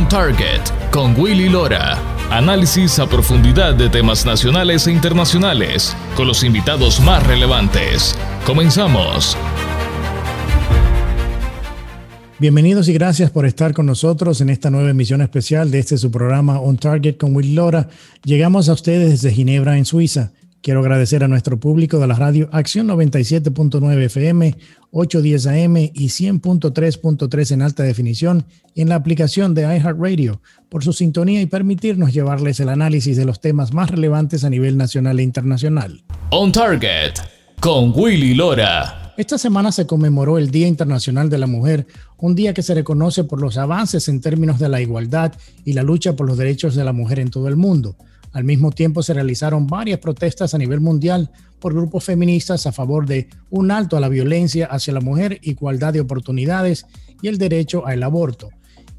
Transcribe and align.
On 0.00 0.08
Target 0.08 0.62
con 0.90 1.14
Willy 1.20 1.50
Lora. 1.50 1.98
Análisis 2.30 2.98
a 2.98 3.06
profundidad 3.06 3.74
de 3.74 3.90
temas 3.90 4.24
nacionales 4.24 4.86
e 4.86 4.92
internacionales 4.92 5.94
con 6.16 6.26
los 6.26 6.42
invitados 6.42 7.00
más 7.00 7.26
relevantes. 7.26 8.16
Comenzamos. 8.46 9.36
Bienvenidos 12.38 12.88
y 12.88 12.94
gracias 12.94 13.30
por 13.30 13.44
estar 13.44 13.74
con 13.74 13.84
nosotros 13.84 14.40
en 14.40 14.48
esta 14.48 14.70
nueva 14.70 14.88
emisión 14.88 15.20
especial 15.20 15.70
de 15.70 15.80
este 15.80 15.98
su 15.98 16.10
programa 16.10 16.58
On 16.60 16.78
Target 16.78 17.18
con 17.18 17.36
Willy 17.36 17.52
Lora. 17.52 17.90
Llegamos 18.24 18.70
a 18.70 18.72
ustedes 18.72 19.10
desde 19.10 19.34
Ginebra, 19.34 19.76
en 19.76 19.84
Suiza. 19.84 20.30
Quiero 20.62 20.80
agradecer 20.80 21.24
a 21.24 21.28
nuestro 21.28 21.58
público 21.58 21.98
de 21.98 22.06
la 22.06 22.14
radio 22.14 22.50
Acción 22.52 22.86
97.9 22.88 24.04
FM, 24.04 24.56
810 24.90 25.46
AM 25.46 25.76
y 25.78 26.08
100.3.3 26.08 27.52
en 27.52 27.62
alta 27.62 27.82
definición 27.82 28.44
en 28.74 28.90
la 28.90 28.96
aplicación 28.96 29.54
de 29.54 29.62
iHeartRadio 29.62 30.42
por 30.68 30.84
su 30.84 30.92
sintonía 30.92 31.40
y 31.40 31.46
permitirnos 31.46 32.12
llevarles 32.12 32.60
el 32.60 32.68
análisis 32.68 33.16
de 33.16 33.24
los 33.24 33.40
temas 33.40 33.72
más 33.72 33.90
relevantes 33.90 34.44
a 34.44 34.50
nivel 34.50 34.76
nacional 34.76 35.18
e 35.18 35.22
internacional. 35.22 36.02
On 36.30 36.52
Target 36.52 37.14
con 37.58 37.92
Willy 37.96 38.34
Lora. 38.34 39.14
Esta 39.16 39.38
semana 39.38 39.72
se 39.72 39.86
conmemoró 39.86 40.36
el 40.36 40.50
Día 40.50 40.66
Internacional 40.66 41.30
de 41.30 41.38
la 41.38 41.46
Mujer, 41.46 41.86
un 42.18 42.34
día 42.34 42.52
que 42.52 42.62
se 42.62 42.74
reconoce 42.74 43.24
por 43.24 43.40
los 43.40 43.56
avances 43.56 44.08
en 44.08 44.20
términos 44.20 44.58
de 44.58 44.68
la 44.68 44.80
igualdad 44.82 45.32
y 45.64 45.72
la 45.72 45.82
lucha 45.82 46.16
por 46.16 46.26
los 46.26 46.36
derechos 46.36 46.74
de 46.74 46.84
la 46.84 46.92
mujer 46.92 47.18
en 47.18 47.30
todo 47.30 47.48
el 47.48 47.56
mundo. 47.56 47.96
Al 48.32 48.44
mismo 48.44 48.70
tiempo 48.70 49.02
se 49.02 49.14
realizaron 49.14 49.66
varias 49.66 49.98
protestas 49.98 50.54
a 50.54 50.58
nivel 50.58 50.80
mundial 50.80 51.30
por 51.58 51.74
grupos 51.74 52.04
feministas 52.04 52.66
a 52.66 52.72
favor 52.72 53.06
de 53.06 53.28
un 53.50 53.70
alto 53.70 53.96
a 53.96 54.00
la 54.00 54.08
violencia 54.08 54.66
hacia 54.66 54.94
la 54.94 55.00
mujer, 55.00 55.38
igualdad 55.42 55.92
de 55.92 56.00
oportunidades 56.00 56.86
y 57.22 57.28
el 57.28 57.38
derecho 57.38 57.86
al 57.86 58.02
aborto. 58.02 58.50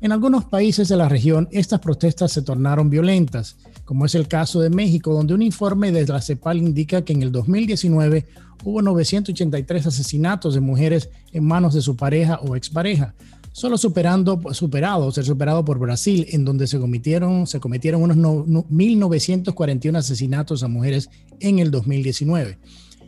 En 0.01 0.11
algunos 0.11 0.45
países 0.45 0.89
de 0.89 0.97
la 0.97 1.07
región 1.07 1.47
estas 1.51 1.79
protestas 1.79 2.31
se 2.31 2.41
tornaron 2.41 2.89
violentas, 2.89 3.57
como 3.85 4.05
es 4.05 4.15
el 4.15 4.27
caso 4.27 4.59
de 4.59 4.69
México, 4.69 5.13
donde 5.13 5.33
un 5.33 5.43
informe 5.43 5.91
de 5.91 6.07
la 6.07 6.21
CEPAL 6.21 6.57
indica 6.57 7.03
que 7.03 7.13
en 7.13 7.21
el 7.21 7.31
2019 7.31 8.25
hubo 8.63 8.81
983 8.81 9.87
asesinatos 9.87 10.55
de 10.55 10.59
mujeres 10.59 11.09
en 11.31 11.45
manos 11.45 11.73
de 11.73 11.81
su 11.81 11.95
pareja 11.95 12.39
o 12.41 12.55
expareja, 12.55 13.13
solo 13.51 13.77
superando, 13.77 14.39
superado, 14.53 15.11
ser 15.11 15.25
superado 15.25 15.63
por 15.65 15.79
Brasil, 15.79 16.27
en 16.29 16.45
donde 16.45 16.67
se 16.67 16.79
cometieron, 16.79 17.47
se 17.47 17.59
cometieron 17.59 18.01
unos 18.01 18.17
1.941 18.17 19.97
asesinatos 19.97 20.63
a 20.63 20.67
mujeres 20.67 21.09
en 21.39 21.59
el 21.59 21.71
2019. 21.71 22.57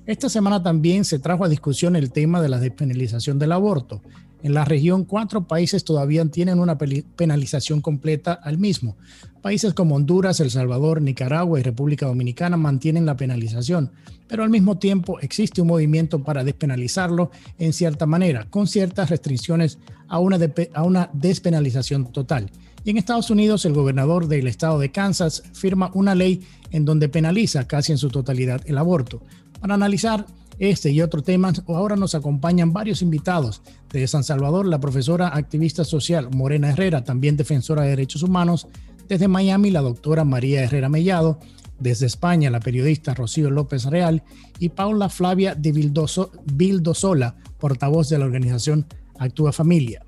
Esta 0.05 0.27
semana 0.27 0.61
también 0.61 1.05
se 1.05 1.19
trajo 1.19 1.45
a 1.45 1.49
discusión 1.49 1.95
el 1.95 2.11
tema 2.11 2.41
de 2.41 2.49
la 2.49 2.59
despenalización 2.59 3.39
del 3.39 3.53
aborto. 3.53 4.01
En 4.43 4.53
la 4.53 4.65
región, 4.65 5.05
cuatro 5.05 5.47
países 5.47 5.85
todavía 5.85 6.25
tienen 6.25 6.59
una 6.59 6.77
penalización 6.77 7.79
completa 7.79 8.33
al 8.33 8.57
mismo. 8.57 8.97
Países 9.41 9.73
como 9.73 9.95
Honduras, 9.95 10.41
El 10.41 10.51
Salvador, 10.51 11.01
Nicaragua 11.01 11.61
y 11.61 11.63
República 11.63 12.07
Dominicana 12.07 12.57
mantienen 12.57 13.05
la 13.05 13.15
penalización, 13.15 13.93
pero 14.27 14.43
al 14.43 14.49
mismo 14.49 14.77
tiempo 14.77 15.17
existe 15.21 15.61
un 15.61 15.69
movimiento 15.69 16.23
para 16.23 16.43
despenalizarlo 16.43 17.31
en 17.57 17.71
cierta 17.71 18.05
manera, 18.05 18.45
con 18.49 18.67
ciertas 18.67 19.09
restricciones 19.09 19.79
a 20.09 20.19
una, 20.19 20.37
a 20.73 20.83
una 20.83 21.09
despenalización 21.13 22.11
total. 22.11 22.51
Y 22.83 22.89
en 22.89 22.97
Estados 22.97 23.29
Unidos, 23.29 23.63
el 23.63 23.71
gobernador 23.71 24.27
del 24.27 24.47
estado 24.47 24.77
de 24.77 24.91
Kansas 24.91 25.43
firma 25.53 25.89
una 25.93 26.15
ley 26.15 26.45
en 26.71 26.83
donde 26.83 27.07
penaliza 27.07 27.65
casi 27.65 27.93
en 27.93 27.97
su 27.97 28.09
totalidad 28.09 28.61
el 28.65 28.77
aborto. 28.77 29.21
Para 29.61 29.75
analizar 29.75 30.25
este 30.59 30.91
y 30.91 31.01
otros 31.01 31.23
temas, 31.23 31.63
ahora 31.67 31.95
nos 31.95 32.15
acompañan 32.15 32.73
varios 32.73 33.01
invitados. 33.01 33.61
de 33.91 34.07
San 34.07 34.23
Salvador, 34.23 34.65
la 34.65 34.79
profesora 34.79 35.27
activista 35.27 35.83
social 35.83 36.29
Morena 36.31 36.69
Herrera, 36.69 37.03
también 37.03 37.37
defensora 37.37 37.83
de 37.83 37.89
derechos 37.89 38.23
humanos. 38.23 38.67
Desde 39.07 39.27
Miami, 39.27 39.69
la 39.69 39.81
doctora 39.81 40.23
María 40.23 40.63
Herrera 40.63 40.89
Mellado. 40.89 41.39
Desde 41.79 42.05
España, 42.05 42.49
la 42.49 42.59
periodista 42.59 43.13
Rocío 43.13 43.49
López 43.51 43.85
Real. 43.85 44.23
Y 44.59 44.69
Paula 44.69 45.09
Flavia 45.09 45.53
de 45.55 45.71
Vildosola, 45.71 47.35
portavoz 47.59 48.09
de 48.09 48.19
la 48.19 48.25
organización 48.25 48.85
Actúa 49.19 49.51
Familia. 49.51 50.03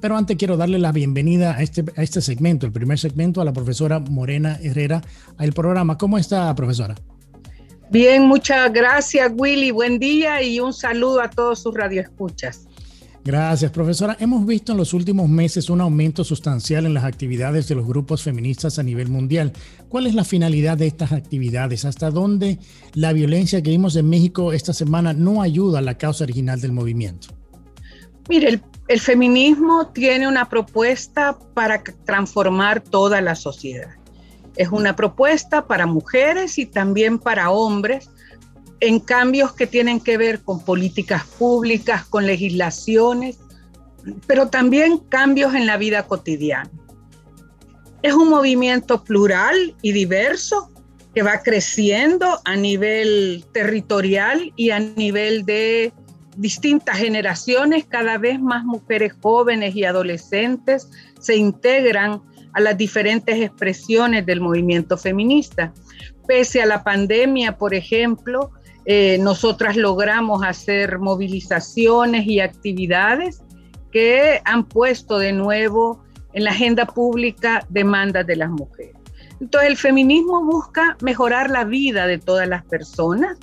Pero 0.00 0.16
antes 0.16 0.36
quiero 0.36 0.56
darle 0.56 0.78
la 0.78 0.92
bienvenida 0.92 1.56
a 1.56 1.62
este, 1.62 1.84
a 1.96 2.02
este 2.02 2.20
segmento, 2.20 2.66
el 2.66 2.72
primer 2.72 2.98
segmento, 2.98 3.40
a 3.40 3.44
la 3.44 3.52
profesora 3.52 3.98
Morena 3.98 4.58
Herrera, 4.62 5.02
al 5.36 5.52
programa. 5.52 5.98
¿Cómo 5.98 6.18
está, 6.18 6.54
profesora? 6.54 6.94
Bien, 7.90 8.26
muchas 8.26 8.70
gracias 8.72 9.32
Willy, 9.34 9.70
buen 9.70 9.98
día 9.98 10.42
y 10.42 10.60
un 10.60 10.74
saludo 10.74 11.22
a 11.22 11.30
todos 11.30 11.60
sus 11.60 11.74
radioescuchas. 11.74 12.66
Gracias, 13.24 13.70
profesora. 13.70 14.16
Hemos 14.20 14.46
visto 14.46 14.72
en 14.72 14.78
los 14.78 14.94
últimos 14.94 15.28
meses 15.28 15.68
un 15.68 15.80
aumento 15.80 16.24
sustancial 16.24 16.86
en 16.86 16.94
las 16.94 17.04
actividades 17.04 17.68
de 17.68 17.74
los 17.74 17.86
grupos 17.86 18.22
feministas 18.22 18.78
a 18.78 18.82
nivel 18.82 19.08
mundial. 19.08 19.52
¿Cuál 19.88 20.06
es 20.06 20.14
la 20.14 20.24
finalidad 20.24 20.78
de 20.78 20.86
estas 20.86 21.12
actividades? 21.12 21.84
¿Hasta 21.84 22.10
dónde 22.10 22.58
la 22.94 23.12
violencia 23.12 23.62
que 23.62 23.70
vimos 23.70 23.96
en 23.96 24.08
México 24.08 24.52
esta 24.52 24.72
semana 24.72 25.12
no 25.12 25.42
ayuda 25.42 25.80
a 25.80 25.82
la 25.82 25.98
causa 25.98 26.24
original 26.24 26.60
del 26.60 26.72
movimiento? 26.72 27.28
Mire, 28.30 28.48
el, 28.48 28.62
el 28.88 29.00
feminismo 29.00 29.88
tiene 29.88 30.26
una 30.26 30.48
propuesta 30.48 31.38
para 31.54 31.82
transformar 31.82 32.80
toda 32.80 33.20
la 33.20 33.34
sociedad. 33.34 33.90
Es 34.58 34.70
una 34.70 34.96
propuesta 34.96 35.66
para 35.66 35.86
mujeres 35.86 36.58
y 36.58 36.66
también 36.66 37.18
para 37.18 37.50
hombres 37.50 38.10
en 38.80 38.98
cambios 38.98 39.52
que 39.52 39.68
tienen 39.68 40.00
que 40.00 40.18
ver 40.18 40.42
con 40.42 40.64
políticas 40.64 41.24
públicas, 41.24 42.04
con 42.04 42.26
legislaciones, 42.26 43.38
pero 44.26 44.48
también 44.48 44.98
cambios 44.98 45.54
en 45.54 45.66
la 45.66 45.76
vida 45.76 46.06
cotidiana. 46.06 46.70
Es 48.02 48.14
un 48.14 48.28
movimiento 48.28 49.04
plural 49.04 49.76
y 49.80 49.92
diverso 49.92 50.70
que 51.14 51.22
va 51.22 51.40
creciendo 51.42 52.40
a 52.44 52.56
nivel 52.56 53.44
territorial 53.52 54.52
y 54.56 54.70
a 54.70 54.80
nivel 54.80 55.44
de 55.44 55.92
distintas 56.36 56.98
generaciones, 56.98 57.84
cada 57.86 58.18
vez 58.18 58.40
más 58.40 58.64
mujeres 58.64 59.12
jóvenes 59.20 59.74
y 59.76 59.84
adolescentes 59.84 60.88
se 61.20 61.36
integran 61.36 62.22
a 62.52 62.60
las 62.60 62.76
diferentes 62.76 63.40
expresiones 63.40 64.26
del 64.26 64.40
movimiento 64.40 64.96
feminista. 64.96 65.72
Pese 66.26 66.62
a 66.62 66.66
la 66.66 66.82
pandemia, 66.84 67.56
por 67.56 67.74
ejemplo, 67.74 68.50
eh, 68.84 69.18
nosotras 69.20 69.76
logramos 69.76 70.42
hacer 70.44 70.98
movilizaciones 70.98 72.26
y 72.26 72.40
actividades 72.40 73.42
que 73.92 74.40
han 74.44 74.64
puesto 74.64 75.18
de 75.18 75.32
nuevo 75.32 76.04
en 76.32 76.44
la 76.44 76.50
agenda 76.50 76.86
pública 76.86 77.66
demandas 77.68 78.26
de 78.26 78.36
las 78.36 78.50
mujeres. 78.50 78.94
Entonces 79.40 79.70
el 79.70 79.76
feminismo 79.76 80.44
busca 80.44 80.96
mejorar 81.00 81.50
la 81.50 81.64
vida 81.64 82.06
de 82.06 82.18
todas 82.18 82.48
las 82.48 82.64
personas 82.64 83.38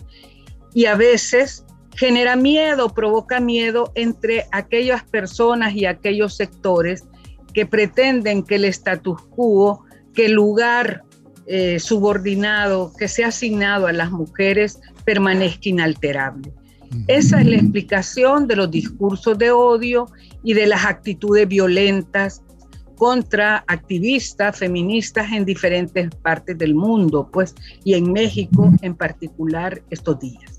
y 0.73 0.85
a 0.85 0.95
veces 0.95 1.65
genera 1.95 2.35
miedo, 2.35 2.89
provoca 2.89 3.39
miedo 3.39 3.91
entre 3.95 4.45
aquellas 4.51 5.03
personas 5.03 5.73
y 5.73 5.85
aquellos 5.85 6.35
sectores 6.35 7.05
que 7.55 7.65
pretenden 7.65 8.43
que 8.43 8.55
el 8.55 8.65
status 8.65 9.21
quo, 9.33 9.85
que 10.13 10.25
el 10.25 10.33
lugar 10.33 11.03
eh, 11.47 11.79
subordinado 11.79 12.91
que 12.99 13.07
se 13.07 13.23
ha 13.23 13.29
asignado 13.29 13.87
a 13.87 13.93
las 13.93 14.11
mujeres 14.11 14.81
permanezca 15.05 15.69
inalterable. 15.69 16.51
Esa 17.07 17.39
es 17.39 17.47
la 17.47 17.55
explicación 17.55 18.47
de 18.47 18.57
los 18.57 18.69
discursos 18.69 19.37
de 19.37 19.51
odio 19.51 20.07
y 20.43 20.53
de 20.53 20.67
las 20.67 20.85
actitudes 20.85 21.47
violentas 21.47 22.41
contra 22.97 23.63
activistas 23.67 24.57
feministas 24.57 25.31
en 25.31 25.45
diferentes 25.45 26.09
partes 26.15 26.57
del 26.57 26.75
mundo, 26.75 27.29
pues, 27.31 27.55
y 27.85 27.93
en 27.93 28.11
México 28.11 28.71
en 28.81 28.95
particular 28.95 29.81
estos 29.89 30.19
días. 30.19 30.54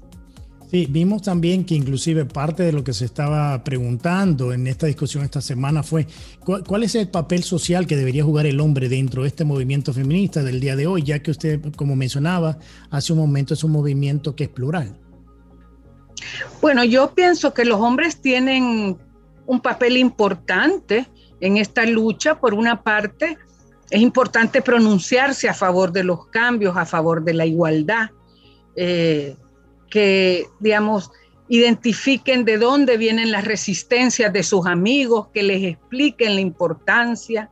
Sí, 0.71 0.87
vimos 0.91 1.22
también 1.22 1.65
que 1.65 1.77
inclusive 1.77 2.25
parte 2.25 2.65
de 2.65 2.72
lo 2.72 2.82
que 2.82 2.93
se 2.93 3.04
estaba 3.04 3.62
preguntando 3.62 4.53
en 4.53 4.66
esta 4.66 4.87
discusión 4.87 5.22
esta 5.22 5.41
semana 5.41 5.84
fue 5.84 6.09
cuál, 6.44 6.82
es 6.82 6.97
el 6.97 7.09
papel 7.09 7.45
social 7.45 7.86
que 7.86 7.97
debería 7.97 8.24
jugar 8.24 8.47
el 8.47 8.59
hombre 8.59 8.89
dentro 8.89 9.22
de 9.22 9.28
este 9.28 9.45
movimiento 9.45 9.92
feminista 9.92 10.42
del 10.42 10.59
día 10.59 10.74
de 10.74 10.89
hoy, 10.89 11.04
ya 11.04 11.21
que 11.21 11.30
usted, 11.30 11.60
como 11.77 11.95
mencionaba 11.95 12.59
hace 12.91 13.13
un 13.13 13.21
momento, 13.21 13.54
es 13.54 13.63
un 13.63 13.71
movimiento 13.71 14.34
que 14.34 14.45
es 14.45 14.51
plural. 14.51 14.98
Bueno, 16.60 16.83
yo 16.83 17.15
pienso 17.15 17.54
que 17.54 17.65
los 17.65 17.80
hombres 17.80 18.21
tienen 18.21 18.97
un 19.47 19.60
papel 19.60 19.97
importante 19.97 21.07
en 21.41 21.59
esta 21.59 21.86
lucha. 21.86 22.41
Por 22.41 22.54
una 22.54 22.83
parte, 22.83 23.39
es 23.91 24.01
importante 24.01 24.62
pronunciarse 24.62 25.48
a 25.48 25.54
favor 25.54 25.92
de 25.92 26.03
los 26.03 26.27
cambios, 26.27 26.77
a 26.77 26.86
favor 26.86 27.22
de 27.22 27.34
la 27.34 27.47
igualdad. 27.47 28.10
Eh, 28.74 29.36
que, 29.91 30.47
digamos, 30.60 31.10
identifiquen 31.48 32.44
de 32.44 32.59
dónde 32.59 32.97
vienen 32.97 33.30
las 33.30 33.44
resistencias 33.44 34.33
de 34.33 34.42
sus 34.42 34.66
amigos, 34.66 35.28
que 35.33 35.42
les 35.42 35.62
expliquen 35.62 36.34
la 36.34 36.41
importancia. 36.41 37.50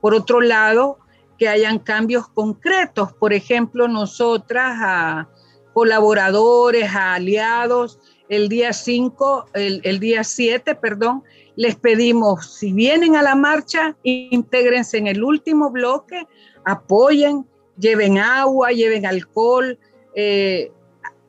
Por 0.00 0.14
otro 0.14 0.40
lado, 0.40 0.98
que 1.38 1.48
hayan 1.48 1.78
cambios 1.78 2.28
concretos. 2.28 3.12
Por 3.12 3.32
ejemplo, 3.32 3.88
nosotras 3.88 4.78
a 4.80 5.28
colaboradores, 5.72 6.94
a 6.94 7.14
aliados, 7.14 7.98
el 8.28 8.48
día 8.48 8.72
5, 8.72 9.46
el, 9.54 10.00
día 10.00 10.24
7, 10.24 10.74
perdón, 10.76 11.22
Les 11.56 11.76
pedimos, 11.76 12.54
si 12.58 12.72
vienen 12.72 13.14
a 13.14 13.22
la 13.22 13.34
marcha, 13.34 13.96
intégrense 14.02 14.98
en 14.98 15.06
el 15.06 15.22
último 15.22 15.70
bloque, 15.70 16.26
apoyen, 16.64 17.46
lleven 17.78 18.18
agua, 18.18 18.72
lleven 18.72 19.06
alcohol, 19.06 19.78
eh, 20.16 20.72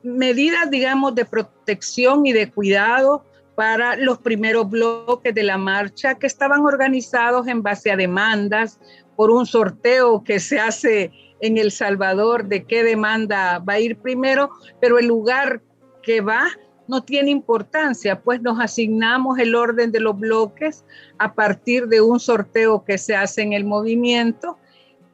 medidas, 0.06 0.70
digamos, 0.70 1.16
de 1.16 1.26
protección 1.26 2.26
y 2.26 2.34
de 2.34 2.50
cuidado 2.52 3.26
para 3.56 3.96
los 3.96 4.20
primeros 4.20 4.70
bloques 4.70 5.34
de 5.34 5.44
la 5.44 5.58
marcha 5.58 6.16
que 6.16 6.28
estaban 6.28 6.62
organizados 6.62 7.48
en 7.48 7.64
base 7.64 7.92
a 7.92 7.98
demandas 7.98 8.80
por 9.16 9.32
un 9.32 9.46
sorteo 9.46 10.24
que 10.24 10.40
se 10.40 10.60
hace 10.60 11.12
en 11.40 11.58
El 11.58 11.72
Salvador 11.72 12.46
de 12.46 12.66
qué 12.66 12.84
demanda 12.84 13.60
va 13.60 13.74
a 13.74 13.80
ir 13.80 13.98
primero, 13.98 14.52
pero 14.82 15.00
el 15.00 15.08
lugar 15.08 15.62
que 16.04 16.22
va 16.22 16.48
no 16.88 17.04
tiene 17.04 17.32
importancia, 17.32 18.22
pues 18.22 18.42
nos 18.42 18.60
asignamos 18.60 19.40
el 19.40 19.56
orden 19.56 19.92
de 19.92 20.00
los 20.00 20.18
bloques 20.20 20.86
a 21.18 21.34
partir 21.34 21.88
de 21.88 22.02
un 22.02 22.20
sorteo 22.20 22.84
que 22.84 22.98
se 22.98 23.16
hace 23.16 23.42
en 23.42 23.54
el 23.54 23.66
movimiento 23.66 24.60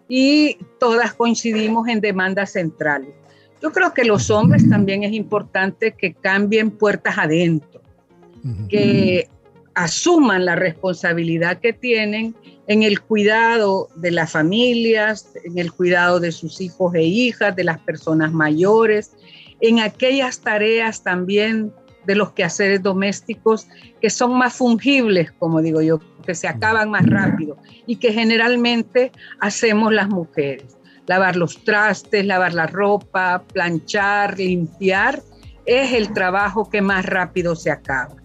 y 0.09 0.57
todas 0.79 1.13
coincidimos 1.13 1.87
en 1.87 2.01
demandas 2.01 2.51
centrales. 2.51 3.20
Yo 3.61 3.71
creo 3.71 3.93
que 3.93 4.03
los 4.03 4.29
hombres 4.29 4.67
también 4.69 5.03
es 5.03 5.13
importante 5.13 5.93
que 5.93 6.13
cambien 6.13 6.71
puertas 6.71 7.17
adentro, 7.17 7.81
que 8.69 9.29
asuman 9.75 10.45
la 10.45 10.55
responsabilidad 10.55 11.59
que 11.59 11.73
tienen 11.73 12.35
en 12.67 12.83
el 12.83 13.01
cuidado 13.01 13.89
de 13.95 14.11
las 14.11 14.31
familias, 14.31 15.29
en 15.43 15.57
el 15.57 15.71
cuidado 15.71 16.19
de 16.19 16.31
sus 16.31 16.59
hijos 16.61 16.93
e 16.95 17.03
hijas, 17.03 17.55
de 17.55 17.63
las 17.63 17.79
personas 17.79 18.31
mayores, 18.31 19.11
en 19.59 19.79
aquellas 19.79 20.39
tareas 20.39 21.03
también 21.03 21.71
de 22.05 22.15
los 22.15 22.31
quehaceres 22.31 22.81
domésticos 22.81 23.67
que 24.01 24.09
son 24.09 24.37
más 24.37 24.55
fungibles, 24.55 25.31
como 25.33 25.61
digo 25.61 25.81
yo, 25.81 25.99
que 26.25 26.33
se 26.33 26.47
acaban 26.47 26.89
más 26.89 27.05
rápido 27.05 27.57
y 27.85 27.97
que 27.97 28.11
generalmente 28.11 29.11
hacemos 29.39 29.93
las 29.93 30.09
mujeres. 30.09 30.77
Lavar 31.07 31.35
los 31.35 31.63
trastes, 31.63 32.25
lavar 32.25 32.53
la 32.53 32.67
ropa, 32.67 33.43
planchar, 33.53 34.37
limpiar, 34.37 35.21
es 35.65 35.93
el 35.93 36.13
trabajo 36.13 36.69
que 36.69 36.81
más 36.81 37.05
rápido 37.05 37.55
se 37.55 37.71
acaba. 37.71 38.15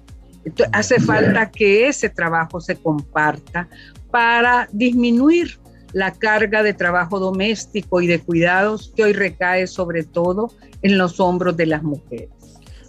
Entonces, 0.44 0.68
hace 0.72 1.00
falta 1.00 1.50
que 1.50 1.88
ese 1.88 2.08
trabajo 2.08 2.60
se 2.60 2.76
comparta 2.76 3.68
para 4.10 4.68
disminuir 4.72 5.58
la 5.92 6.12
carga 6.12 6.62
de 6.62 6.74
trabajo 6.74 7.18
doméstico 7.18 8.00
y 8.00 8.06
de 8.06 8.20
cuidados 8.20 8.92
que 8.94 9.04
hoy 9.04 9.12
recae 9.12 9.66
sobre 9.66 10.04
todo 10.04 10.52
en 10.82 10.98
los 10.98 11.20
hombros 11.20 11.56
de 11.56 11.66
las 11.66 11.82
mujeres. 11.82 12.28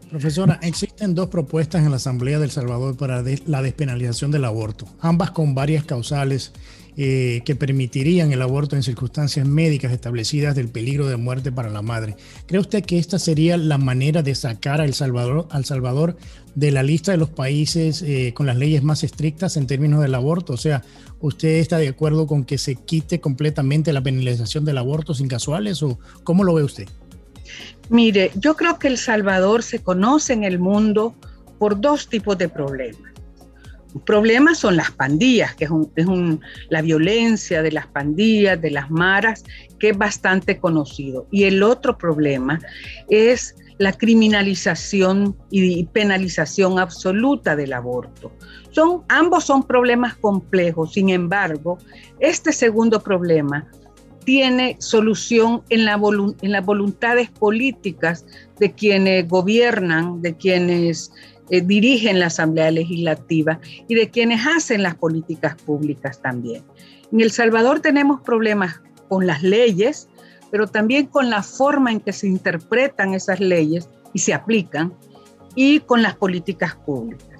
Profesora, 0.09 0.59
existen 0.61 1.15
dos 1.15 1.27
propuestas 1.27 1.83
en 1.83 1.89
la 1.89 1.97
Asamblea 1.97 2.39
del 2.39 2.51
Salvador 2.51 2.95
para 2.95 3.23
la 3.45 3.61
despenalización 3.61 4.31
del 4.31 4.45
aborto, 4.45 4.85
ambas 5.01 5.31
con 5.31 5.53
varias 5.53 5.83
causales 5.83 6.53
eh, 6.99 7.43
que 7.45 7.55
permitirían 7.55 8.31
el 8.31 8.41
aborto 8.41 8.75
en 8.75 8.81
circunstancias 8.81 9.47
médicas 9.47 9.91
establecidas 9.91 10.55
del 10.55 10.67
peligro 10.67 11.07
de 11.07 11.15
muerte 11.15 11.51
para 11.51 11.69
la 11.69 11.83
madre. 11.83 12.15
¿Cree 12.47 12.59
usted 12.59 12.83
que 12.83 12.97
esta 12.97 13.19
sería 13.19 13.55
la 13.55 13.77
manera 13.77 14.23
de 14.23 14.33
sacar 14.33 14.81
a 14.81 14.85
El 14.85 14.95
Salvador, 14.95 15.47
al 15.51 15.63
Salvador 15.63 16.17
de 16.55 16.71
la 16.71 16.81
lista 16.81 17.11
de 17.11 17.17
los 17.17 17.29
países 17.29 18.01
eh, 18.01 18.33
con 18.33 18.47
las 18.47 18.57
leyes 18.57 18.81
más 18.81 19.03
estrictas 19.03 19.57
en 19.57 19.67
términos 19.67 20.01
del 20.01 20.15
aborto? 20.15 20.53
O 20.53 20.57
sea, 20.57 20.83
¿usted 21.19 21.57
está 21.59 21.77
de 21.77 21.89
acuerdo 21.89 22.25
con 22.25 22.43
que 22.43 22.57
se 22.57 22.73
quite 22.73 23.19
completamente 23.19 23.93
la 23.93 24.01
penalización 24.01 24.65
del 24.65 24.79
aborto 24.79 25.13
sin 25.13 25.27
casuales 25.27 25.83
o 25.83 25.99
cómo 26.23 26.43
lo 26.43 26.55
ve 26.55 26.63
usted? 26.63 26.87
Mire, 27.89 28.31
yo 28.33 28.55
creo 28.55 28.79
que 28.79 28.87
El 28.87 28.97
Salvador 28.97 29.61
se 29.61 29.83
conoce 29.83 30.33
en 30.33 30.43
el 30.43 30.57
mundo 30.57 31.13
por 31.59 31.79
dos 31.79 32.09
tipos 32.09 32.39
de 32.39 32.49
problemas. 32.49 33.16
Un 33.97 34.05
problema 34.05 34.53
son 34.53 34.77
las 34.77 34.91
pandillas, 34.91 35.55
que 35.55 35.65
es, 35.65 35.71
la 36.69 36.83
violencia 36.83 37.63
de 37.63 37.71
las 37.71 37.87
pandillas, 37.87 38.61
de 38.61 38.69
las 38.69 38.91
maras, 38.91 39.43
que 39.79 39.89
es 39.89 39.97
bastante 39.97 40.59
conocido. 40.59 41.25
Y 41.31 41.45
el 41.45 41.63
otro 41.63 41.97
problema 41.97 42.59
es 43.09 43.55
la 43.79 43.93
criminalización 43.93 45.35
y 45.49 45.83
penalización 45.85 46.77
absoluta 46.77 47.55
del 47.55 47.73
aborto. 47.73 48.31
Son, 48.69 49.01
ambos 49.09 49.45
son 49.45 49.63
problemas 49.63 50.15
complejos, 50.15 50.93
sin 50.93 51.09
embargo, 51.09 51.79
este 52.19 52.53
segundo 52.53 53.01
problema 53.01 53.67
tiene 54.25 54.75
solución 54.77 55.63
en 55.69 55.85
las 55.85 56.65
voluntades 56.65 57.31
políticas 57.31 58.27
de 58.59 58.73
quienes 58.73 59.27
gobiernan, 59.27 60.21
de 60.21 60.35
quienes 60.35 61.11
eh, 61.49 61.61
dirigen 61.61 62.19
la 62.19 62.27
Asamblea 62.27 62.71
Legislativa 62.71 63.59
y 63.87 63.95
de 63.95 64.09
quienes 64.09 64.45
hacen 64.45 64.83
las 64.83 64.95
políticas 64.95 65.55
públicas 65.55 66.21
también. 66.21 66.63
En 67.11 67.21
El 67.21 67.31
Salvador 67.31 67.79
tenemos 67.79 68.21
problemas 68.21 68.81
con 69.07 69.25
las 69.25 69.43
leyes, 69.43 70.09
pero 70.51 70.67
también 70.67 71.07
con 71.07 71.29
la 71.29 71.43
forma 71.43 71.91
en 71.91 71.99
que 71.99 72.13
se 72.13 72.27
interpretan 72.27 73.13
esas 73.13 73.39
leyes 73.39 73.89
y 74.13 74.19
se 74.19 74.33
aplican 74.33 74.93
y 75.55 75.79
con 75.79 76.01
las 76.01 76.15
políticas 76.15 76.75
públicas. 76.75 77.39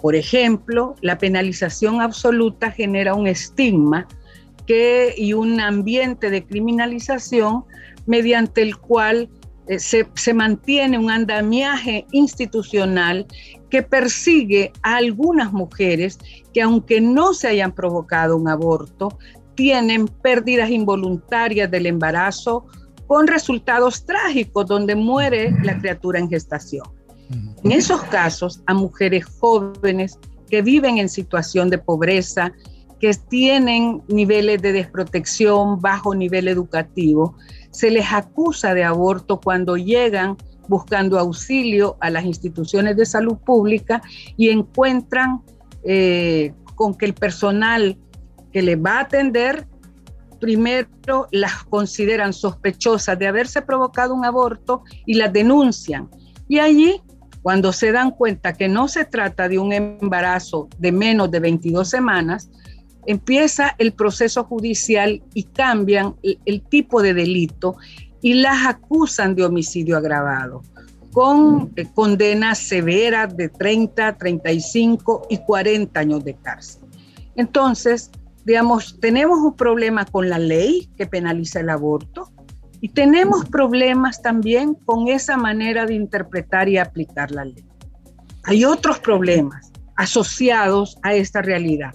Por 0.00 0.14
ejemplo, 0.14 0.96
la 1.00 1.16
penalización 1.16 2.00
absoluta 2.00 2.70
genera 2.70 3.14
un 3.14 3.26
estigma 3.26 4.06
y 5.16 5.32
un 5.34 5.60
ambiente 5.60 6.30
de 6.30 6.44
criminalización 6.44 7.64
mediante 8.06 8.62
el 8.62 8.76
cual 8.76 9.28
eh, 9.66 9.78
se, 9.78 10.06
se, 10.14 10.34
mantiene 10.34 10.98
un 10.98 11.10
andamiaje 11.10 12.06
institucional 12.12 13.26
que 13.70 13.82
persigue 13.82 14.72
a 14.82 14.96
algunas 14.96 15.52
mujeres 15.52 16.18
que 16.52 16.62
aunque 16.62 17.00
no 17.00 17.34
se 17.34 17.48
hayan 17.48 17.72
provocado 17.72 18.36
un 18.36 18.48
aborto, 18.48 19.18
tienen 19.54 20.06
pérdidas 20.06 20.70
involuntarias 20.70 21.70
del 21.70 21.86
embarazo 21.86 22.66
con 23.06 23.26
resultados 23.26 24.04
trágicos 24.04 24.66
donde 24.66 24.94
muere 24.94 25.50
la 25.62 25.78
criatura 25.78 26.18
en 26.18 26.28
gestación. 26.28 26.86
En 27.62 27.72
esos 27.72 28.02
casos, 28.04 28.62
a 28.66 28.74
mujeres 28.74 29.24
jóvenes 29.40 30.18
que 30.48 30.62
viven 30.62 30.98
en 30.98 31.08
situación 31.08 31.70
de 31.70 31.78
pobreza, 31.78 32.52
que 33.00 33.12
tienen 33.28 34.02
niveles 34.08 34.62
de 34.62 34.72
desprotección, 34.72 35.80
bajo 35.80 36.14
nivel 36.14 36.48
educativo, 36.48 37.36
se 37.74 37.90
les 37.90 38.12
acusa 38.12 38.72
de 38.72 38.84
aborto 38.84 39.40
cuando 39.40 39.76
llegan 39.76 40.36
buscando 40.68 41.18
auxilio 41.18 41.96
a 42.00 42.08
las 42.08 42.24
instituciones 42.24 42.96
de 42.96 43.04
salud 43.04 43.36
pública 43.36 44.00
y 44.36 44.48
encuentran 44.48 45.42
eh, 45.82 46.54
con 46.76 46.94
que 46.94 47.04
el 47.06 47.14
personal 47.14 47.98
que 48.52 48.62
les 48.62 48.78
va 48.78 48.98
a 48.98 49.00
atender 49.00 49.66
primero 50.40 51.26
las 51.32 51.64
consideran 51.64 52.32
sospechosas 52.32 53.18
de 53.18 53.26
haberse 53.26 53.60
provocado 53.60 54.14
un 54.14 54.24
aborto 54.24 54.84
y 55.04 55.14
las 55.14 55.32
denuncian. 55.32 56.08
Y 56.48 56.60
allí, 56.60 57.02
cuando 57.42 57.72
se 57.72 57.90
dan 57.90 58.12
cuenta 58.12 58.52
que 58.52 58.68
no 58.68 58.86
se 58.86 59.04
trata 59.04 59.48
de 59.48 59.58
un 59.58 59.72
embarazo 59.72 60.68
de 60.78 60.92
menos 60.92 61.30
de 61.32 61.40
22 61.40 61.88
semanas, 61.88 62.50
empieza 63.06 63.74
el 63.78 63.92
proceso 63.92 64.44
judicial 64.44 65.22
y 65.34 65.44
cambian 65.44 66.14
el, 66.22 66.62
tipo 66.62 67.02
de 67.02 67.14
delito 67.14 67.76
y 68.20 68.34
las 68.34 68.66
acusan 68.66 69.34
de 69.34 69.44
homicidio 69.44 69.96
agravado 69.96 70.62
con 71.12 71.72
eh, 71.76 71.86
condenas 71.94 72.58
severas 72.58 73.36
de 73.36 73.48
30, 73.48 74.16
35 74.16 75.26
y 75.30 75.38
40 75.38 76.00
años 76.00 76.24
de 76.24 76.34
cárcel. 76.34 76.82
Entonces, 77.36 78.10
digamos, 78.44 78.98
tenemos 79.00 79.38
un 79.38 79.56
problema 79.56 80.04
con 80.04 80.28
la 80.28 80.38
ley 80.38 80.88
que 80.96 81.06
penaliza 81.06 81.60
el 81.60 81.70
aborto 81.70 82.32
y 82.80 82.88
tenemos 82.88 83.44
problemas 83.46 84.22
también 84.22 84.74
con 84.74 85.08
esa 85.08 85.36
manera 85.36 85.86
de 85.86 85.94
interpretar 85.94 86.68
y 86.68 86.78
aplicar 86.78 87.30
la 87.30 87.44
ley. 87.44 87.64
Hay 88.44 88.64
otros 88.64 88.98
problemas 88.98 89.72
asociados 89.96 90.98
a 91.02 91.14
esta 91.14 91.40
realidad 91.40 91.94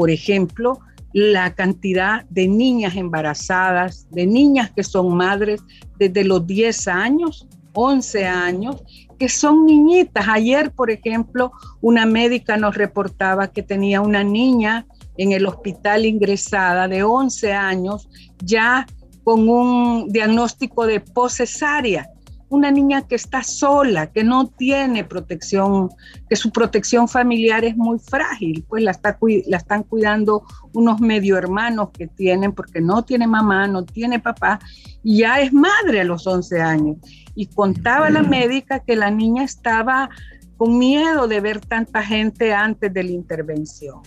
por 0.00 0.10
ejemplo, 0.10 0.80
la 1.12 1.54
cantidad 1.54 2.24
de 2.30 2.48
niñas 2.48 2.96
embarazadas, 2.96 4.08
de 4.10 4.26
niñas 4.26 4.70
que 4.74 4.82
son 4.82 5.14
madres 5.14 5.60
desde 5.98 6.24
los 6.24 6.46
10 6.46 6.88
años, 6.88 7.46
11 7.74 8.26
años, 8.26 8.82
que 9.18 9.28
son 9.28 9.66
niñitas. 9.66 10.26
Ayer, 10.26 10.70
por 10.70 10.90
ejemplo, 10.90 11.52
una 11.82 12.06
médica 12.06 12.56
nos 12.56 12.78
reportaba 12.78 13.48
que 13.48 13.62
tenía 13.62 14.00
una 14.00 14.24
niña 14.24 14.86
en 15.18 15.32
el 15.32 15.44
hospital 15.44 16.06
ingresada 16.06 16.88
de 16.88 17.02
11 17.02 17.52
años, 17.52 18.08
ya 18.42 18.86
con 19.22 19.50
un 19.50 20.08
diagnóstico 20.08 20.86
de 20.86 21.00
posesárea 21.00 22.08
una 22.50 22.70
niña 22.70 23.02
que 23.02 23.14
está 23.14 23.42
sola, 23.42 24.08
que 24.08 24.24
no 24.24 24.48
tiene 24.48 25.04
protección, 25.04 25.88
que 26.28 26.36
su 26.36 26.50
protección 26.50 27.08
familiar 27.08 27.64
es 27.64 27.76
muy 27.76 27.98
frágil, 27.98 28.64
pues 28.68 28.82
la, 28.82 28.90
está, 28.90 29.18
la 29.46 29.56
están 29.56 29.84
cuidando 29.84 30.44
unos 30.74 31.00
medio 31.00 31.38
hermanos 31.38 31.90
que 31.96 32.08
tienen, 32.08 32.52
porque 32.52 32.80
no 32.80 33.04
tiene 33.04 33.26
mamá, 33.28 33.68
no 33.68 33.84
tiene 33.84 34.18
papá, 34.18 34.58
y 35.02 35.18
ya 35.18 35.40
es 35.40 35.52
madre 35.52 36.00
a 36.00 36.04
los 36.04 36.26
11 36.26 36.60
años. 36.60 36.96
Y 37.36 37.46
contaba 37.46 38.10
la 38.10 38.22
médica 38.22 38.80
que 38.80 38.96
la 38.96 39.10
niña 39.10 39.44
estaba 39.44 40.10
con 40.56 40.76
miedo 40.76 41.28
de 41.28 41.40
ver 41.40 41.60
tanta 41.60 42.02
gente 42.02 42.52
antes 42.52 42.92
de 42.92 43.04
la 43.04 43.10
intervención. 43.12 44.00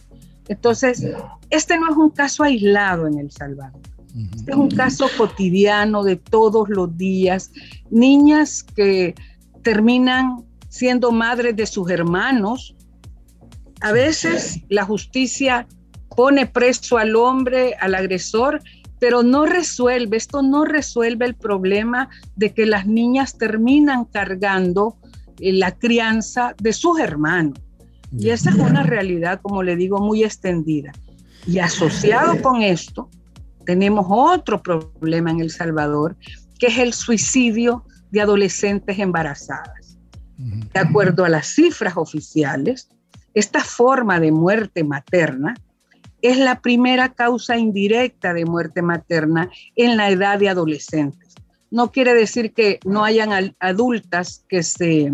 Entonces, 0.50 1.04
este 1.50 1.80
no 1.80 1.90
es 1.90 1.96
un 1.96 2.10
caso 2.10 2.44
aislado 2.44 3.08
en 3.08 3.20
El 3.20 3.32
Salvador. 3.32 3.82
Este 4.36 4.52
es 4.52 4.58
un 4.58 4.70
caso 4.70 5.08
cotidiano 5.18 6.04
de 6.04 6.16
todos 6.18 6.70
los 6.70 6.96
días. 6.98 7.52
Niñas 7.90 8.64
que 8.64 9.16
terminan 9.64 10.44
siendo 10.70 11.12
madres 11.12 11.56
de 11.56 11.66
sus 11.66 11.90
hermanos. 11.90 12.76
A 13.82 13.92
veces 13.92 14.62
la 14.70 14.86
justicia 14.86 15.68
pone 16.16 16.46
preso 16.46 16.98
al 16.98 17.16
hombre, 17.16 17.76
al 17.80 17.96
agresor, 17.96 18.62
pero 19.00 19.24
no 19.24 19.46
resuelve, 19.46 20.18
esto 20.18 20.42
no 20.42 20.64
resuelve 20.64 21.26
el 21.26 21.36
problema 21.36 22.10
de 22.36 22.54
que 22.54 22.66
las 22.66 22.86
niñas 22.86 23.38
terminan 23.38 24.06
cargando 24.06 24.96
eh, 25.40 25.52
la 25.54 25.72
crianza 25.72 26.56
de 26.62 26.72
sus 26.72 27.00
hermanos. 27.00 27.60
Y 28.18 28.30
esa 28.30 28.52
es 28.52 28.56
una 28.56 28.84
realidad, 28.84 29.42
como 29.42 29.64
le 29.64 29.76
digo, 29.76 30.00
muy 30.00 30.24
extendida. 30.24 30.92
Y 31.48 31.60
asociado 31.60 32.42
con 32.42 32.62
esto, 32.62 33.10
tenemos 33.66 34.06
otro 34.10 34.62
problema 34.62 35.32
en 35.32 35.40
El 35.40 35.52
Salvador, 35.52 36.16
que 36.60 36.68
es 36.68 36.78
el 36.78 36.94
suicidio 36.94 37.86
de 38.12 38.22
adolescentes 38.22 39.00
embarazadas. 39.00 39.98
De 40.38 40.80
acuerdo 40.80 41.26
a 41.26 41.30
las 41.30 41.48
cifras 41.48 41.96
oficiales, 41.96 42.90
esta 43.34 43.64
forma 43.64 44.20
de 44.20 44.32
muerte 44.32 44.84
materna 44.84 45.56
es 46.22 46.38
la 46.38 46.62
primera 46.62 47.10
causa 47.10 47.58
indirecta 47.58 48.34
de 48.34 48.46
muerte 48.46 48.82
materna 48.82 49.50
en 49.76 49.98
la 49.98 50.10
edad 50.10 50.40
de 50.40 50.50
adolescentes. 50.50 51.36
No 51.70 51.92
quiere 51.92 52.14
decir 52.14 52.54
que 52.54 52.80
no 52.86 53.04
hayan 53.04 53.56
adultas 53.60 54.46
que 54.48 54.64
se, 54.64 55.12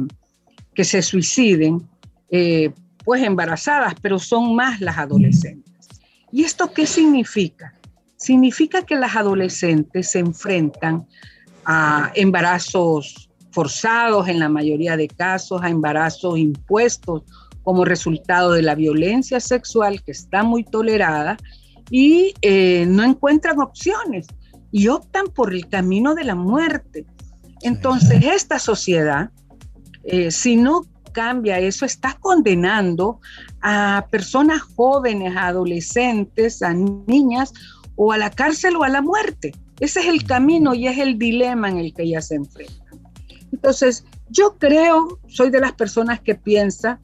que 0.76 0.84
se 0.84 1.02
suiciden, 1.02 1.88
eh, 2.30 2.72
pues 3.06 3.24
embarazadas, 3.24 3.96
pero 4.02 4.20
son 4.20 4.56
más 4.56 4.82
las 4.82 4.98
adolescentes. 4.98 5.88
¿Y 6.32 6.44
esto 6.44 6.72
qué 6.74 6.86
significa? 6.86 7.74
Significa 8.20 8.84
que 8.84 8.96
las 8.96 9.16
adolescentes 9.16 10.12
se 10.12 10.20
enfrentan 10.20 11.08
a 11.66 12.12
embarazos 12.16 13.30
forzados 13.52 14.28
en 14.28 14.40
la 14.40 14.50
mayoría 14.50 14.98
de 14.98 15.08
casos, 15.08 15.62
a 15.64 15.70
embarazos 15.70 16.38
impuestos 16.38 17.24
como 17.64 17.86
resultado 17.86 18.52
de 18.52 18.62
la 18.62 18.76
violencia 18.76 19.40
sexual 19.40 20.04
que 20.04 20.12
está 20.12 20.44
muy 20.44 20.64
tolerada 20.64 21.38
y 21.90 22.34
eh, 22.42 22.86
no 22.88 23.04
encuentran 23.04 23.60
opciones 23.60 24.28
y 24.72 24.88
optan 24.90 25.28
por 25.28 25.54
el 25.54 25.68
camino 25.68 26.14
de 26.14 26.26
la 26.26 26.36
muerte. 26.36 27.06
Entonces, 27.62 28.24
esta 28.24 28.60
sociedad, 28.60 29.32
eh, 30.04 30.32
si 30.32 30.56
no 30.56 30.84
cambia 31.12 31.60
eso, 31.60 31.86
está 31.86 32.18
condenando 32.20 33.20
a 33.62 34.06
personas 34.12 34.62
jóvenes, 34.62 35.36
a 35.36 35.48
adolescentes, 35.48 36.62
a 36.62 36.74
niñas, 36.74 37.54
o 38.02 38.14
a 38.14 38.18
la 38.18 38.30
cárcel 38.30 38.78
o 38.78 38.84
a 38.84 38.90
la 38.90 39.02
muerte. 39.02 39.52
Ese 39.82 40.00
es 40.00 40.06
el 40.06 40.24
camino 40.24 40.74
y 40.74 40.88
es 40.88 40.98
el 41.00 41.20
dilema 41.20 41.70
en 41.70 41.80
el 41.80 41.94
que 41.94 42.04
ellas 42.04 42.28
se 42.28 42.36
enfrentan. 42.36 42.98
Entonces, 43.52 44.06
yo 44.30 44.56
creo, 44.58 45.20
soy 45.28 45.50
de 45.50 45.60
las 45.60 45.74
personas 45.74 46.22
que 46.22 46.34
piensa 46.34 46.98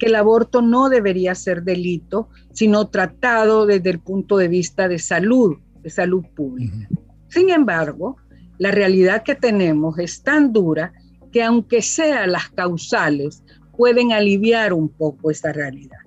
que 0.00 0.06
el 0.06 0.16
aborto 0.16 0.60
no 0.60 0.88
debería 0.88 1.36
ser 1.36 1.62
delito, 1.62 2.28
sino 2.52 2.88
tratado 2.88 3.66
desde 3.66 3.90
el 3.90 4.00
punto 4.00 4.36
de 4.36 4.48
vista 4.48 4.88
de 4.88 4.98
salud, 4.98 5.58
de 5.80 5.90
salud 5.90 6.24
pública. 6.34 6.88
Sin 7.28 7.50
embargo, 7.50 8.16
la 8.58 8.72
realidad 8.72 9.22
que 9.22 9.36
tenemos 9.36 9.96
es 10.00 10.24
tan 10.24 10.52
dura 10.52 10.92
que 11.30 11.44
aunque 11.44 11.82
sean 11.82 12.32
las 12.32 12.50
causales, 12.50 13.44
pueden 13.76 14.10
aliviar 14.10 14.72
un 14.72 14.88
poco 14.88 15.30
esta 15.30 15.52
realidad. 15.52 15.98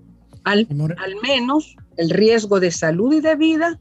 Al, 0.43 0.67
al, 0.97 1.15
menos 1.23 1.77
el 1.95 2.09
riesgo 2.09 2.59
de 2.59 2.71
salud 2.71 3.13
y 3.13 3.21
de 3.21 3.37
vida 3.37 3.79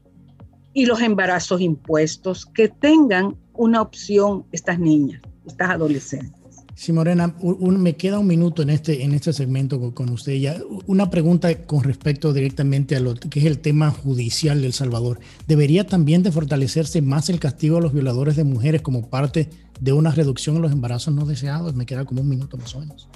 y 0.75 0.85
los 0.85 1.01
embarazos 1.01 1.61
impuestos, 1.61 2.45
que 2.45 2.67
tengan 2.67 3.35
una 3.53 3.81
opción 3.81 4.45
estas 4.51 4.77
niñas, 4.77 5.21
estas 5.47 5.71
adolescentes. 5.71 6.45
Sí, 6.75 6.91
Morena, 6.91 7.33
me 7.39 7.95
queda 7.95 8.19
un 8.19 8.27
minuto 8.27 8.61
en 8.61 8.69
este, 8.69 9.03
en 9.03 9.13
este 9.13 9.31
segmento 9.31 9.93
con, 9.93 10.09
usted. 10.09 10.33
Ya. 10.33 10.57
Una 10.85 11.09
pregunta 11.09 11.65
con 11.65 11.83
respecto 11.83 12.33
directamente 12.33 12.97
a 12.97 12.99
lo 12.99 13.15
que 13.15 13.39
es 13.39 13.45
el 13.45 13.59
tema 13.59 13.89
judicial 13.89 14.59
de 14.59 14.67
El 14.67 14.73
Salvador. 14.73 15.21
¿Debería 15.47 15.87
también 15.87 16.21
de 16.21 16.33
fortalecerse 16.33 17.01
más 17.01 17.29
el 17.29 17.39
castigo 17.39 17.77
a 17.77 17.81
los 17.81 17.93
violadores 17.93 18.35
de 18.35 18.43
mujeres 18.43 18.81
como 18.81 19.09
parte 19.09 19.49
de 19.79 19.93
una 19.93 20.11
reducción 20.11 20.57
en 20.57 20.63
los 20.63 20.73
embarazos 20.73 21.13
no 21.13 21.25
deseados? 21.25 21.73
Me 21.73 21.85
queda 21.85 22.03
como 22.03 22.21
un 22.21 22.27
minuto 22.27 22.57
más 22.57 22.75
o 22.75 22.81
menos. 22.81 23.07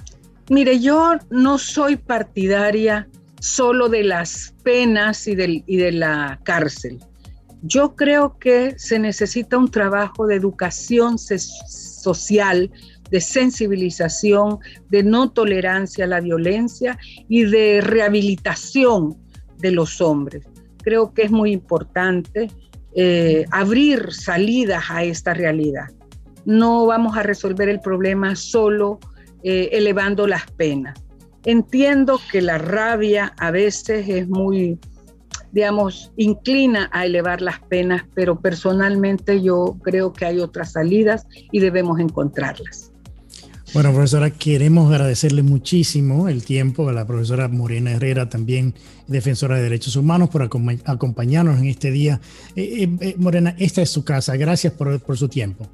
Mire, 0.48 0.80
yo 0.80 1.12
no 1.28 1.58
soy 1.58 1.96
partidaria 1.96 3.06
solo 3.40 3.90
de 3.90 4.04
las 4.04 4.54
penas 4.62 5.28
y, 5.28 5.32
y 5.66 5.76
de 5.76 5.92
la 5.92 6.40
cárcel. 6.44 6.98
Yo 7.62 7.94
creo 7.94 8.38
que 8.38 8.78
se 8.78 8.98
necesita 8.98 9.58
un 9.58 9.70
trabajo 9.70 10.26
de 10.26 10.36
educación 10.36 11.18
social, 11.18 12.70
de 13.10 13.20
sensibilización, 13.20 14.58
de 14.88 15.02
no 15.02 15.30
tolerancia 15.30 16.04
a 16.04 16.08
la 16.08 16.20
violencia 16.20 16.98
y 17.28 17.44
de 17.44 17.80
rehabilitación 17.82 19.16
de 19.58 19.72
los 19.72 20.00
hombres. 20.00 20.46
Creo 20.82 21.12
que 21.12 21.22
es 21.22 21.30
muy 21.30 21.52
importante 21.52 22.50
eh, 22.94 23.44
abrir 23.50 24.12
salidas 24.12 24.84
a 24.88 25.04
esta 25.04 25.34
realidad. 25.34 25.88
No 26.46 26.86
vamos 26.86 27.16
a 27.16 27.22
resolver 27.22 27.68
el 27.68 27.80
problema 27.80 28.34
solo 28.36 28.98
eh, 29.42 29.68
elevando 29.72 30.26
las 30.26 30.50
penas. 30.52 30.98
Entiendo 31.44 32.20
que 32.30 32.42
la 32.42 32.58
rabia 32.58 33.34
a 33.38 33.50
veces 33.50 34.08
es 34.08 34.28
muy 34.28 34.78
digamos, 35.52 36.12
inclina 36.16 36.88
a 36.92 37.06
elevar 37.06 37.40
las 37.42 37.60
penas, 37.60 38.04
pero 38.14 38.40
personalmente 38.40 39.42
yo 39.42 39.76
creo 39.82 40.12
que 40.12 40.24
hay 40.26 40.38
otras 40.38 40.72
salidas 40.72 41.26
y 41.50 41.60
debemos 41.60 41.98
encontrarlas. 42.00 42.90
Bueno, 43.72 43.92
profesora, 43.92 44.30
queremos 44.30 44.90
agradecerle 44.90 45.44
muchísimo 45.44 46.28
el 46.28 46.44
tiempo 46.44 46.88
a 46.88 46.92
la 46.92 47.06
profesora 47.06 47.46
Morena 47.46 47.92
Herrera, 47.92 48.28
también 48.28 48.74
defensora 49.06 49.56
de 49.56 49.62
derechos 49.62 49.94
humanos, 49.94 50.28
por 50.28 50.42
acompañarnos 50.42 51.60
en 51.60 51.66
este 51.66 51.92
día. 51.92 52.20
Eh, 52.56 52.82
eh, 52.82 52.96
eh, 53.00 53.14
Morena, 53.16 53.54
esta 53.58 53.80
es 53.80 53.90
su 53.90 54.04
casa. 54.04 54.36
Gracias 54.36 54.72
por, 54.72 54.98
por 55.00 55.16
su 55.16 55.28
tiempo. 55.28 55.68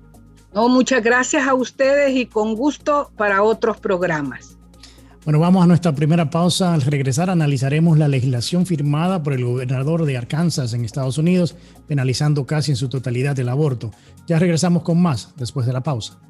No, 0.53 0.69
muchas 0.69 1.03
gracias 1.03 1.49
a 1.49 1.55
ustedes 1.55 2.15
y 2.15 2.27
con 2.27 2.55
gusto 2.55 3.11
para 3.17 3.43
otros 3.43 3.79
programas. 3.79 4.56
Bueno, 5.27 5.41
vamos 5.41 5.65
a 5.65 5.67
nuestra 5.67 5.93
primera 5.93 6.31
pausa. 6.31 6.73
Al 6.73 6.83
regresar 6.83 7.31
analizaremos 7.31 7.99
la 7.99 8.07
legislación 8.07 8.65
firmada 8.65 9.25
por 9.25 9.33
el 9.33 9.45
gobernador 9.45 10.05
de 10.05 10.17
Arkansas 10.17 10.73
en 10.73 10.85
Estados 10.85 11.19
Unidos, 11.19 11.57
penalizando 11.89 12.47
casi 12.47 12.71
en 12.71 12.77
su 12.77 12.89
totalidad 12.89 13.37
el 13.41 13.49
aborto. 13.49 13.91
Ya 14.29 14.39
regresamos 14.39 14.85
con 14.85 15.03
más 15.03 15.35
después 15.35 15.67
de 15.67 15.73
la 15.73 15.83
pausa. 15.83 16.21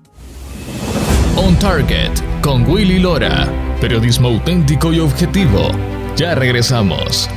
On 1.36 1.58
Target 1.58 2.10
con 2.40 2.66
Willy 2.66 2.98
Lora. 2.98 3.46
Periodismo 3.82 4.28
auténtico 4.28 4.94
y 4.94 5.00
objetivo. 5.00 5.68
Ya 6.16 6.34
regresamos. 6.34 7.28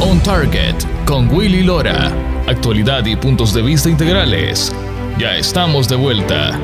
On 0.00 0.18
Target 0.22 0.76
con 1.04 1.28
Willy 1.28 1.64
Lora. 1.64 2.10
Actualidad 2.46 3.04
y 3.04 3.14
puntos 3.16 3.52
de 3.52 3.60
vista 3.60 3.90
integrales. 3.90 4.74
Ya 5.18 5.36
estamos 5.36 5.86
de 5.86 5.96
vuelta. 5.96 6.58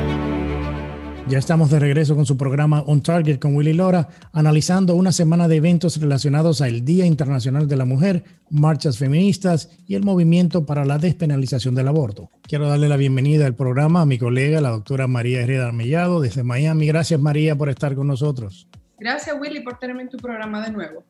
Ya 1.29 1.39
estamos 1.39 1.69
de 1.69 1.79
regreso 1.79 2.15
con 2.15 2.25
su 2.25 2.37
programa 2.37 2.83
On 2.87 3.01
Target 3.01 3.37
con 3.37 3.53
Willy 3.53 3.73
Lora, 3.73 4.07
analizando 4.31 4.95
una 4.95 5.11
semana 5.11 5.49
de 5.49 5.57
eventos 5.57 5.99
relacionados 5.99 6.61
al 6.61 6.85
Día 6.85 7.05
Internacional 7.05 7.67
de 7.67 7.75
la 7.75 7.83
Mujer, 7.83 8.23
marchas 8.49 8.97
feministas 8.97 9.69
y 9.85 9.95
el 9.95 10.05
movimiento 10.05 10.65
para 10.65 10.85
la 10.85 10.97
despenalización 10.97 11.75
del 11.75 11.89
aborto. 11.89 12.29
Quiero 12.43 12.69
darle 12.69 12.87
la 12.87 12.95
bienvenida 12.95 13.45
al 13.45 13.55
programa 13.55 14.01
a 14.01 14.05
mi 14.05 14.17
colega, 14.17 14.61
la 14.61 14.69
doctora 14.69 15.07
María 15.07 15.41
Herrera 15.41 15.67
Armellado, 15.67 16.21
desde 16.21 16.43
Miami. 16.43 16.87
Gracias, 16.87 17.19
María, 17.19 17.57
por 17.57 17.67
estar 17.67 17.93
con 17.93 18.07
nosotros. 18.07 18.69
Gracias, 18.97 19.35
Willy, 19.37 19.59
por 19.59 19.77
tenerme 19.79 20.03
en 20.03 20.09
tu 20.09 20.17
programa 20.17 20.65
de 20.65 20.71
nuevo. 20.71 21.03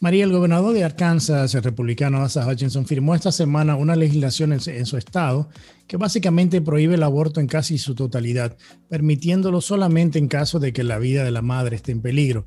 María, 0.00 0.22
el 0.22 0.30
gobernador 0.30 0.74
de 0.74 0.84
Arkansas, 0.84 1.56
el 1.56 1.64
republicano 1.64 2.22
Asa 2.22 2.46
Hutchinson, 2.46 2.86
firmó 2.86 3.16
esta 3.16 3.32
semana 3.32 3.74
una 3.74 3.96
legislación 3.96 4.52
en, 4.52 4.86
su 4.86 4.96
estado 4.96 5.48
que 5.88 5.96
básicamente 5.96 6.60
prohíbe 6.60 6.94
el 6.94 7.02
aborto 7.02 7.40
en 7.40 7.48
casi 7.48 7.78
su 7.78 7.96
totalidad, 7.96 8.56
permitiéndolo 8.88 9.60
solamente 9.60 10.20
en 10.20 10.28
caso 10.28 10.60
de 10.60 10.72
que 10.72 10.84
la 10.84 10.98
vida 10.98 11.24
de 11.24 11.32
la 11.32 11.42
madre 11.42 11.74
esté 11.74 11.90
en 11.90 12.00
peligro. 12.00 12.46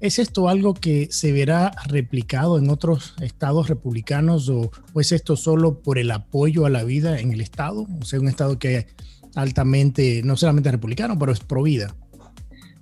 ¿Es 0.00 0.18
esto 0.18 0.48
algo 0.48 0.72
que 0.72 1.08
se 1.10 1.32
verá 1.32 1.72
replicado 1.86 2.58
en 2.58 2.70
otros 2.70 3.12
estados 3.20 3.68
republicanos 3.68 4.48
o, 4.48 4.70
es 4.98 5.12
esto 5.12 5.36
solo 5.36 5.80
por 5.80 5.98
el 5.98 6.10
apoyo 6.10 6.64
a 6.64 6.70
la 6.70 6.82
vida 6.82 7.20
en 7.20 7.30
el 7.30 7.42
estado? 7.42 7.86
O 8.00 8.06
sea, 8.06 8.20
un 8.20 8.28
estado 8.28 8.58
que 8.58 8.86
altamente, 9.34 10.22
no 10.24 10.34
solamente 10.38 10.70
republicano, 10.70 11.18
pero 11.18 11.30
es 11.30 11.40
pro 11.40 11.62
vida. 11.62 11.94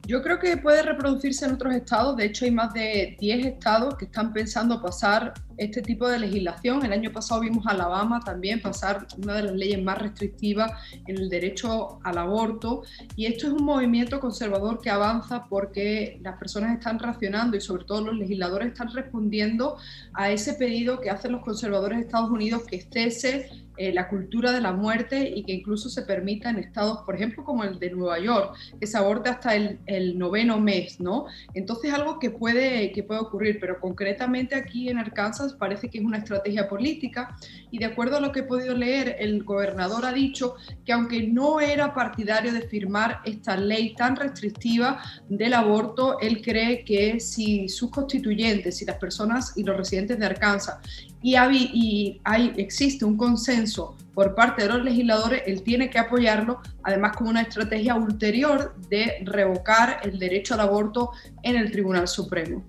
Yo 0.06 0.22
creo 0.22 0.38
que 0.38 0.56
puede 0.58 0.82
reproducirse 0.82 1.46
en 1.46 1.54
otros 1.54 1.74
estados. 1.74 2.16
De 2.16 2.26
hecho, 2.26 2.44
hay 2.44 2.50
más 2.50 2.74
de 2.74 3.16
10 3.18 3.46
estados 3.46 3.96
que 3.96 4.04
están 4.04 4.32
pensando 4.32 4.80
pasar 4.82 5.32
este 5.56 5.82
tipo 5.82 6.08
de 6.08 6.18
legislación. 6.18 6.84
El 6.84 6.92
año 6.92 7.12
pasado 7.12 7.40
vimos 7.40 7.66
a 7.66 7.70
Alabama 7.70 8.20
también 8.24 8.60
pasar 8.60 9.06
una 9.22 9.34
de 9.34 9.42
las 9.44 9.54
leyes 9.54 9.82
más 9.82 9.98
restrictivas 9.98 10.72
en 11.06 11.18
el 11.18 11.28
derecho 11.28 12.00
al 12.02 12.18
aborto 12.18 12.82
y 13.16 13.26
esto 13.26 13.46
es 13.46 13.52
un 13.52 13.64
movimiento 13.64 14.20
conservador 14.20 14.80
que 14.80 14.90
avanza 14.90 15.46
porque 15.48 16.18
las 16.22 16.38
personas 16.38 16.76
están 16.76 16.98
reaccionando 16.98 17.56
y 17.56 17.60
sobre 17.60 17.84
todo 17.84 18.02
los 18.02 18.16
legisladores 18.16 18.68
están 18.68 18.92
respondiendo 18.92 19.76
a 20.12 20.30
ese 20.30 20.54
pedido 20.54 21.00
que 21.00 21.10
hacen 21.10 21.32
los 21.32 21.42
conservadores 21.42 21.98
de 21.98 22.04
Estados 22.04 22.30
Unidos 22.30 22.62
que 22.68 22.80
cese 22.80 23.64
eh, 23.76 23.92
la 23.92 24.08
cultura 24.08 24.52
de 24.52 24.60
la 24.60 24.72
muerte 24.72 25.32
y 25.34 25.42
que 25.42 25.52
incluso 25.52 25.88
se 25.88 26.02
permita 26.02 26.48
en 26.48 26.58
estados, 26.58 26.98
por 27.04 27.16
ejemplo, 27.16 27.42
como 27.42 27.64
el 27.64 27.80
de 27.80 27.90
Nueva 27.90 28.20
York, 28.20 28.54
que 28.78 28.86
se 28.86 28.96
aborte 28.96 29.30
hasta 29.30 29.56
el, 29.56 29.80
el, 29.86 30.16
noveno 30.16 30.60
mes, 30.60 31.00
¿no? 31.00 31.26
Entonces 31.54 31.92
algo 31.92 32.20
que 32.20 32.30
puede, 32.30 32.92
que 32.92 33.02
puede 33.02 33.18
ocurrir, 33.18 33.58
pero 33.60 33.80
concretamente 33.80 34.54
aquí 34.54 34.88
en 34.90 34.98
Arkansas 34.98 35.43
parece 35.52 35.90
que 35.90 35.98
es 35.98 36.04
una 36.04 36.18
estrategia 36.18 36.68
política 36.68 37.36
y 37.70 37.78
de 37.78 37.84
acuerdo 37.84 38.16
a 38.16 38.20
lo 38.20 38.32
que 38.32 38.40
he 38.40 38.44
podido 38.44 38.74
leer, 38.74 39.16
el 39.18 39.44
gobernador 39.44 40.06
ha 40.06 40.12
dicho 40.12 40.54
que 40.84 40.92
aunque 40.92 41.26
no 41.26 41.60
era 41.60 41.92
partidario 41.92 42.52
de 42.52 42.62
firmar 42.62 43.20
esta 43.24 43.56
ley 43.56 43.94
tan 43.94 44.16
restrictiva 44.16 45.02
del 45.28 45.54
aborto, 45.54 46.18
él 46.20 46.40
cree 46.42 46.84
que 46.84 47.20
si 47.20 47.68
sus 47.68 47.90
constituyentes, 47.90 48.78
si 48.78 48.86
las 48.86 48.96
personas 48.96 49.52
y 49.56 49.62
los 49.64 49.76
residentes 49.76 50.18
de 50.18 50.26
Arkansas 50.26 50.78
y, 51.22 51.36
y 51.36 52.20
hay, 52.24 52.52
existe 52.56 53.04
un 53.04 53.16
consenso 53.16 53.96
por 54.12 54.34
parte 54.34 54.62
de 54.62 54.68
los 54.68 54.84
legisladores, 54.84 55.42
él 55.46 55.62
tiene 55.62 55.90
que 55.90 55.98
apoyarlo, 55.98 56.60
además 56.82 57.16
como 57.16 57.30
una 57.30 57.42
estrategia 57.42 57.94
ulterior 57.94 58.76
de 58.88 59.22
revocar 59.24 60.00
el 60.04 60.18
derecho 60.18 60.54
al 60.54 60.60
aborto 60.60 61.10
en 61.42 61.56
el 61.56 61.70
Tribunal 61.70 62.06
Supremo. 62.08 62.62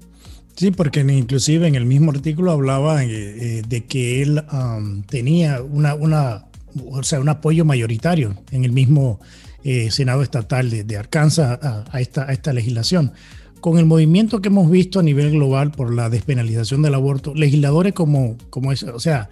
Sí, 0.55 0.71
porque 0.71 1.01
inclusive 1.01 1.67
en 1.67 1.75
el 1.75 1.85
mismo 1.85 2.11
artículo 2.11 2.51
hablaba 2.51 3.03
eh, 3.03 3.09
eh, 3.09 3.61
de 3.67 3.83
que 3.83 4.21
él 4.21 4.41
tenía 5.07 5.61
una, 5.61 5.95
una, 5.95 6.45
o 6.89 7.03
sea, 7.03 7.19
un 7.19 7.27
apoyo 7.27 7.65
mayoritario 7.65 8.35
en 8.51 8.63
el 8.63 8.71
mismo 8.71 9.19
eh, 9.65 9.91
Senado 9.91 10.21
Estatal 10.21 10.69
de, 10.69 10.97
Arkansas 10.97 11.59
a, 11.61 11.99
esta, 11.99 12.29
a 12.29 12.31
esta 12.31 12.53
legislación 12.53 13.11
con 13.59 13.79
el 13.79 13.85
movimiento 13.85 14.41
que 14.41 14.49
hemos 14.49 14.69
visto 14.69 14.99
a 14.99 15.03
nivel 15.03 15.31
global 15.31 15.71
por 15.71 15.91
la 15.91 16.07
despenalización 16.09 16.83
del 16.83 16.93
aborto, 16.93 17.33
legisladores 17.33 17.93
como, 17.93 18.37
como, 18.51 18.71
es, 18.71 18.83
o 18.83 18.99
sea, 18.99 19.29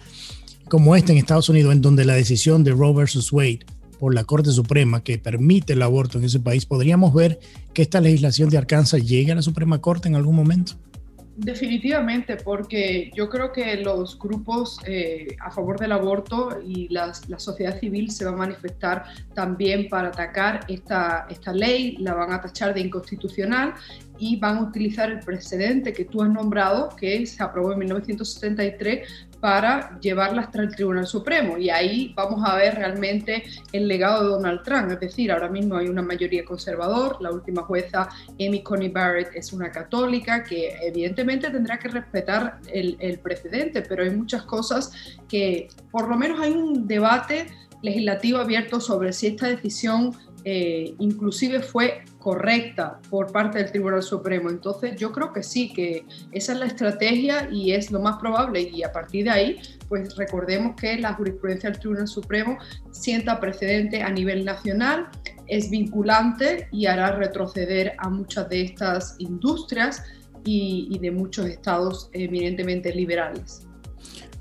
como 0.68 0.96
este 0.96 1.12
en 1.12 1.18
Estados 1.18 1.48
Unidos, 1.48 1.72
en 1.72 1.80
donde 1.80 2.04
la 2.04 2.14
decisión 2.14 2.64
de 2.64 2.72
Roe 2.72 2.92
versus 2.92 3.32
Wade 3.32 3.60
por 4.00 4.12
la 4.12 4.24
Corte 4.24 4.50
Suprema 4.50 5.04
que 5.04 5.18
permite 5.18 5.74
el 5.74 5.82
aborto 5.82 6.18
en 6.18 6.24
ese 6.24 6.40
país, 6.40 6.66
podríamos 6.66 7.14
ver 7.14 7.38
que 7.72 7.82
esta 7.82 8.00
legislación 8.00 8.50
de 8.50 8.58
Arkansas 8.58 9.06
llegue 9.06 9.30
a 9.30 9.36
la 9.36 9.42
Suprema 9.42 9.80
Corte 9.80 10.08
en 10.08 10.16
algún 10.16 10.34
momento. 10.34 10.74
Definitivamente, 11.36 12.36
porque 12.36 13.10
yo 13.12 13.28
creo 13.28 13.50
que 13.50 13.76
los 13.78 14.16
grupos 14.16 14.78
eh, 14.86 15.36
a 15.40 15.50
favor 15.50 15.80
del 15.80 15.90
aborto 15.90 16.60
y 16.64 16.88
la 16.88 17.12
sociedad 17.12 17.78
civil 17.80 18.12
se 18.12 18.24
va 18.24 18.30
a 18.30 18.36
manifestar 18.36 19.04
también 19.34 19.88
para 19.88 20.08
atacar 20.08 20.60
esta, 20.68 21.26
esta 21.28 21.52
ley, 21.52 21.96
la 21.98 22.14
van 22.14 22.32
a 22.32 22.40
tachar 22.40 22.72
de 22.72 22.82
inconstitucional 22.82 23.74
y 24.18 24.36
van 24.36 24.58
a 24.58 24.62
utilizar 24.62 25.10
el 25.10 25.20
precedente 25.20 25.92
que 25.92 26.04
tú 26.04 26.22
has 26.22 26.30
nombrado, 26.30 26.90
que 26.96 27.26
se 27.26 27.42
aprobó 27.42 27.72
en 27.72 27.80
1973, 27.80 29.08
para 29.40 29.98
llevarla 30.00 30.40
hasta 30.40 30.62
el 30.62 30.74
Tribunal 30.74 31.06
Supremo. 31.06 31.58
Y 31.58 31.68
ahí 31.68 32.14
vamos 32.16 32.42
a 32.48 32.56
ver 32.56 32.76
realmente 32.76 33.42
el 33.72 33.86
legado 33.86 34.22
de 34.22 34.28
Donald 34.30 34.62
Trump. 34.62 34.90
Es 34.92 35.00
decir, 35.00 35.30
ahora 35.30 35.50
mismo 35.50 35.76
hay 35.76 35.88
una 35.88 36.00
mayoría 36.00 36.46
conservador. 36.46 37.20
La 37.20 37.30
última 37.30 37.62
jueza, 37.64 38.08
Amy 38.40 38.62
Coney 38.62 38.88
Barrett, 38.88 39.34
es 39.34 39.52
una 39.52 39.70
católica 39.70 40.42
que 40.42 40.74
evidentemente 40.80 41.50
tendrá 41.50 41.78
que 41.78 41.88
respetar 41.88 42.58
el, 42.72 42.96
el 43.00 43.18
precedente, 43.18 43.82
pero 43.82 44.04
hay 44.04 44.10
muchas 44.10 44.44
cosas 44.44 44.92
que 45.28 45.68
por 45.90 46.08
lo 46.08 46.16
menos 46.16 46.40
hay 46.40 46.52
un 46.52 46.86
debate 46.86 47.48
legislativo 47.82 48.38
abierto 48.38 48.80
sobre 48.80 49.12
si 49.12 49.26
esta 49.26 49.48
decisión 49.48 50.12
eh, 50.44 50.94
inclusive 50.98 51.60
fue 51.60 52.02
correcta 52.18 53.00
por 53.08 53.32
parte 53.32 53.58
del 53.58 53.70
Tribunal 53.70 54.02
Supremo. 54.02 54.50
Entonces 54.50 54.96
yo 54.96 55.10
creo 55.12 55.32
que 55.32 55.42
sí, 55.42 55.72
que 55.72 56.04
esa 56.32 56.52
es 56.52 56.58
la 56.58 56.66
estrategia 56.66 57.48
y 57.50 57.72
es 57.72 57.90
lo 57.90 58.00
más 58.00 58.18
probable 58.18 58.60
y 58.60 58.82
a 58.82 58.92
partir 58.92 59.24
de 59.24 59.30
ahí, 59.30 59.58
pues 59.88 60.16
recordemos 60.16 60.76
que 60.76 60.98
la 60.98 61.14
jurisprudencia 61.14 61.70
del 61.70 61.78
Tribunal 61.78 62.08
Supremo 62.08 62.58
sienta 62.90 63.40
precedente 63.40 64.02
a 64.02 64.10
nivel 64.10 64.44
nacional, 64.44 65.08
es 65.46 65.70
vinculante 65.70 66.68
y 66.72 66.86
hará 66.86 67.12
retroceder 67.12 67.94
a 67.98 68.08
muchas 68.08 68.48
de 68.48 68.62
estas 68.62 69.16
industrias 69.18 70.02
y 70.46 70.98
de 70.98 71.10
muchos 71.10 71.46
estados 71.46 72.10
eminentemente 72.12 72.94
liberales. 72.94 73.63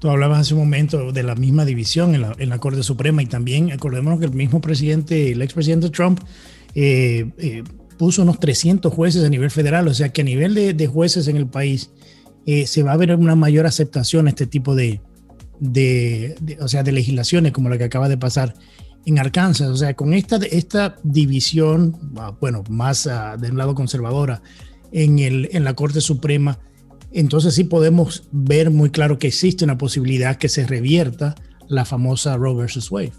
Tú 0.03 0.09
hablabas 0.09 0.41
hace 0.41 0.53
un 0.53 0.59
momento 0.59 1.13
de 1.13 1.23
la 1.23 1.33
misma 1.33 1.63
división 1.63 2.13
en 2.13 2.23
la, 2.23 2.35
en 2.37 2.49
la 2.49 2.59
Corte 2.59 2.83
Suprema 2.83 3.23
y 3.23 3.25
también 3.25 3.71
acordémonos 3.71 4.19
que 4.19 4.25
el 4.25 4.33
mismo 4.33 4.59
presidente, 4.59 5.31
el 5.31 5.41
expresidente 5.41 5.89
Trump, 5.91 6.19
eh, 6.75 7.31
eh, 7.37 7.63
puso 7.97 8.23
unos 8.23 8.37
300 8.37 8.93
jueces 8.93 9.23
a 9.23 9.29
nivel 9.29 9.49
federal, 9.49 9.87
o 9.87 9.93
sea 9.93 10.09
que 10.09 10.19
a 10.19 10.25
nivel 10.25 10.55
de, 10.55 10.87
jueces 10.87 11.29
en 11.29 11.37
el 11.37 11.47
país 11.47 11.89
eh, 12.45 12.67
se 12.67 12.83
va 12.83 12.91
a 12.91 12.97
ver 12.97 13.15
una 13.15 13.37
mayor 13.37 13.65
aceptación 13.65 14.27
a 14.27 14.31
este 14.31 14.45
tipo 14.45 14.75
de, 14.75 14.99
de, 15.61 16.35
o 16.59 16.67
sea, 16.67 16.83
de 16.83 16.91
legislaciones 16.91 17.53
como 17.53 17.69
la 17.69 17.77
que 17.77 17.85
acaba 17.85 18.09
de 18.09 18.17
pasar 18.17 18.55
en 19.05 19.19
Arkansas. 19.19 19.69
O 19.69 19.77
sea, 19.77 19.93
con 19.93 20.13
esta, 20.13 20.35
esta 20.35 20.97
división, 21.03 21.97
ah, 22.17 22.35
bueno, 22.41 22.65
más 22.69 23.05
uh, 23.05 23.39
del 23.39 23.55
lado 23.55 23.73
conservadora 23.73 24.41
en, 24.91 25.19
el, 25.19 25.47
en 25.53 25.63
la 25.63 25.75
Corte 25.75 26.01
Suprema, 26.01 26.59
entonces 27.13 27.55
sí 27.55 27.63
podemos 27.63 28.23
ver 28.31 28.69
muy 28.69 28.89
claro 28.89 29.17
que 29.17 29.27
existe 29.27 29.63
una 29.63 29.77
posibilidad 29.77 30.37
que 30.37 30.49
se 30.49 30.65
revierta 30.65 31.35
la 31.67 31.85
famosa 31.85 32.35
Roe 32.37 32.55
versus 32.55 32.91
Wade. 32.91 33.13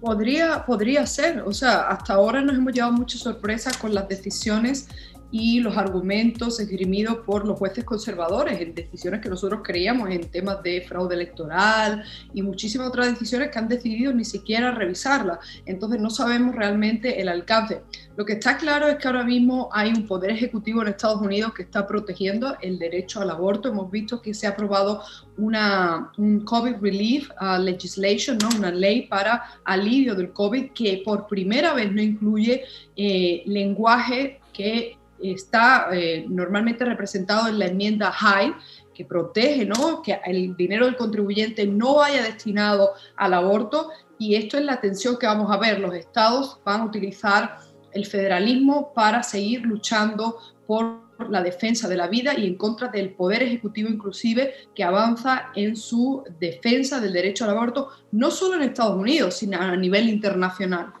Podría, 0.00 0.64
podría 0.66 1.06
ser, 1.06 1.42
o 1.42 1.52
sea, 1.52 1.88
hasta 1.88 2.14
ahora 2.14 2.40
nos 2.42 2.56
hemos 2.56 2.72
llevado 2.72 2.92
mucha 2.92 3.18
sorpresa 3.18 3.70
con 3.80 3.94
las 3.94 4.08
decisiones 4.08 4.88
y 5.32 5.60
los 5.60 5.76
argumentos 5.78 6.60
esgrimidos 6.60 7.18
por 7.24 7.46
los 7.46 7.58
jueces 7.58 7.84
conservadores 7.84 8.60
en 8.60 8.74
decisiones 8.74 9.22
que 9.22 9.30
nosotros 9.30 9.62
creíamos 9.64 10.10
en 10.10 10.28
temas 10.28 10.62
de 10.62 10.82
fraude 10.82 11.14
electoral 11.14 12.04
y 12.34 12.42
muchísimas 12.42 12.88
otras 12.88 13.06
decisiones 13.06 13.50
que 13.50 13.58
han 13.58 13.66
decidido 13.66 14.12
ni 14.12 14.26
siquiera 14.26 14.72
revisarlas. 14.72 15.38
Entonces 15.64 16.00
no 16.00 16.10
sabemos 16.10 16.54
realmente 16.54 17.20
el 17.20 17.28
alcance. 17.28 17.80
Lo 18.14 18.26
que 18.26 18.34
está 18.34 18.58
claro 18.58 18.88
es 18.88 18.96
que 18.96 19.08
ahora 19.08 19.24
mismo 19.24 19.70
hay 19.72 19.90
un 19.90 20.06
poder 20.06 20.32
ejecutivo 20.32 20.82
en 20.82 20.88
Estados 20.88 21.22
Unidos 21.22 21.54
que 21.54 21.62
está 21.62 21.86
protegiendo 21.86 22.56
el 22.60 22.78
derecho 22.78 23.22
al 23.22 23.30
aborto. 23.30 23.70
Hemos 23.70 23.90
visto 23.90 24.20
que 24.20 24.34
se 24.34 24.46
ha 24.46 24.50
aprobado 24.50 25.02
una 25.38 26.12
un 26.18 26.44
COVID 26.44 26.76
Relief 26.82 27.30
uh, 27.40 27.58
Legislation, 27.58 28.36
¿no? 28.36 28.50
una 28.56 28.70
ley 28.70 29.06
para 29.06 29.42
alivio 29.64 30.14
del 30.14 30.30
COVID 30.32 30.72
que 30.72 31.02
por 31.04 31.26
primera 31.26 31.72
vez 31.72 31.90
no 31.90 32.02
incluye 32.02 32.64
eh, 32.96 33.42
lenguaje 33.46 34.40
que 34.52 34.98
está 35.22 35.88
eh, 35.92 36.26
normalmente 36.28 36.84
representado 36.84 37.48
en 37.48 37.58
la 37.58 37.66
enmienda 37.66 38.12
Hyde, 38.12 38.54
que 38.92 39.04
protege 39.06 39.64
¿no? 39.64 40.02
que 40.02 40.20
el 40.26 40.54
dinero 40.56 40.84
del 40.84 40.96
contribuyente 40.96 41.66
no 41.66 41.96
vaya 41.96 42.22
destinado 42.22 42.92
al 43.16 43.32
aborto 43.32 43.88
y 44.18 44.34
esto 44.34 44.58
es 44.58 44.64
la 44.64 44.80
tensión 44.80 45.16
que 45.18 45.26
vamos 45.26 45.50
a 45.50 45.56
ver. 45.56 45.80
Los 45.80 45.94
estados 45.94 46.60
van 46.64 46.82
a 46.82 46.84
utilizar 46.84 47.58
el 47.94 48.06
federalismo 48.06 48.92
para 48.94 49.22
seguir 49.22 49.62
luchando 49.62 50.38
por 50.66 51.02
la 51.30 51.42
defensa 51.42 51.88
de 51.88 51.96
la 51.96 52.08
vida 52.08 52.38
y 52.38 52.46
en 52.46 52.56
contra 52.56 52.88
del 52.88 53.10
poder 53.10 53.42
ejecutivo 53.42 53.88
inclusive 53.88 54.54
que 54.74 54.82
avanza 54.82 55.50
en 55.54 55.76
su 55.76 56.24
defensa 56.40 57.00
del 57.00 57.12
derecho 57.12 57.44
al 57.44 57.50
aborto, 57.50 57.90
no 58.12 58.30
solo 58.30 58.56
en 58.56 58.62
Estados 58.62 58.98
Unidos, 58.98 59.36
sino 59.36 59.60
a 59.60 59.76
nivel 59.76 60.08
internacional. 60.08 60.92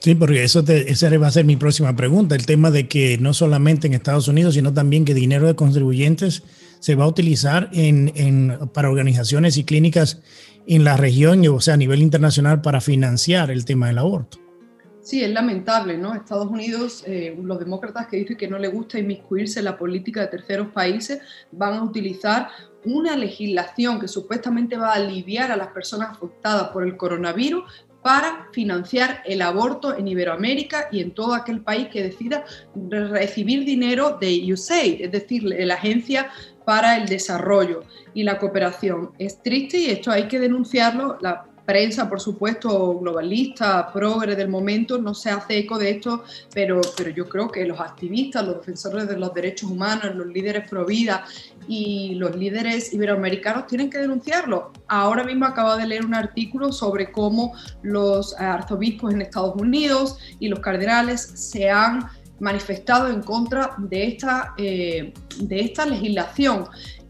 Sí, 0.00 0.14
porque 0.14 0.44
eso 0.44 0.64
esa 0.66 1.18
va 1.18 1.26
a 1.26 1.32
ser 1.32 1.44
mi 1.44 1.56
próxima 1.56 1.94
pregunta, 1.96 2.36
el 2.36 2.46
tema 2.46 2.70
de 2.70 2.86
que 2.86 3.18
no 3.18 3.34
solamente 3.34 3.88
en 3.88 3.94
Estados 3.94 4.28
Unidos, 4.28 4.54
sino 4.54 4.72
también 4.72 5.04
que 5.04 5.12
dinero 5.12 5.46
de 5.46 5.56
contribuyentes 5.56 6.44
se 6.78 6.94
va 6.94 7.04
a 7.04 7.08
utilizar 7.08 7.68
en, 7.72 8.58
para 8.72 8.90
organizaciones 8.90 9.56
y 9.56 9.64
clínicas 9.64 10.20
en 10.68 10.84
la 10.84 10.96
región, 10.96 11.44
o 11.48 11.60
sea, 11.60 11.74
a 11.74 11.76
nivel 11.76 12.00
internacional, 12.00 12.60
para 12.60 12.80
financiar 12.80 13.50
el 13.50 13.64
tema 13.64 13.88
del 13.88 13.98
aborto. 13.98 14.38
Sí, 15.08 15.24
es 15.24 15.30
lamentable, 15.30 15.96
¿no? 15.96 16.14
Estados 16.14 16.48
Unidos, 16.48 17.02
eh, 17.06 17.34
los 17.42 17.58
demócratas 17.58 18.08
que 18.08 18.18
dicen 18.18 18.36
que 18.36 18.46
no 18.46 18.58
les 18.58 18.70
gusta 18.70 18.98
inmiscuirse 18.98 19.60
en 19.60 19.64
la 19.64 19.78
política 19.78 20.20
de 20.20 20.26
terceros 20.26 20.68
países, 20.68 21.22
van 21.50 21.72
a 21.72 21.82
utilizar 21.82 22.50
una 22.84 23.16
legislación 23.16 23.98
que 23.98 24.06
supuestamente 24.06 24.76
va 24.76 24.90
a 24.90 24.96
aliviar 24.96 25.50
a 25.50 25.56
las 25.56 25.68
personas 25.68 26.10
afectadas 26.10 26.68
por 26.72 26.82
el 26.82 26.98
coronavirus 26.98 27.86
para 28.02 28.48
financiar 28.52 29.22
el 29.24 29.40
aborto 29.40 29.96
en 29.96 30.08
Iberoamérica 30.08 30.88
y 30.92 31.00
en 31.00 31.12
todo 31.12 31.32
aquel 31.32 31.62
país 31.62 31.88
que 31.88 32.02
decida 32.02 32.44
recibir 32.74 33.64
dinero 33.64 34.18
de 34.20 34.52
USAID, 34.52 35.00
es 35.00 35.10
decir, 35.10 35.42
la 35.42 35.72
Agencia 35.72 36.28
para 36.66 36.98
el 36.98 37.08
Desarrollo 37.08 37.84
y 38.12 38.24
la 38.24 38.38
Cooperación. 38.38 39.12
Es 39.18 39.42
triste 39.42 39.78
y 39.78 39.86
esto 39.86 40.10
hay 40.10 40.28
que 40.28 40.38
denunciarlo. 40.38 41.16
La 41.22 41.46
prensa, 41.68 42.08
por 42.08 42.18
supuesto, 42.18 42.98
globalista, 42.98 43.92
progre 43.92 44.34
del 44.34 44.48
momento, 44.48 44.96
no 44.96 45.12
se 45.12 45.28
hace 45.28 45.58
eco 45.58 45.76
de 45.76 45.90
esto, 45.90 46.24
pero, 46.54 46.80
pero 46.96 47.10
yo 47.10 47.28
creo 47.28 47.50
que 47.50 47.66
los 47.66 47.78
activistas, 47.78 48.46
los 48.46 48.60
defensores 48.60 49.06
de 49.06 49.18
los 49.18 49.34
derechos 49.34 49.70
humanos, 49.70 50.14
los 50.14 50.28
líderes 50.28 50.66
pro 50.66 50.86
vida 50.86 51.26
y 51.68 52.14
los 52.14 52.34
líderes 52.34 52.94
iberoamericanos 52.94 53.66
tienen 53.66 53.90
que 53.90 53.98
denunciarlo. 53.98 54.72
Ahora 54.86 55.24
mismo 55.24 55.44
acabo 55.44 55.76
de 55.76 55.86
leer 55.86 56.06
un 56.06 56.14
artículo 56.14 56.72
sobre 56.72 57.12
cómo 57.12 57.52
los 57.82 58.34
arzobispos 58.40 59.12
en 59.12 59.20
Estados 59.20 59.54
Unidos 59.56 60.16
y 60.40 60.48
los 60.48 60.60
cardenales 60.60 61.20
se 61.20 61.68
han 61.68 62.08
manifestado 62.40 63.08
en 63.08 63.20
contra 63.20 63.74
de 63.76 64.06
esta, 64.06 64.54
eh, 64.56 65.12
de 65.38 65.60
esta 65.60 65.84
legislación 65.84 66.64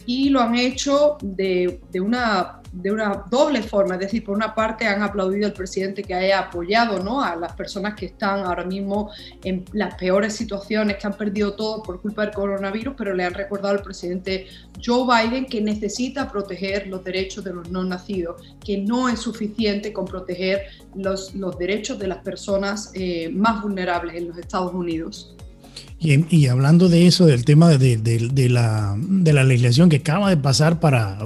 y 0.08 0.30
lo 0.30 0.40
han 0.40 0.54
hecho 0.54 1.18
de, 1.20 1.82
una, 2.00 2.62
de 2.72 2.90
una 2.90 3.24
doble 3.30 3.62
forma, 3.62 3.96
es 3.96 4.00
decir, 4.00 4.24
por 4.24 4.34
una 4.34 4.54
parte 4.54 4.86
han 4.86 5.02
aplaudido 5.02 5.46
al 5.46 5.52
presidente 5.52 6.02
que 6.02 6.14
haya 6.14 6.38
apoyado 6.38 7.04
¿no? 7.04 7.22
a 7.22 7.36
las 7.36 7.52
personas 7.52 7.94
que 7.94 8.06
están 8.06 8.40
ahora 8.40 8.64
mismo 8.64 9.10
en 9.44 9.66
las 9.74 9.96
peores 9.96 10.32
situaciones, 10.32 10.96
que 10.96 11.06
han 11.06 11.12
perdido 11.12 11.52
todo 11.52 11.82
por 11.82 12.00
culpa 12.00 12.22
del 12.22 12.32
coronavirus, 12.32 12.94
pero 12.96 13.12
le 13.12 13.22
han 13.22 13.34
recordado 13.34 13.76
al 13.76 13.82
presidente 13.82 14.46
Joe 14.82 15.04
Biden 15.04 15.44
que 15.44 15.60
necesita 15.60 16.32
proteger 16.32 16.86
los 16.86 17.04
derechos 17.04 17.44
de 17.44 17.52
los 17.52 17.68
no 17.68 17.84
nacidos, 17.84 18.42
que 18.64 18.78
no 18.78 19.10
es 19.10 19.18
suficiente 19.18 19.92
con 19.92 20.06
proteger 20.06 20.62
los, 20.94 21.34
los 21.34 21.58
derechos 21.58 21.98
de 21.98 22.06
las 22.06 22.24
personas 22.24 22.92
eh, 22.94 23.28
más 23.28 23.60
vulnerables 23.60 24.16
en 24.16 24.28
los 24.28 24.38
Estados 24.38 24.72
Unidos. 24.72 25.36
Y, 26.00 26.46
hablando 26.46 26.88
de 26.88 27.08
eso, 27.08 27.26
del 27.26 27.44
tema 27.44 27.70
de, 27.70 28.48
la, 28.48 28.96
legislación 29.44 29.88
que 29.88 29.96
acaba 29.96 30.30
de 30.30 30.36
pasar 30.36 30.78
para, 30.78 31.18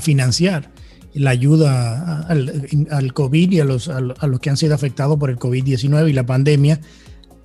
financiar 0.00 0.72
la 1.14 1.30
ayuda 1.30 2.22
al, 2.22 3.12
COVID 3.12 3.52
y 3.52 3.60
a 3.60 3.64
los, 3.64 3.88
que 4.40 4.50
han 4.50 4.56
sido 4.56 4.74
afectados 4.74 5.16
por 5.16 5.30
el 5.30 5.38
COVID-19 5.38 6.10
y 6.10 6.12
la 6.12 6.26
pandemia, 6.26 6.80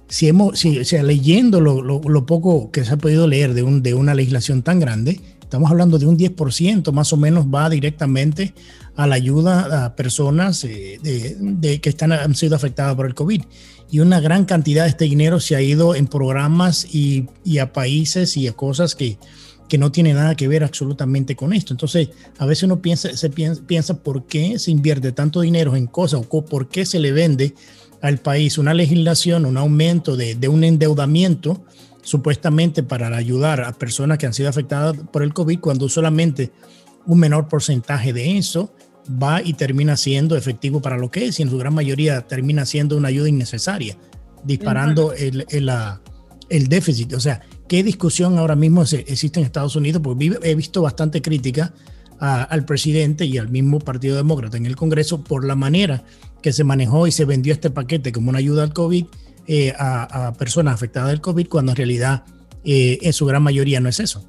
si 0.08 0.28
hemos, 0.28 0.58
si, 0.58 0.84
sea, 0.86 1.04
leyendo 1.04 1.62
lo, 1.62 2.26
poco 2.26 2.72
que 2.72 2.84
se 2.84 2.94
ha 2.94 2.98
podido 2.98 3.28
leer 3.28 3.54
de, 3.54 3.62
un, 3.62 3.84
de 3.84 3.94
una 3.94 4.16
legislación 4.16 4.64
tan 4.64 4.80
grande, 4.80 5.22
estamos 5.42 5.70
hablando 5.70 6.00
de 6.00 6.08
un 6.08 6.18
10% 6.18 6.92
más 6.94 7.14
o 7.14 7.18
menos 7.18 7.46
va 7.46 7.70
directamente 7.70 8.56
a 8.96 9.06
la 9.06 9.16
ayuda 9.16 9.86
a 9.86 9.96
personas 9.96 10.64
eh, 10.64 11.80
que 11.80 11.90
están, 11.90 12.12
han 12.12 12.34
sido 12.34 12.56
afectadas 12.56 12.96
por 12.96 13.06
el 13.06 13.14
COVID 13.14 13.44
y 13.92 14.00
una 14.00 14.20
gran 14.20 14.46
cantidad 14.46 14.84
de 14.84 14.90
este 14.90 15.06
dinero 15.06 15.40
se 15.40 15.56
ha 15.56 15.62
ido 15.62 15.96
en 15.96 16.08
programas 16.08 16.88
y, 16.94 17.28
a 17.60 17.72
países 17.72 18.36
y 18.38 18.48
a 18.48 18.54
cosas 18.54 18.96
que, 18.96 19.18
que 19.68 19.78
no 19.78 19.92
tienen 19.92 20.16
nada 20.16 20.36
que 20.36 20.48
ver 20.48 20.64
absolutamente 20.64 21.36
con 21.36 21.54
esto. 21.54 21.74
Entonces, 21.74 22.10
a 22.38 22.46
veces 22.46 22.64
uno 22.64 22.82
piensa, 22.82 23.16
se 23.16 23.30
piensa, 23.30 23.94
por 23.96 24.26
qué 24.26 24.60
se 24.60 24.72
invierte 24.72 25.12
tanto 25.12 25.42
dinero 25.42 25.76
en 25.76 25.88
cosas 25.88 26.22
o 26.28 26.46
por 26.46 26.68
qué 26.68 26.86
se 26.86 27.00
le 27.00 27.12
vende 27.12 27.54
al 28.02 28.18
país 28.18 28.58
una 28.58 28.74
legislación, 28.74 29.46
un 29.46 29.58
aumento 29.58 30.16
de, 30.16 30.36
de 30.36 30.48
un 30.48 30.64
endeudamiento 30.64 31.64
supuestamente 32.02 32.84
para 32.84 33.08
ayudar 33.16 33.62
a 33.62 33.74
personas 33.74 34.18
que 34.18 34.28
han 34.28 34.34
sido 34.34 34.50
afectadas 34.50 34.96
por 35.12 35.24
el 35.24 35.34
COVID 35.34 35.60
cuando 35.60 35.90
solamente 35.90 36.52
un 37.06 37.20
menor 37.20 37.48
porcentaje 37.48 38.14
de 38.14 38.38
eso 38.38 38.74
va 39.10 39.42
y 39.42 39.54
termina 39.54 39.98
siendo 39.98 40.36
efectivo 40.36 40.82
para 40.82 40.98
lo 40.98 41.12
que 41.12 41.28
es 41.28 41.40
y 41.40 41.44
en 41.44 41.50
su 41.50 41.58
gran 41.58 41.74
mayoría 41.74 42.22
termina 42.22 42.66
siendo 42.66 42.98
una 42.98 43.10
ayuda 43.10 43.30
innecesaria, 43.30 43.98
disparando 44.44 45.14
el, 45.14 45.46
el, 45.50 45.72
el 46.50 46.68
déficit. 46.68 47.14
O 47.14 47.20
sea, 47.20 47.42
¿qué 47.68 47.84
discusión 47.84 48.38
ahora 48.38 48.56
mismo 48.56 48.84
existe 48.84 49.40
en 49.40 49.46
Estados 49.46 49.76
Unidos? 49.76 50.02
Porque 50.04 50.38
he 50.44 50.56
visto 50.56 50.82
bastante 50.82 51.22
crítica 51.22 51.74
al 52.20 52.66
presidente 52.66 53.26
y 53.26 53.38
al 53.38 53.50
mismo 53.50 53.80
Partido 53.80 54.16
Demócrata 54.16 54.58
en 54.58 54.66
el 54.66 54.76
Congreso 54.76 55.24
por 55.24 55.46
la 55.46 55.56
manera 55.56 56.04
que 56.42 56.54
se 56.54 56.64
manejó 56.64 57.08
y 57.08 57.12
se 57.12 57.26
vendió 57.26 57.54
este 57.54 57.70
paquete 57.70 58.12
como 58.12 58.30
una 58.30 58.40
ayuda 58.40 58.64
al 58.64 58.74
COVID 58.74 59.06
eh, 59.48 59.74
a, 59.78 60.34
personas 60.38 60.74
afectadas 60.74 61.10
del 61.10 61.22
COVID, 61.22 61.48
cuando 61.48 61.72
en 61.72 61.76
realidad 61.76 62.24
eh, 62.64 63.00
en 63.02 63.14
su 63.14 63.26
gran 63.26 63.44
mayoría 63.44 63.80
no 63.80 63.90
es 63.90 64.00
eso. 64.00 64.26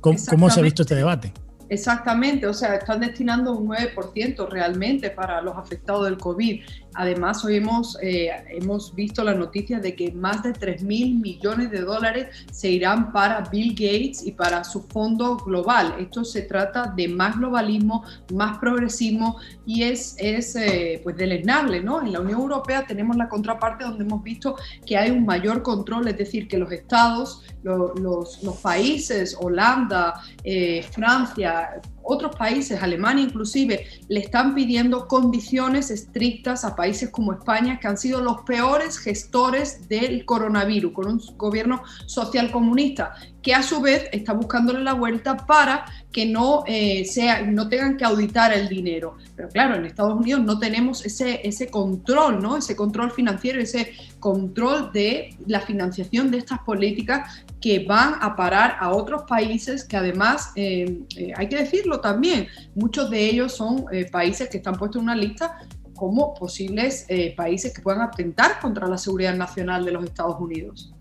¿Cómo 0.00 0.50
se 0.50 0.58
ha 0.58 0.62
visto 0.62 0.82
este 0.82 0.96
debate? 0.96 1.32
Exactamente, 1.72 2.46
o 2.46 2.52
sea, 2.52 2.74
están 2.74 3.00
destinando 3.00 3.54
un 3.54 3.66
9% 3.66 4.46
realmente 4.46 5.08
para 5.08 5.40
los 5.40 5.56
afectados 5.56 6.04
del 6.04 6.18
COVID. 6.18 6.62
Además, 6.94 7.44
hoy 7.44 7.56
hemos, 7.56 7.98
eh, 8.02 8.30
hemos 8.50 8.94
visto 8.94 9.24
la 9.24 9.34
noticia 9.34 9.80
de 9.80 9.94
que 9.94 10.12
más 10.12 10.42
de 10.42 10.52
3 10.52 10.82
mil 10.82 11.18
millones 11.18 11.70
de 11.70 11.80
dólares 11.80 12.28
se 12.50 12.70
irán 12.70 13.12
para 13.12 13.40
Bill 13.42 13.70
Gates 13.70 14.26
y 14.26 14.32
para 14.32 14.64
su 14.64 14.82
fondo 14.82 15.36
global. 15.36 15.94
Esto 15.98 16.24
se 16.24 16.42
trata 16.42 16.92
de 16.94 17.08
más 17.08 17.38
globalismo, 17.38 18.04
más 18.32 18.58
progresismo 18.58 19.38
y 19.64 19.84
es, 19.84 20.16
es 20.18 20.54
eh, 20.56 21.00
pues 21.02 21.16
deleznable, 21.16 21.82
¿no? 21.82 22.02
En 22.02 22.12
la 22.12 22.20
Unión 22.20 22.40
Europea 22.40 22.86
tenemos 22.86 23.16
la 23.16 23.28
contraparte 23.28 23.84
donde 23.84 24.04
hemos 24.04 24.22
visto 24.22 24.56
que 24.84 24.96
hay 24.96 25.10
un 25.10 25.24
mayor 25.24 25.62
control, 25.62 26.08
es 26.08 26.18
decir, 26.18 26.48
que 26.48 26.58
los 26.58 26.70
estados, 26.72 27.42
los, 27.62 28.42
los, 28.42 28.56
países, 28.62 29.36
Holanda, 29.40 30.20
eh, 30.44 30.84
Francia, 30.92 31.80
otros 32.02 32.34
países, 32.36 32.82
Alemania 32.82 33.24
inclusive, 33.24 33.86
le 34.08 34.20
están 34.20 34.54
pidiendo 34.54 35.08
condiciones 35.08 35.90
estrictas 35.90 36.64
a 36.64 36.76
países 36.76 37.10
como 37.10 37.32
España, 37.32 37.78
que 37.80 37.88
han 37.88 37.98
sido 37.98 38.20
los 38.20 38.42
peores 38.42 38.98
gestores 38.98 39.88
del 39.88 40.24
coronavirus, 40.24 40.92
con 40.92 41.06
un 41.08 41.22
gobierno 41.36 41.82
social 42.06 42.50
comunista, 42.50 43.14
que 43.42 43.54
a 43.54 43.62
su 43.62 43.80
vez 43.80 44.08
está 44.12 44.32
buscándole 44.32 44.80
la 44.82 44.94
vuelta 44.94 45.36
para 45.36 45.84
que 46.12 46.26
no, 46.26 46.62
eh, 46.66 47.04
sea, 47.04 47.42
no 47.42 47.68
tengan 47.68 47.96
que 47.96 48.04
auditar 48.04 48.52
el 48.52 48.68
dinero. 48.68 49.16
Pero 49.34 49.48
claro, 49.48 49.74
en 49.74 49.86
Estados 49.86 50.14
Unidos 50.14 50.42
no 50.42 50.58
tenemos 50.58 51.04
ese, 51.04 51.40
ese 51.46 51.68
control, 51.68 52.40
¿no? 52.40 52.56
ese 52.56 52.76
control 52.76 53.10
financiero, 53.10 53.60
ese 53.60 53.94
control 54.22 54.90
de 54.92 55.36
la 55.46 55.60
financiación 55.60 56.30
de 56.30 56.38
estas 56.38 56.60
políticas 56.60 57.44
que 57.60 57.84
van 57.84 58.14
a 58.20 58.34
parar 58.36 58.76
a 58.80 58.92
otros 58.92 59.24
países 59.28 59.84
que 59.84 59.98
además, 59.98 60.52
eh, 60.56 61.00
eh, 61.16 61.32
hay 61.36 61.48
que 61.48 61.56
decirlo 61.56 62.00
también, 62.00 62.46
muchos 62.74 63.10
de 63.10 63.28
ellos 63.28 63.52
son 63.52 63.84
países 64.10 64.48
que 64.48 64.58
están 64.58 64.76
puestos 64.76 65.00
en 65.00 65.04
una 65.04 65.16
lista 65.16 65.58
como 65.94 66.34
posibles 66.34 67.06
países 67.36 67.72
que 67.72 67.82
puedan 67.82 68.00
atentar 68.00 68.58
contra 68.60 68.88
la 68.88 68.98
seguridad 68.98 69.36
nacional 69.36 69.84
de 69.84 69.92
los 69.92 70.04
Estados 70.04 70.36
Unidos. 70.40 70.92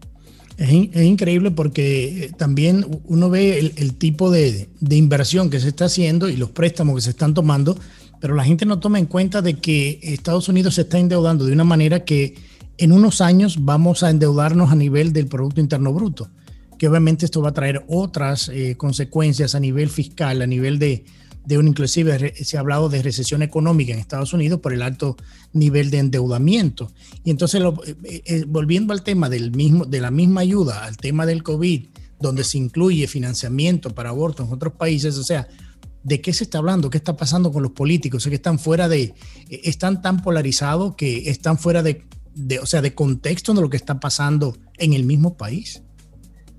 Es, 0.61 0.71
increíble 1.03 1.49
porque 1.49 2.25
eh, 2.25 2.31
también 2.37 2.85
uno 3.05 3.31
ve 3.31 3.73
el, 3.75 3.95
tipo 3.95 4.29
de, 4.29 4.69
inversión 4.91 5.49
que 5.49 5.59
se 5.59 5.69
está 5.69 5.85
haciendo 5.85 6.29
y 6.29 6.37
los 6.37 6.51
préstamos 6.51 6.95
que 6.95 7.01
se 7.01 7.09
están 7.09 7.33
tomando, 7.33 7.75
pero 8.19 8.35
la 8.35 8.43
gente 8.43 8.67
no 8.67 8.79
toma 8.79 8.99
en 8.99 9.07
cuenta 9.07 9.41
de 9.41 9.55
que 9.55 9.99
Estados 10.03 10.49
Unidos 10.49 10.75
se 10.75 10.81
está 10.81 10.99
endeudando 10.99 11.45
de 11.45 11.53
una 11.53 11.63
manera 11.63 12.05
que 12.05 12.35
en 12.81 12.91
unos 12.91 13.21
años 13.21 13.63
vamos 13.63 14.01
a 14.01 14.09
endeudarnos 14.09 14.71
a 14.71 14.75
nivel 14.75 15.13
del 15.13 15.27
Producto 15.27 15.61
Interno 15.61 15.93
Bruto, 15.93 16.31
que 16.79 16.87
obviamente 16.87 17.25
esto 17.25 17.39
va 17.39 17.49
a 17.49 17.53
traer 17.53 17.85
otras 17.87 18.49
eh, 18.49 18.75
consecuencias 18.75 19.53
a 19.53 19.59
nivel 19.59 19.87
fiscal, 19.87 20.41
a 20.41 20.47
nivel 20.47 20.79
de, 20.79 21.05
de 21.45 21.59
un, 21.59 21.67
inclusive 21.67 22.33
se 22.43 22.57
ha 22.57 22.59
hablado 22.59 22.89
de 22.89 23.03
recesión 23.03 23.43
económica 23.43 23.93
en 23.93 23.99
Estados 23.99 24.33
Unidos 24.33 24.61
por 24.61 24.73
el 24.73 24.81
alto 24.81 25.15
nivel 25.53 25.91
de 25.91 25.99
endeudamiento. 25.99 26.91
Y 27.23 27.29
entonces, 27.29 27.61
eh, 27.85 28.23
eh, 28.25 28.45
volviendo 28.47 28.93
al 28.93 29.03
tema 29.03 29.29
del 29.29 29.51
mismo, 29.51 29.85
de 29.85 30.01
la 30.01 30.09
misma 30.09 30.41
ayuda, 30.41 30.83
al 30.83 30.97
tema 30.97 31.27
del 31.27 31.43
COVID, 31.43 31.85
donde 32.19 32.43
se 32.43 32.57
incluye 32.57 33.05
financiamiento 33.05 33.93
para 33.93 34.09
abortos 34.09 34.47
en 34.47 34.53
otros 34.53 34.73
países, 34.73 35.19
o 35.19 35.23
sea, 35.23 35.47
¿de 36.03 36.19
qué 36.19 36.33
se 36.33 36.45
está 36.45 36.57
hablando? 36.57 36.89
¿Qué 36.89 36.97
está 36.97 37.15
pasando 37.15 37.51
con 37.51 37.61
los 37.61 37.73
políticos? 37.73 38.25
O 38.25 38.29
que 38.29 38.37
están 38.37 38.57
fuera 38.57 38.89
de, 38.89 39.13
eh, 39.49 39.61
están 39.65 40.01
tan 40.01 40.23
polarizados 40.23 40.95
que 40.95 41.29
están 41.29 41.59
fuera 41.59 41.83
de, 41.83 42.05
de, 42.35 42.59
o 42.59 42.65
sea, 42.65 42.81
de 42.81 42.93
contexto 42.93 43.53
de 43.53 43.61
lo 43.61 43.69
que 43.69 43.77
está 43.77 43.99
pasando 43.99 44.55
en 44.77 44.93
el 44.93 45.03
mismo 45.03 45.35
país. 45.35 45.81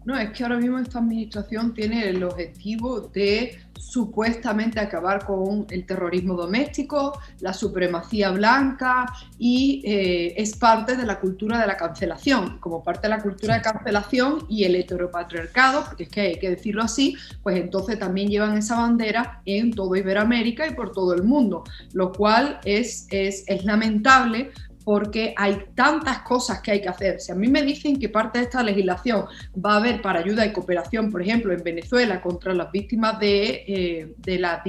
No, 0.05 0.19
es 0.19 0.31
que 0.31 0.43
ahora 0.43 0.59
mismo 0.59 0.79
esta 0.79 0.99
administración 0.99 1.75
tiene 1.75 2.09
el 2.09 2.25
objetivo 2.25 3.01
de 3.01 3.59
supuestamente 3.79 4.81
acabar 4.81 5.25
con 5.25 5.67
el 5.71 5.87
terrorismo 5.87 6.35
doméstico, 6.35 7.19
la 7.41 7.53
supremacía 7.53 8.31
blanca 8.31 9.07
y 9.39 9.83
eh, 9.85 10.35
es 10.37 10.57
parte 10.57 10.97
de 10.97 11.05
la 11.05 11.21
cultura 11.21 11.61
de 11.61 11.67
la 11.67 11.77
cancelación. 11.77 12.59
Como 12.59 12.83
parte 12.83 13.03
de 13.03 13.11
la 13.11 13.23
cultura 13.23 13.55
de 13.55 13.63
cancelación 13.63 14.47
y 14.49 14.65
el 14.65 14.77
heteropatriarcado, 14.77 15.85
porque 15.85 16.05
es 16.05 16.09
que 16.09 16.21
hay 16.21 16.39
que 16.39 16.51
decirlo 16.51 16.83
así, 16.83 17.17
pues 17.43 17.57
entonces 17.57 17.99
también 17.99 18.29
llevan 18.29 18.57
esa 18.57 18.77
bandera 18.77 19.41
en 19.45 19.73
todo 19.73 19.95
Iberoamérica 19.95 20.67
y 20.67 20.75
por 20.75 20.93
todo 20.93 21.15
el 21.15 21.23
mundo, 21.23 21.63
lo 21.93 22.13
cual 22.13 22.61
es, 22.65 23.07
es, 23.11 23.45
es 23.47 23.65
lamentable 23.65 24.51
porque 24.85 25.35
hay 25.37 25.67
tantas 25.75 26.21
cosas 26.21 26.61
que 26.61 26.73
hay 26.73 26.81
que 26.81 26.89
hacer. 26.89 27.21
Si 27.21 27.33
a 27.33 27.35
mí 27.35 27.49
me 27.49 27.63
dicen 27.63 27.99
que 27.99 28.09
parte 28.09 28.39
de 28.39 28.45
esta 28.45 28.63
legislación 28.63 29.27
va 29.55 29.75
a 29.75 29.77
haber 29.77 30.03
para 30.03 30.21
ayuda 30.21 30.45
y 30.45 30.53
cooperación, 30.53 31.11
por 31.11 31.23
ejemplo, 31.23 31.53
en 31.53 31.63
Venezuela 31.63 32.21
contra 32.21 32.55
las 32.55 32.71
víctimas 32.71 33.19
de, 33.19 33.65
eh, 33.67 34.39
la, 34.39 34.63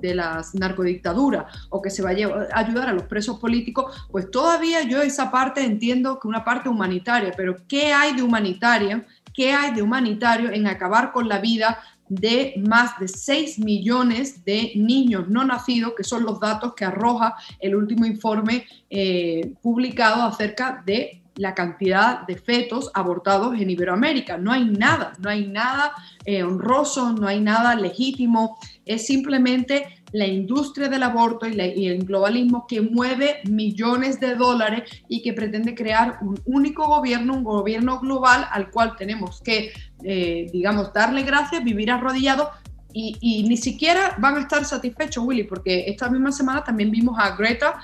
las 0.00 0.54
narcodictaduras 0.54 1.68
o 1.70 1.80
que 1.80 1.90
se 1.90 2.02
va 2.02 2.10
a 2.10 2.58
ayudar 2.58 2.88
a 2.88 2.92
los 2.92 3.04
presos 3.04 3.38
políticos, 3.38 4.06
pues 4.10 4.30
todavía 4.30 4.82
yo 4.82 5.02
esa 5.02 5.30
parte 5.30 5.62
entiendo 5.62 6.18
que 6.18 6.28
una 6.28 6.44
parte 6.44 6.68
humanitaria, 6.68 7.32
pero 7.36 7.56
¿qué 7.68 7.92
hay 7.92 8.14
de 8.14 8.22
humanitaria? 8.22 9.06
¿Qué 9.32 9.52
hay 9.52 9.72
de 9.72 9.82
humanitario 9.82 10.50
en 10.50 10.66
acabar 10.66 11.12
con 11.12 11.28
la 11.28 11.38
vida 11.38 11.78
de 12.10 12.54
más 12.66 12.98
de 12.98 13.08
6 13.08 13.60
millones 13.60 14.44
de 14.44 14.72
niños 14.74 15.28
no 15.28 15.44
nacidos, 15.44 15.94
que 15.96 16.04
son 16.04 16.24
los 16.24 16.40
datos 16.40 16.74
que 16.74 16.84
arroja 16.84 17.36
el 17.60 17.76
último 17.76 18.04
informe 18.04 18.66
eh, 18.90 19.54
publicado 19.62 20.24
acerca 20.24 20.82
de 20.84 21.22
la 21.36 21.54
cantidad 21.54 22.26
de 22.26 22.36
fetos 22.36 22.90
abortados 22.92 23.54
en 23.58 23.70
Iberoamérica. 23.70 24.36
No 24.36 24.52
hay 24.52 24.64
nada, 24.64 25.12
no 25.20 25.30
hay 25.30 25.46
nada 25.46 25.92
eh, 26.24 26.42
honroso, 26.42 27.12
no 27.12 27.28
hay 27.28 27.40
nada 27.40 27.76
legítimo, 27.76 28.58
es 28.84 29.06
simplemente 29.06 29.99
la 30.12 30.26
industria 30.26 30.88
del 30.88 31.02
aborto 31.02 31.46
y, 31.46 31.86
el 31.86 32.04
globalismo 32.04 32.66
que 32.66 32.80
mueve 32.80 33.40
millones 33.44 34.20
de 34.20 34.34
dólares 34.34 34.90
y 35.08 35.22
que 35.22 35.32
pretende 35.32 35.74
crear 35.74 36.18
un 36.22 36.38
único 36.44 36.86
gobierno, 36.86 37.34
un 37.34 37.44
gobierno 37.44 38.00
global 38.00 38.46
al 38.50 38.70
cual 38.70 38.96
tenemos 38.96 39.40
que, 39.42 39.72
eh, 40.02 40.46
digamos, 40.52 40.92
darle 40.92 41.22
gracias, 41.22 41.62
vivir 41.64 41.90
arrodillados 41.90 42.48
y, 42.92 43.44
ni 43.48 43.56
siquiera 43.56 44.16
van 44.18 44.36
a 44.36 44.40
estar 44.40 44.64
satisfechos, 44.64 45.24
Willy, 45.24 45.44
porque 45.44 45.84
esta 45.86 46.08
misma 46.08 46.32
semana 46.32 46.64
también 46.64 46.90
vimos 46.90 47.18
a 47.18 47.36
Greta 47.36 47.80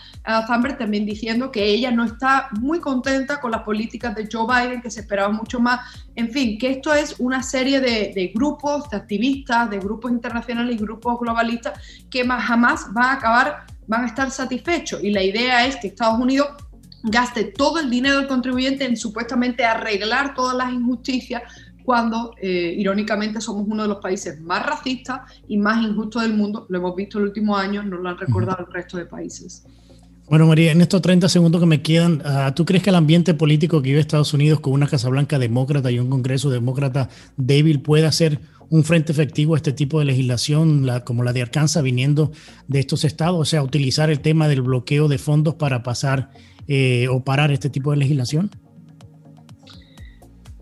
Thunberg 0.46 0.78
también 0.78 1.06
diciendo 1.06 1.50
que 1.50 1.64
ella 1.64 1.90
no 1.90 2.04
está 2.04 2.48
muy 2.60 2.80
contenta 2.80 3.40
con 3.40 3.50
las 3.50 3.62
políticas 3.62 4.14
de 4.14 4.28
Joe 4.30 4.46
Biden, 4.46 4.82
que 4.82 4.90
se 4.90 5.00
esperaba 5.00 5.30
mucho 5.30 5.60
más. 5.60 5.80
En 6.14 6.30
fin, 6.30 6.58
que 6.58 6.70
esto 6.70 6.94
es 6.94 7.16
una 7.18 7.42
serie 7.42 7.80
de, 7.80 8.32
grupos, 8.34 8.88
de 8.90 8.96
activistas, 8.96 9.70
de 9.70 9.78
grupos 9.78 10.10
internacionales 10.10 10.76
y 10.76 10.78
grupos 10.78 11.18
globalistas 11.20 11.78
que 12.10 12.24
más, 12.24 12.44
jamás 12.44 12.92
van 12.92 13.06
a 13.06 13.12
acabar, 13.12 13.66
van 13.86 14.04
a 14.04 14.06
estar 14.06 14.30
satisfechos. 14.30 15.02
Y 15.02 15.10
la 15.10 15.22
idea 15.22 15.66
es 15.66 15.76
que 15.76 15.88
Estados 15.88 16.18
Unidos 16.18 16.48
gaste 17.02 17.44
todo 17.44 17.78
el 17.78 17.88
dinero 17.88 18.18
del 18.18 18.26
contribuyente 18.26 18.84
en 18.84 18.96
supuestamente 18.96 19.64
arreglar 19.64 20.34
todas 20.34 20.56
las 20.56 20.72
injusticias 20.72 21.42
cuando 21.87 22.35
eh, 22.42 22.75
irónicamente 22.77 23.40
somos 23.40 23.64
uno 23.68 23.85
de 23.85 23.88
los 23.88 23.99
países 23.99 24.40
más 24.40 24.66
racistas 24.66 25.20
y 25.46 25.57
más 25.57 25.81
injustos 25.87 26.22
del 26.22 26.35
mundo. 26.35 26.66
Lo 26.68 26.79
hemos 26.79 26.96
visto 26.96 27.18
en 27.18 27.25
los 27.25 27.31
últimos 27.31 27.61
años, 27.61 27.87
nos 27.87 28.01
lo 28.01 28.09
han 28.09 28.18
recordado 28.18 28.66
el 28.66 28.72
resto 28.72 28.99
de 28.99 29.07
países. 29.07 29.64
Bueno, 30.29 30.49
María, 30.49 30.72
en 30.72 30.81
estos 30.81 31.01
30 31.01 31.29
segundos 31.29 31.61
que 31.61 31.66
me 31.68 31.83
quedan, 31.83 32.20
ah, 32.25 32.53
¿tú 32.57 32.64
crees 32.64 32.83
que 32.83 32.90
el 32.90 32.96
ambiente 32.96 33.35
político 33.35 33.81
que 33.81 33.90
vive 33.90 34.01
Estados 34.01 34.35
Unidos 34.35 34.59
con 34.59 34.72
una 34.72 34.88
Casa 34.88 35.09
Blanca 35.09 35.38
demócrata 35.38 35.88
y 35.92 36.01
un 36.01 36.11
Congreso 36.11 36.51
demócrata 36.51 37.09
débil 37.37 37.81
puede 37.81 38.05
hacer 38.05 38.40
un 38.68 38.83
frente 38.83 39.12
efectivo 39.12 39.55
a 39.55 39.59
este 39.59 39.70
tipo 39.70 40.01
de 40.01 40.07
legislación, 40.07 40.88
como 41.05 41.22
la 41.22 41.33
de 41.33 41.42
Arkansas, 41.42 41.85
viniendo 41.85 42.33
de 42.66 42.81
estos 42.81 43.05
estados? 43.05 43.40
O 43.40 43.44
sea, 43.44 43.62
utilizar 43.62 44.11
el 44.11 44.18
tema 44.18 44.49
del 44.49 44.62
bloqueo 44.62 45.07
de 45.07 45.18
fondos 45.18 45.55
para 45.55 45.85
pasar 45.85 46.31
eh, 46.66 47.07
o 47.09 47.22
parar 47.22 47.53
este 47.53 47.70
tipo 47.70 47.92
de 47.92 47.99
legislación? 47.99 48.51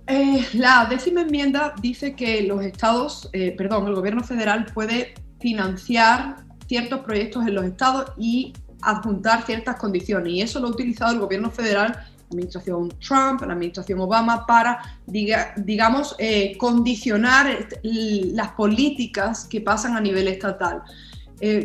Eh, 0.07 0.47
la 0.53 0.87
décima 0.89 1.23
enmienda 1.23 1.75
dice 1.81 2.15
que 2.15 2.43
los 2.43 2.63
estados, 2.63 3.31
eh, 3.33 3.55
perdón, 3.57 3.87
el 3.87 3.95
gobierno 3.95 4.23
federal 4.23 4.67
puede 4.67 5.15
financiar 5.41 6.45
ciertos 6.67 7.01
proyectos 7.01 7.47
en 7.47 7.55
los 7.55 7.65
estados 7.65 8.13
y 8.19 8.53
adjuntar 8.83 9.45
ciertas 9.45 9.77
condiciones. 9.77 10.33
Y 10.33 10.43
eso 10.43 10.61
lo 10.61 10.69
ha 10.69 10.71
utilizado 10.71 11.13
el 11.13 11.21
gobierno 11.21 11.51
federal, 11.51 11.93
la 11.93 12.07
administración 12.29 12.91
Trump, 13.01 13.41
la 13.43 13.55
administración 13.55 14.01
Obama, 14.01 14.47
para, 14.47 14.99
digamos, 15.07 16.15
eh, 16.19 16.57
condicionar 16.59 17.67
las 17.83 18.53
políticas 18.53 19.47
que 19.47 19.61
pasan 19.63 19.97
a 19.97 20.01
nivel 20.01 20.29
estatal. 20.29 20.83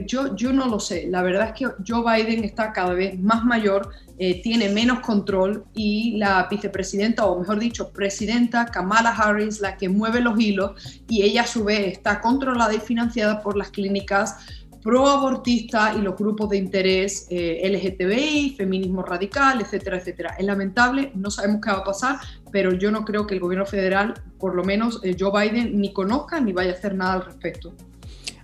Yo, 0.05 0.35
yo 0.35 0.51
no 0.51 0.67
lo 0.67 0.79
sé. 0.79 1.07
La 1.09 1.21
verdad 1.21 1.49
es 1.49 1.53
que 1.53 1.67
Joe 1.87 2.03
Biden 2.03 2.43
está 2.43 2.73
cada 2.73 2.93
vez 2.93 3.19
más 3.19 3.45
mayor, 3.45 3.89
eh, 4.17 4.41
tiene 4.41 4.67
menos 4.67 4.99
control 4.99 5.63
y 5.73 6.17
la 6.17 6.45
vicepresidenta, 6.51 7.25
o 7.25 7.39
mejor 7.39 7.57
dicho, 7.57 7.91
presidenta 7.91 8.65
Kamala 8.65 9.11
Harris, 9.11 9.61
la 9.61 9.77
que 9.77 9.87
mueve 9.87 10.19
los 10.19 10.37
hilos, 10.37 11.01
y 11.07 11.23
ella 11.23 11.43
a 11.43 11.47
su 11.47 11.63
vez 11.63 11.87
está 11.87 12.19
controlada 12.19 12.73
y 12.73 12.79
financiada 12.79 13.41
por 13.41 13.55
las 13.55 13.69
clínicas 13.69 14.35
pro-abortistas 14.81 15.95
y 15.97 16.01
los 16.01 16.17
grupos 16.17 16.49
de 16.49 16.57
interés 16.57 17.27
eh, 17.29 17.61
LGTBI, 17.69 18.55
feminismo 18.57 19.03
radical, 19.03 19.61
etcétera, 19.61 19.97
etcétera. 19.97 20.35
Es 20.37 20.45
lamentable, 20.45 21.11
no 21.15 21.31
sabemos 21.31 21.61
qué 21.61 21.71
va 21.71 21.77
a 21.77 21.83
pasar, 21.83 22.17
pero 22.51 22.73
yo 22.73 22.91
no 22.91 23.05
creo 23.05 23.25
que 23.25 23.35
el 23.35 23.39
gobierno 23.39 23.65
federal, 23.65 24.13
por 24.37 24.55
lo 24.55 24.63
menos 24.63 24.99
eh, 25.03 25.15
Joe 25.17 25.31
Biden, 25.31 25.79
ni 25.79 25.93
conozca 25.93 26.41
ni 26.41 26.53
vaya 26.53 26.71
a 26.71 26.73
hacer 26.73 26.95
nada 26.95 27.13
al 27.13 27.25
respecto. 27.25 27.73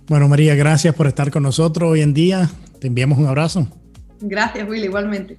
Bueno, 0.08 0.28
María, 0.28 0.54
gracias 0.54 0.94
por 0.94 1.06
estar 1.06 1.30
con 1.30 1.42
nosotros 1.42 1.90
hoy 1.90 2.00
en 2.00 2.14
día. 2.14 2.48
Te 2.80 2.86
enviamos 2.86 3.18
un 3.18 3.26
abrazo. 3.26 3.66
Gracias, 4.20 4.68
Will, 4.68 4.84
igualmente. 4.84 5.36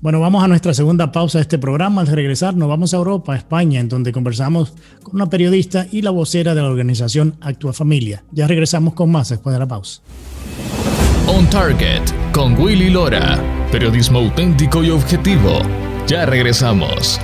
Bueno, 0.00 0.18
vamos 0.18 0.42
a 0.42 0.48
nuestra 0.48 0.72
segunda 0.72 1.12
pausa 1.12 1.38
de 1.38 1.42
este 1.42 1.58
programa. 1.58 2.00
Al 2.00 2.06
regresar, 2.06 2.56
nos 2.56 2.68
vamos 2.68 2.94
a 2.94 2.96
Europa, 2.96 3.34
a 3.34 3.36
España, 3.36 3.80
en 3.80 3.88
donde 3.88 4.12
conversamos 4.12 4.72
con 5.02 5.14
una 5.16 5.28
periodista 5.28 5.86
y 5.92 6.00
la 6.02 6.10
vocera 6.10 6.54
de 6.54 6.62
la 6.62 6.68
organización 6.68 7.36
Actua 7.40 7.72
Familia. 7.72 8.24
Ya 8.32 8.46
regresamos 8.46 8.94
con 8.94 9.10
más 9.10 9.28
después 9.28 9.52
de 9.52 9.60
la 9.60 9.68
pausa. 9.68 10.00
On 11.26 11.48
Target 11.50 12.02
con 12.32 12.58
Willy 12.58 12.90
Lora. 12.90 13.38
Periodismo 13.70 14.20
auténtico 14.20 14.82
y 14.82 14.90
objetivo. 14.90 15.60
Ya 16.06 16.24
regresamos. 16.26 17.20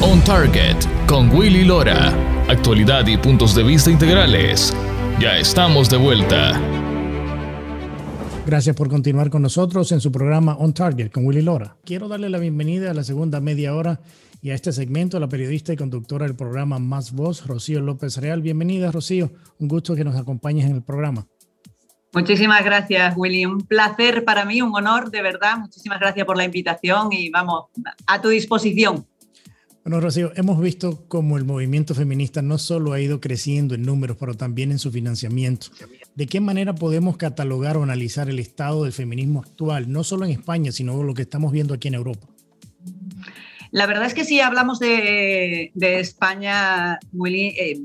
On 0.00 0.20
Target 0.24 0.78
con 1.06 1.30
Willy 1.30 1.64
Lora. 1.64 2.31
Actualidad 2.52 3.06
y 3.06 3.16
puntos 3.16 3.54
de 3.54 3.62
vista 3.62 3.90
integrales. 3.90 4.76
Ya 5.18 5.38
estamos 5.38 5.88
de 5.88 5.96
vuelta. 5.96 6.60
Gracias 8.44 8.76
por 8.76 8.90
continuar 8.90 9.30
con 9.30 9.40
nosotros 9.40 9.90
en 9.90 10.02
su 10.02 10.12
programa 10.12 10.56
On 10.58 10.74
Target 10.74 11.10
con 11.10 11.24
Willy 11.24 11.40
Lora. 11.40 11.78
Quiero 11.82 12.08
darle 12.08 12.28
la 12.28 12.38
bienvenida 12.38 12.90
a 12.90 12.94
la 12.94 13.04
segunda 13.04 13.40
media 13.40 13.74
hora 13.74 14.00
y 14.42 14.50
a 14.50 14.54
este 14.54 14.70
segmento 14.70 15.16
a 15.16 15.20
la 15.20 15.30
periodista 15.30 15.72
y 15.72 15.76
conductora 15.76 16.26
del 16.26 16.36
programa 16.36 16.78
Más 16.78 17.12
Voz, 17.12 17.46
Rocío 17.46 17.80
López 17.80 18.18
Real. 18.18 18.42
Bienvenida, 18.42 18.92
Rocío. 18.92 19.30
Un 19.58 19.68
gusto 19.68 19.94
que 19.94 20.04
nos 20.04 20.16
acompañes 20.16 20.66
en 20.66 20.76
el 20.76 20.82
programa. 20.82 21.26
Muchísimas 22.12 22.62
gracias, 22.62 23.14
Willy. 23.16 23.46
Un 23.46 23.62
placer 23.62 24.26
para 24.26 24.44
mí, 24.44 24.60
un 24.60 24.76
honor, 24.76 25.10
de 25.10 25.22
verdad. 25.22 25.56
Muchísimas 25.56 25.98
gracias 25.98 26.26
por 26.26 26.36
la 26.36 26.44
invitación 26.44 27.08
y 27.12 27.30
vamos 27.30 27.70
a 28.06 28.20
tu 28.20 28.28
disposición. 28.28 29.06
Bueno, 29.84 30.00
Rocío, 30.00 30.30
hemos 30.36 30.60
visto 30.60 31.04
cómo 31.08 31.36
el 31.36 31.44
movimiento 31.44 31.92
feminista 31.94 32.40
no 32.40 32.56
solo 32.58 32.92
ha 32.92 33.00
ido 33.00 33.20
creciendo 33.20 33.74
en 33.74 33.82
números, 33.82 34.16
pero 34.18 34.34
también 34.34 34.70
en 34.70 34.78
su 34.78 34.92
financiamiento. 34.92 35.68
¿De 36.14 36.26
qué 36.26 36.40
manera 36.40 36.72
podemos 36.72 37.16
catalogar 37.16 37.76
o 37.76 37.82
analizar 37.82 38.30
el 38.30 38.38
estado 38.38 38.84
del 38.84 38.92
feminismo 38.92 39.40
actual, 39.40 39.90
no 39.90 40.04
solo 40.04 40.24
en 40.24 40.30
España, 40.30 40.70
sino 40.70 41.02
lo 41.02 41.14
que 41.14 41.22
estamos 41.22 41.50
viendo 41.50 41.74
aquí 41.74 41.88
en 41.88 41.94
Europa? 41.94 42.28
La 43.72 43.86
verdad 43.86 44.06
es 44.06 44.14
que 44.14 44.24
si 44.24 44.38
hablamos 44.38 44.78
de, 44.78 45.72
España, 45.74 47.00
eh, 47.26 47.80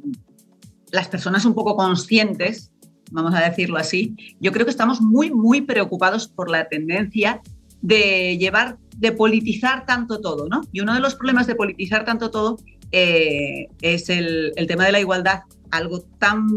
las 0.91 1.07
personas 1.07 1.45
un 1.45 1.55
poco 1.55 1.75
conscientes, 1.75 2.71
vamos 3.09 3.33
a 3.33 3.39
decirlo 3.39 3.77
así, 3.77 4.15
yo 4.39 4.51
creo 4.51 4.65
que 4.65 4.71
estamos 4.71 5.01
muy, 5.01 5.31
muy 5.31 5.61
preocupados 5.61 6.27
por 6.27 6.51
la 6.51 6.67
tendencia 6.67 7.41
de 7.81 8.37
llevar, 8.37 8.77
de 8.97 9.11
politizar 9.11 9.85
tanto 9.85 10.19
todo, 10.19 10.49
¿no? 10.49 10.61
Y 10.71 10.81
uno 10.81 10.93
de 10.93 10.99
los 10.99 11.15
problemas 11.15 11.47
de 11.47 11.55
politizar 11.55 12.03
tanto 12.03 12.31
todo 12.31 12.57
eh, 12.91 13.69
es 13.81 14.09
el, 14.09 14.53
tema 14.67 14.85
de 14.85 14.91
la 14.91 14.99
igualdad 14.99 15.41
algo 15.69 16.01
tan, 16.17 16.47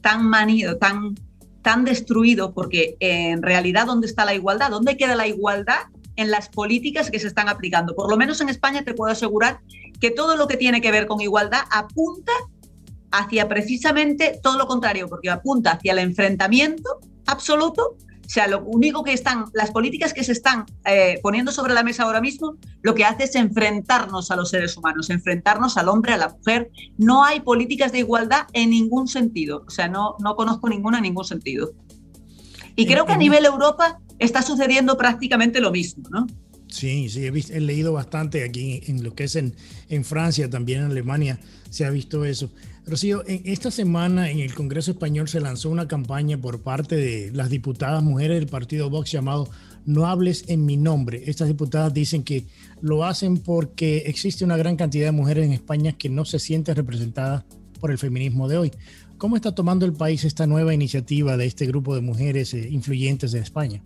tan 0.00 0.26
manido, 0.26 0.76
tan, 0.78 1.14
tan 1.62 1.84
destruido, 1.84 2.52
porque 2.52 2.96
en 3.00 3.42
realidad, 3.42 3.86
¿dónde 3.86 4.06
está 4.06 4.24
la 4.24 4.34
igualdad? 4.34 4.70
¿Dónde 4.70 4.96
queda 4.96 5.14
la 5.14 5.28
igualdad 5.28 5.82
en 6.16 6.30
las 6.30 6.48
políticas 6.48 7.10
que 7.10 7.20
se 7.20 7.28
están 7.28 7.48
aplicando? 7.48 7.94
Por 7.94 8.10
lo 8.10 8.16
menos 8.16 8.40
en 8.40 8.48
España 8.48 8.84
te 8.84 8.94
puedo 8.94 9.12
asegurar 9.12 9.60
que 10.00 10.10
todo 10.10 10.36
lo 10.36 10.48
que 10.48 10.56
tiene 10.56 10.80
que 10.80 10.90
ver 10.90 11.06
con 11.06 11.20
igualdad 11.20 11.60
apunta 11.70 12.32
hacia 13.12 13.48
precisamente 13.48 14.40
todo 14.42 14.58
lo 14.58 14.66
contrario, 14.66 15.08
porque 15.08 15.30
apunta 15.30 15.72
hacia 15.72 15.92
el 15.92 15.98
enfrentamiento 15.98 17.00
absoluto 17.26 17.96
o 18.26 18.28
sea, 18.28 18.48
lo 18.48 18.64
único 18.64 19.04
que 19.04 19.12
están, 19.12 19.44
las 19.54 19.70
políticas 19.70 20.12
que 20.12 20.24
se 20.24 20.32
están 20.32 20.64
eh, 20.84 21.20
poniendo 21.22 21.52
sobre 21.52 21.74
la 21.74 21.84
mesa 21.84 22.02
ahora 22.02 22.20
mismo, 22.20 22.56
lo 22.82 22.94
que 22.94 23.04
hace 23.04 23.24
es 23.24 23.36
enfrentarnos 23.36 24.32
a 24.32 24.36
los 24.36 24.50
seres 24.50 24.76
humanos, 24.76 25.10
enfrentarnos 25.10 25.76
al 25.76 25.88
hombre, 25.88 26.12
a 26.12 26.16
la 26.16 26.30
mujer. 26.30 26.70
No 26.98 27.24
hay 27.24 27.40
políticas 27.40 27.92
de 27.92 28.00
igualdad 28.00 28.48
en 28.52 28.70
ningún 28.70 29.06
sentido. 29.06 29.62
O 29.66 29.70
sea, 29.70 29.86
no, 29.86 30.16
no 30.18 30.34
conozco 30.34 30.68
ninguna 30.68 30.98
en 30.98 31.04
ningún 31.04 31.24
sentido. 31.24 31.72
Y 32.74 32.86
creo 32.86 33.06
que 33.06 33.12
a 33.12 33.16
nivel 33.16 33.44
Europa 33.44 34.00
está 34.18 34.42
sucediendo 34.42 34.96
prácticamente 34.96 35.60
lo 35.60 35.70
mismo, 35.70 36.02
¿no? 36.10 36.26
Sí, 36.66 37.08
sí, 37.08 37.26
he, 37.26 37.60
leído 37.60 37.92
bastante 37.92 38.42
aquí 38.42 38.82
en 38.86 39.04
lo 39.04 39.14
que 39.14 39.24
es 39.24 39.36
en, 39.36 39.54
en 39.88 40.04
Francia, 40.04 40.50
también 40.50 40.80
en 40.80 40.90
Alemania 40.90 41.38
se 41.70 41.84
ha 41.84 41.90
visto 41.90 42.24
eso. 42.24 42.50
Rocío, 42.86 43.24
en 43.26 43.42
esta 43.46 43.72
semana 43.72 44.30
en 44.30 44.38
el 44.38 44.54
Congreso 44.54 44.92
Español 44.92 45.28
se 45.28 45.40
lanzó 45.40 45.70
una 45.70 45.88
campaña 45.88 46.38
por 46.38 46.62
parte 46.62 46.94
de 46.94 47.32
las 47.32 47.50
diputadas 47.50 48.00
mujeres 48.00 48.38
del 48.38 48.48
partido 48.48 48.88
Vox 48.88 49.10
llamado 49.10 49.48
No 49.84 50.06
hables 50.06 50.44
en 50.46 50.64
mi 50.64 50.76
nombre. 50.76 51.24
Estas 51.26 51.48
diputadas 51.48 51.92
dicen 51.92 52.22
que 52.22 52.46
lo 52.80 53.04
hacen 53.04 53.38
porque 53.38 54.04
existe 54.06 54.44
una 54.44 54.56
gran 54.56 54.76
cantidad 54.76 55.06
de 55.06 55.12
mujeres 55.12 55.46
en 55.46 55.52
España 55.52 55.98
que 55.98 56.08
no 56.08 56.24
se 56.24 56.38
sienten 56.38 56.76
representadas 56.76 57.44
por 57.80 57.90
el 57.90 57.98
feminismo 57.98 58.46
de 58.46 58.58
hoy. 58.58 58.72
¿Cómo 59.18 59.34
está 59.34 59.52
tomando 59.52 59.84
el 59.84 59.92
país 59.92 60.22
esta 60.22 60.46
nueva 60.46 60.72
iniciativa 60.72 61.36
de 61.36 61.46
este 61.46 61.66
grupo 61.66 61.92
de 61.92 62.02
mujeres 62.02 62.54
eh, 62.54 62.68
influyentes 62.70 63.34
en 63.34 63.42
España? 63.42 63.82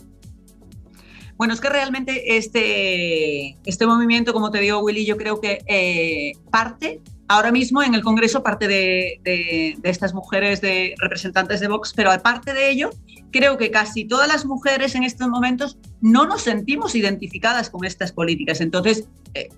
Bueno, 1.38 1.54
es 1.54 1.60
que 1.62 1.70
realmente 1.70 2.36
este, 2.36 3.56
este 3.64 3.86
movimiento, 3.86 4.34
como 4.34 4.50
te 4.50 4.60
digo, 4.60 4.80
Willy, 4.80 5.06
yo 5.06 5.16
creo 5.16 5.40
que 5.40 5.62
eh, 5.66 6.32
parte 6.50 7.00
ahora 7.30 7.52
mismo 7.52 7.80
en 7.80 7.94
el 7.94 8.02
Congreso, 8.02 8.42
parte 8.42 8.66
de, 8.66 9.78
estas 9.84 10.12
mujeres 10.12 10.60
de 10.60 10.96
representantes 10.98 11.60
de 11.60 11.68
Vox, 11.68 11.92
pero 11.94 12.10
aparte 12.10 12.52
de 12.52 12.70
ello, 12.70 12.90
creo 13.30 13.56
que 13.56 13.70
casi 13.70 14.04
todas 14.04 14.26
las 14.26 14.44
mujeres 14.44 14.96
en 14.96 15.04
estos 15.04 15.28
momentos 15.28 15.78
no 16.00 16.26
nos 16.26 16.42
sentimos 16.42 16.96
identificadas 16.96 17.70
con 17.70 17.84
estas 17.84 18.10
políticas. 18.10 18.60
Entonces, 18.60 19.04
eh, 19.34 19.48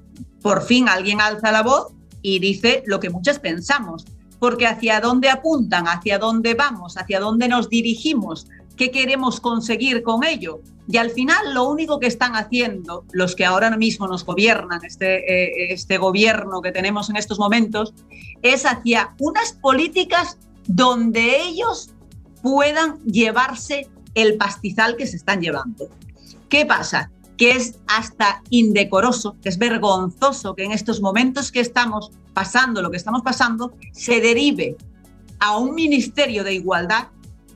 por 0.43 0.63
fin 0.63 0.87
alguien 0.87 1.23
alza 1.23 1.51
la 1.51 1.63
voz 1.63 1.95
y 2.21 2.41
dice 2.41 2.83
lo 2.85 3.01
que 3.01 3.09
muchas 3.09 3.39
pensamos, 3.39 4.05
porque 4.39 4.67
hacia 4.67 5.01
dónde 5.01 5.31
apuntan, 5.31 5.89
hacia 5.89 6.19
dónde 6.19 6.53
vamos, 6.53 6.99
hacia 6.99 7.21
dónde 7.21 7.49
nos 7.49 7.71
dirigimos, 7.71 8.49
qué 8.77 8.91
queremos 8.91 9.41
conseguir 9.41 10.03
con 10.03 10.25
ello. 10.25 10.61
Y 10.89 10.97
al 10.97 11.11
final 11.11 11.55
lo 11.55 11.69
único 11.69 12.01
que 12.01 12.07
están 12.07 12.35
haciendo 12.35 13.05
los 13.13 13.37
que 13.37 13.45
ahora 13.45 13.77
mismo 13.77 14.09
nos 14.09 14.25
gobiernan, 14.25 14.85
este, 14.85 15.71
eh, 15.71 15.73
este 15.73 15.97
gobierno 15.99 16.61
que 16.61 16.73
tenemos 16.73 17.09
en 17.09 17.17
estos 17.17 17.39
momentos, 17.39 17.95
es 18.43 18.67
hacia 18.67 19.15
unas 19.19 19.53
políticas 19.53 20.39
donde 20.67 21.41
ellos 21.43 21.91
puedan 22.43 22.99
llevarse 23.05 23.89
el 24.15 24.37
pastizal 24.37 24.97
que 24.97 25.07
se 25.07 25.17
están 25.17 25.41
llevando. 25.41 25.89
¿Qué 26.49 26.67
pasa? 26.67 27.11
Que 27.39 27.53
es 27.53 27.79
hasta 27.87 28.43
indecoroso, 28.51 29.37
que 29.41 29.49
es 29.49 29.59
vergonzoso 29.59 30.55
que 30.55 30.65
en 30.65 30.73
estos 30.73 31.01
momentos 31.01 31.53
que 31.53 31.61
estamos 31.61 32.11
pasando, 32.35 32.83
lo 32.83 32.91
que 32.91 32.97
estamos 32.97 33.23
pasando, 33.23 33.73
se 33.93 34.21
derive 34.21 34.77
a 35.39 35.57
un 35.57 35.75
ministerio 35.75 36.45
de 36.45 36.55
igualdad 36.55 37.09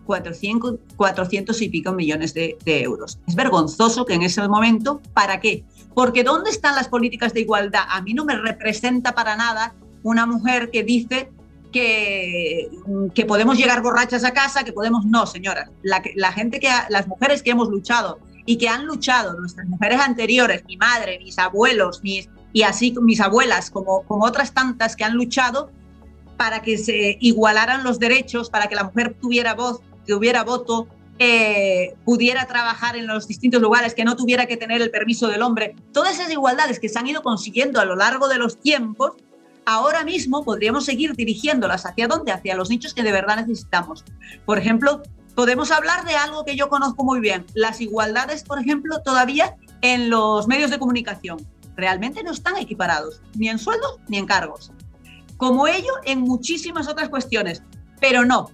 400, 0.07 0.77
400 0.97 1.61
y 1.63 1.69
pico 1.69 1.93
millones 1.93 2.33
de, 2.33 2.57
euros. 2.65 3.19
Es 3.27 3.35
vergonzoso 3.35 4.07
que 4.07 4.15
en 4.15 4.23
ese 4.23 4.47
momento, 4.49 5.01
¿para 5.13 5.41
qué? 5.41 5.65
Porque 5.95 6.25
¿dónde 6.25 6.51
están 6.51 6.75
las 6.77 6.89
políticas 6.89 7.35
de 7.35 7.41
igualdad? 7.41 7.85
A 7.89 8.01
mí 8.03 8.15
no 8.15 8.25
me 8.25 8.37
representa 8.37 9.15
para 9.15 9.37
nada 9.37 9.75
una 10.03 10.27
mujer 10.27 10.71
que 10.71 10.83
dice 10.83 11.31
que, 11.73 12.71
que 13.15 13.27
podemos 13.27 13.59
llegar 13.59 13.83
borrachas 13.83 14.25
a 14.25 14.33
casa, 14.33 14.65
que 14.65 14.73
podemos... 14.73 15.05
No, 15.05 15.27
señora, 15.27 15.71
la, 15.83 16.03
la 16.15 16.33
gente 16.33 16.61
que, 16.61 16.69
las 16.89 17.07
mujeres 17.07 17.43
que 17.43 17.51
hemos 17.51 17.69
luchado 17.69 18.19
y 18.47 18.57
que 18.57 18.69
han 18.69 18.87
luchado, 18.87 19.39
nuestras 19.39 19.67
mujeres 19.67 20.01
anteriores, 20.01 20.65
mi 20.67 20.77
madre, 20.77 21.19
mis 21.19 21.39
abuelos, 21.39 22.01
mis, 22.03 22.29
y 22.53 22.63
así 22.63 22.95
mis 23.03 23.21
abuelas, 23.21 23.71
como, 23.71 24.03
como 24.03 24.25
otras 24.25 24.55
tantas 24.55 24.97
que 24.97 25.05
han 25.05 25.15
luchado 25.15 25.71
para 26.37 26.63
que 26.63 26.79
se 26.79 27.19
igualaran 27.21 27.83
los 27.83 27.99
derechos, 27.99 28.51
para 28.51 28.69
que 28.69 28.75
la 28.75 28.85
mujer 28.85 29.17
tuviera 29.21 29.55
voz, 29.55 29.81
que 30.07 30.15
hubiera 30.15 30.45
voto, 30.45 30.89
pudiera 32.05 32.47
trabajar 32.47 32.97
en 32.97 33.07
los 33.07 33.27
distintos 33.27 33.61
lugares, 33.63 33.95
que 33.95 34.05
no 34.05 34.17
tuviera 34.17 34.47
que 34.47 34.57
tener 34.57 34.83
el 34.83 34.91
permiso 34.91 35.29
del 35.29 35.43
hombre. 35.43 35.75
Todas 35.93 36.19
esas 36.19 36.31
igualdades 36.31 36.79
que 36.79 36.89
se 36.89 36.99
han 36.99 37.07
ido 37.07 37.23
consiguiendo 37.23 37.81
a 37.81 37.85
lo 37.85 37.97
largo 37.97 38.29
de 38.29 38.37
los 38.39 38.61
tiempos, 38.61 39.13
ahora 39.65 40.05
mismo 40.05 40.45
podríamos 40.45 40.85
seguir 40.85 41.15
dirigiéndolas 41.15 41.87
hacia 41.87 42.07
dónde, 42.07 42.33
hacia 42.33 42.55
los 42.55 42.71
nichos 42.71 42.95
que 42.95 43.03
de 43.03 43.13
verdad 43.13 43.37
necesitamos. 43.37 44.05
Por 44.45 44.59
ejemplo, 44.59 45.03
podemos 45.35 45.71
hablar 45.71 46.05
de 46.05 46.15
algo 46.17 46.45
que 46.45 46.55
yo 46.55 46.69
conozco 46.69 47.03
muy 47.03 47.21
bien, 47.21 47.47
las 47.55 47.81
igualdades, 47.81 48.45
por 48.45 48.61
ejemplo, 48.61 49.01
todavía 49.03 49.57
en 49.81 50.11
los 50.11 50.47
medios 50.47 50.71
de 50.71 50.79
comunicación. 50.79 51.39
Realmente 51.77 52.23
no 52.23 52.33
están 52.33 52.57
equiparados, 52.57 53.21
ni 53.35 53.49
en 53.49 53.59
sueldos 53.59 53.99
ni 54.09 54.19
en 54.19 54.27
cargos. 54.27 54.71
Como 55.37 55.67
ello 55.67 55.93
en 56.05 56.21
muchísimas 56.21 56.89
otras 56.89 57.09
cuestiones. 57.09 57.63
Pero 58.01 58.25
no, 58.25 58.51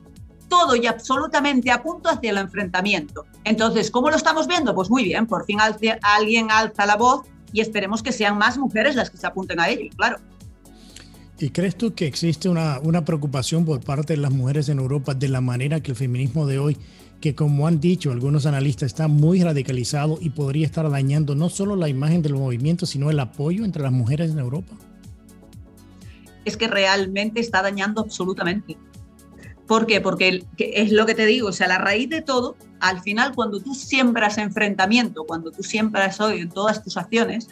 todo 0.52 0.76
y 0.76 0.86
absolutamente 0.86 1.70
a 1.70 1.82
punto 1.82 2.10
hacia 2.10 2.30
el 2.30 2.36
enfrentamiento. 2.36 3.24
Entonces, 3.42 3.90
¿cómo 3.90 4.10
lo 4.10 4.16
estamos 4.16 4.46
viendo? 4.46 4.74
Pues 4.74 4.90
muy 4.90 5.02
bien, 5.02 5.26
por 5.26 5.46
fin 5.46 5.58
alguien 6.02 6.50
alza 6.50 6.84
la 6.84 6.96
voz 6.96 7.22
y 7.54 7.62
esperemos 7.62 8.02
que 8.02 8.12
sean 8.12 8.36
más 8.36 8.58
mujeres 8.58 8.94
las 8.94 9.08
que 9.08 9.16
se 9.16 9.26
apunten 9.26 9.58
a 9.60 9.70
ello, 9.70 9.88
claro. 9.96 10.18
¿Y 11.38 11.48
crees 11.48 11.74
tú 11.74 11.94
que 11.94 12.06
existe 12.06 12.50
una, 12.50 12.80
una 12.80 13.02
preocupación 13.02 13.64
por 13.64 13.80
parte 13.80 14.12
de 14.12 14.18
las 14.18 14.30
mujeres 14.30 14.68
en 14.68 14.78
Europa 14.78 15.14
de 15.14 15.28
la 15.30 15.40
manera 15.40 15.80
que 15.80 15.92
el 15.92 15.96
feminismo 15.96 16.46
de 16.46 16.58
hoy, 16.58 16.76
que 17.22 17.34
como 17.34 17.66
han 17.66 17.80
dicho 17.80 18.12
algunos 18.12 18.44
analistas, 18.44 18.88
está 18.88 19.08
muy 19.08 19.42
radicalizado 19.42 20.18
y 20.20 20.30
podría 20.30 20.66
estar 20.66 20.90
dañando 20.90 21.34
no 21.34 21.48
solo 21.48 21.76
la 21.76 21.88
imagen 21.88 22.20
del 22.20 22.34
movimiento, 22.34 22.84
sino 22.84 23.10
el 23.10 23.18
apoyo 23.20 23.64
entre 23.64 23.82
las 23.82 23.92
mujeres 23.92 24.32
en 24.32 24.38
Europa? 24.38 24.74
Es 26.44 26.58
que 26.58 26.68
realmente 26.68 27.40
está 27.40 27.62
dañando 27.62 28.02
absolutamente. 28.02 28.76
¿Por 29.72 29.86
qué? 29.86 30.02
Porque 30.02 30.44
es 30.58 30.92
lo 30.92 31.06
que 31.06 31.14
te 31.14 31.24
digo, 31.24 31.48
o 31.48 31.52
sea, 31.52 31.66
la 31.66 31.78
raíz 31.78 32.10
de 32.10 32.20
todo, 32.20 32.56
al 32.78 33.00
final, 33.00 33.34
cuando 33.34 33.58
tú 33.58 33.74
siembras 33.74 34.36
enfrentamiento, 34.36 35.24
cuando 35.24 35.50
tú 35.50 35.62
siembras 35.62 36.20
odio 36.20 36.42
en 36.42 36.50
todas 36.50 36.84
tus 36.84 36.98
acciones, 36.98 37.48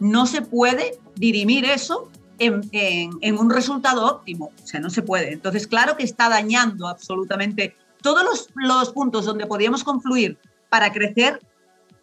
no 0.00 0.26
se 0.26 0.42
puede 0.42 0.98
dirimir 1.14 1.64
eso 1.64 2.10
en, 2.40 3.38
un 3.38 3.50
resultado 3.50 4.04
óptimo. 4.04 4.50
O 4.60 4.66
sea, 4.66 4.80
no 4.80 4.90
se 4.90 5.02
puede. 5.02 5.32
Entonces, 5.32 5.68
claro 5.68 5.96
que 5.96 6.02
está 6.02 6.28
dañando 6.28 6.88
absolutamente 6.88 7.76
todos 8.02 8.48
los, 8.56 8.90
puntos 8.90 9.24
donde 9.24 9.46
podíamos 9.46 9.84
confluir 9.84 10.38
para 10.70 10.92
crecer, 10.92 11.38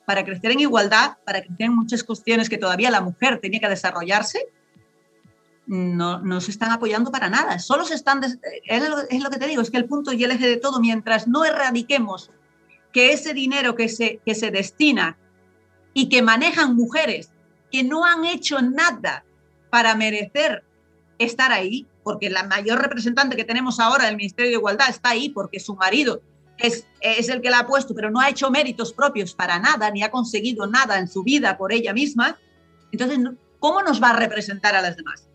para 0.06 0.24
crecer 0.24 0.52
en 0.52 0.62
igualdad, 0.62 1.18
para 1.26 1.42
crecer 1.42 1.66
en 1.66 1.76
muchas 1.76 2.06
cuestiones 2.06 2.48
que 2.48 2.58
todavía 2.58 2.90
la 2.90 3.02
mujer 3.02 3.42
tenía 3.42 3.60
que 3.60 3.68
desarrollarse, 3.68 4.48
no, 5.68 6.20
no, 6.20 6.42
se 6.42 6.52
están 6.52 6.72
apoyando 6.72 7.12
para 7.12 7.30
nada. 7.30 7.60
Solo 7.60 7.86
se 7.86 7.94
están, 7.94 8.22
es 8.64 9.22
lo, 9.22 9.30
que 9.30 9.38
te 9.38 9.48
digo, 9.48 9.62
es 9.62 9.70
que 9.70 9.78
el 9.78 9.86
punto 9.86 10.14
y 10.14 10.24
el 10.24 10.32
eje 10.32 10.48
de 10.48 10.58
todo, 10.58 10.80
mientras 10.80 11.28
no 11.28 11.46
erradiquemos 11.46 12.32
que 12.94 13.12
ese 13.12 13.34
dinero 13.34 13.76
que 13.76 13.90
se, 13.90 14.22
que 14.26 14.34
se 14.34 14.50
destina 14.50 15.18
y 15.94 16.10
que 16.10 16.22
manejan 16.22 16.76
mujeres 16.76 17.32
que 17.72 17.84
no 17.84 18.06
han 18.06 18.26
hecho 18.26 18.62
nada 18.62 19.26
para 19.70 19.94
merecer 19.96 20.64
estar 21.20 21.52
ahí, 21.52 21.86
porque 22.04 22.30
la 22.30 22.44
mayor 22.44 22.82
representante 22.82 23.36
que 23.36 23.44
tenemos 23.44 23.80
ahora 23.80 24.06
del 24.06 24.16
Ministerio 24.16 24.52
de 24.52 24.58
Igualdad 24.58 24.90
está 24.90 25.10
ahí 25.10 25.30
porque 25.30 25.60
su 25.60 25.76
marido 25.76 26.22
es, 26.58 26.88
es 27.02 27.28
el 27.28 27.42
que 27.42 27.50
la 27.50 27.60
ha 27.60 27.68
puesto, 27.68 27.94
pero 27.94 28.10
no 28.10 28.22
ha 28.22 28.30
hecho 28.30 28.50
méritos 28.50 28.94
propios 28.94 29.34
para 29.34 29.60
nada, 29.60 29.92
ni 29.92 30.04
ha 30.04 30.12
conseguido 30.12 30.66
nada 30.66 30.98
en 30.98 31.08
su 31.08 31.24
vida 31.24 31.58
por 31.58 31.74
ella 31.74 31.94
misma. 31.94 32.38
Entonces, 32.92 33.20
¿cómo 33.60 33.82
nos 33.82 34.02
va 34.02 34.12
a 34.12 34.20
representar 34.20 34.76
a 34.76 34.82
las 34.82 34.96
demás? 34.96 35.27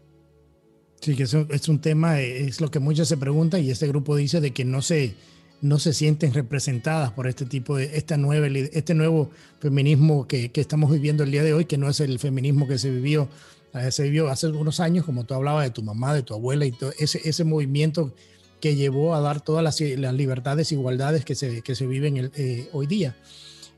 Sí, 1.03 1.17
que 1.17 1.25
eso 1.25 1.49
es 1.51 1.69
un 1.69 1.81
tema, 1.81 2.21
es 2.21 2.61
lo 2.61 2.71
que 2.71 2.79
muchos 2.79 3.09
se 3.09 3.17
preguntan 3.17 3.61
y 3.61 3.73
este 3.73 3.89
grupo 3.89 4.15
dice 4.15 4.41
de 4.41 4.53
que 4.53 4.65
no 4.65 4.83
se, 4.83 5.17
no 5.61 5.81
se 5.81 5.95
sienten 5.95 6.33
representadas 6.33 7.11
por 7.11 7.27
este 7.27 7.45
tipo 7.45 7.77
de, 7.77 7.97
esta 7.97 8.17
nueva, 8.17 8.47
este 8.47 8.95
nuevo 8.95 9.29
feminismo 9.59 10.29
que, 10.29 10.53
que 10.53 10.61
estamos 10.61 10.93
viviendo 10.93 11.25
el 11.25 11.33
día 11.33 11.43
de 11.43 11.55
hoy, 11.55 11.65
que 11.65 11.77
no 11.77 11.89
es 11.89 11.99
el 11.99 12.21
feminismo 12.21 12.69
que 12.69 12.79
se 12.79 12.89
vivió, 12.89 13.29
eh, 13.75 13.91
se 13.91 14.05
vivió 14.05 14.29
hace 14.29 14.47
unos 14.47 14.79
años, 14.79 15.05
como 15.05 15.25
tú 15.25 15.35
hablabas 15.35 15.65
de 15.65 15.71
tu 15.71 15.83
mamá, 15.83 16.15
de 16.15 16.23
tu 16.23 16.35
abuela 16.35 16.67
y 16.67 16.71
todo 16.71 16.93
ese, 16.97 17.21
ese 17.25 17.43
movimiento 17.43 18.15
que 18.61 18.77
llevó 18.77 19.17
a 19.17 19.21
dar 19.21 19.41
todas 19.41 19.65
las, 19.65 19.81
las 19.81 20.15
libertades, 20.15 20.71
igualdades 20.71 21.25
que 21.25 21.35
se, 21.35 21.63
que 21.63 21.75
se 21.75 21.85
viven 21.85 22.17
el, 22.17 22.31
eh, 22.37 22.69
hoy 22.73 22.87
día. 22.87 23.17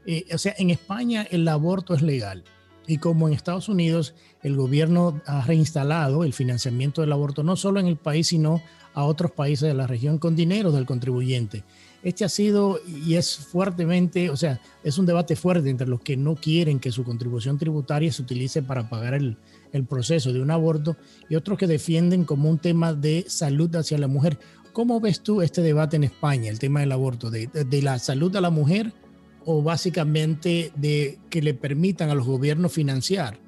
Eh, 0.05 0.27
o 0.31 0.37
sea, 0.37 0.55
en 0.59 0.69
España 0.69 1.27
el 1.31 1.49
aborto 1.49 1.95
es 1.95 2.03
legal 2.03 2.45
y 2.87 2.99
como 2.99 3.29
en 3.29 3.35
Estados 3.35 3.69
Unidos 3.69 4.15
el 4.43 4.57
gobierno 4.57 5.21
ha 5.27 5.45
reinstalado 5.45 6.25
el 6.25 6.33
financiamiento 6.33 7.01
del 7.01 7.13
aborto 7.13 7.43
no 7.43 7.57
solo 7.57 7.81
en 7.81 7.87
el 7.87 7.97
país, 7.97 8.29
sino 8.29 8.63
a 8.95 9.05
otros 9.05 9.33
países 9.33 9.69
de 9.69 9.75
la 9.75 9.87
región 9.87 10.19
con 10.19 10.37
dinero 10.37 10.71
del 10.71 10.87
contribuyente. 10.87 11.65
Este 12.03 12.25
ha 12.25 12.29
sido 12.29 12.79
y 12.87 13.15
es 13.15 13.37
fuertemente, 13.37 14.29
o 14.29 14.37
sea, 14.37 14.61
es 14.85 14.99
un 14.99 15.07
debate 15.07 15.37
fuerte 15.37 15.71
entre 15.71 15.89
los 15.89 16.01
que 16.01 16.17
no 16.17 16.37
quieren 16.37 16.79
que 16.79 16.93
su 16.93 17.03
contribución 17.03 17.59
tributaria 17.59 18.13
se 18.13 18.23
utilice 18.23 18.63
para 18.63 18.89
pagar 18.89 19.15
el, 19.15 19.39
el 19.73 19.85
proceso 19.85 20.33
de 20.33 20.41
un 20.41 20.51
aborto 20.51 20.97
y 21.29 21.35
otros 21.35 21.59
que 21.59 21.67
defienden 21.67 22.25
como 22.25 22.51
un 22.51 22.59
tema 22.59 22.93
de 22.93 23.25
salud 23.27 23.75
hacia 23.75 23.99
la 23.99 24.07
mujer. 24.07 24.39
¿Cómo 24.75 25.01
ves 25.01 25.21
tú 25.21 25.41
este 25.41 25.63
debate 25.63 25.97
en 25.97 26.05
España, 26.05 26.51
el 26.51 26.59
tema 26.59 26.81
del 26.81 26.93
aborto, 26.93 27.31
de, 27.31 27.47
de 27.47 27.83
la 27.83 27.99
salud 27.99 28.35
a 28.37 28.41
la 28.41 28.51
mujer 28.51 28.93
o 29.47 29.63
básicamente 29.63 30.73
de 30.77 31.19
que 31.31 31.43
le 31.43 31.55
permitan 31.55 32.11
a 32.11 32.15
los 32.15 32.27
gobiernos 32.27 32.73
financiar 32.73 33.39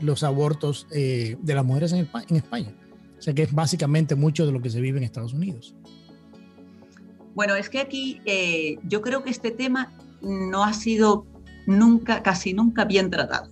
los 0.00 0.22
abortos 0.22 0.86
eh, 0.90 1.36
de 1.40 1.54
las 1.54 1.64
mujeres 1.64 1.92
en, 1.92 2.00
España. 2.36 2.74
O 3.18 3.22
sea 3.22 3.34
que 3.34 3.42
es 3.42 3.52
básicamente 3.52 4.14
mucho 4.14 4.46
de 4.46 4.52
lo 4.52 4.60
que 4.60 4.70
se 4.70 4.80
vive 4.80 4.98
en 4.98 5.04
Estados 5.04 5.32
Unidos. 5.32 5.74
Bueno, 7.34 7.54
es 7.54 7.68
que 7.68 7.80
aquí 7.80 8.20
eh, 8.24 8.78
yo 8.84 9.00
creo 9.00 9.22
que 9.22 9.30
este 9.30 9.50
tema 9.50 9.92
no 10.20 10.64
ha 10.64 10.72
sido 10.72 11.26
nunca, 11.66 12.22
casi 12.22 12.52
nunca 12.52 12.84
bien 12.84 13.10
tratado. 13.10 13.50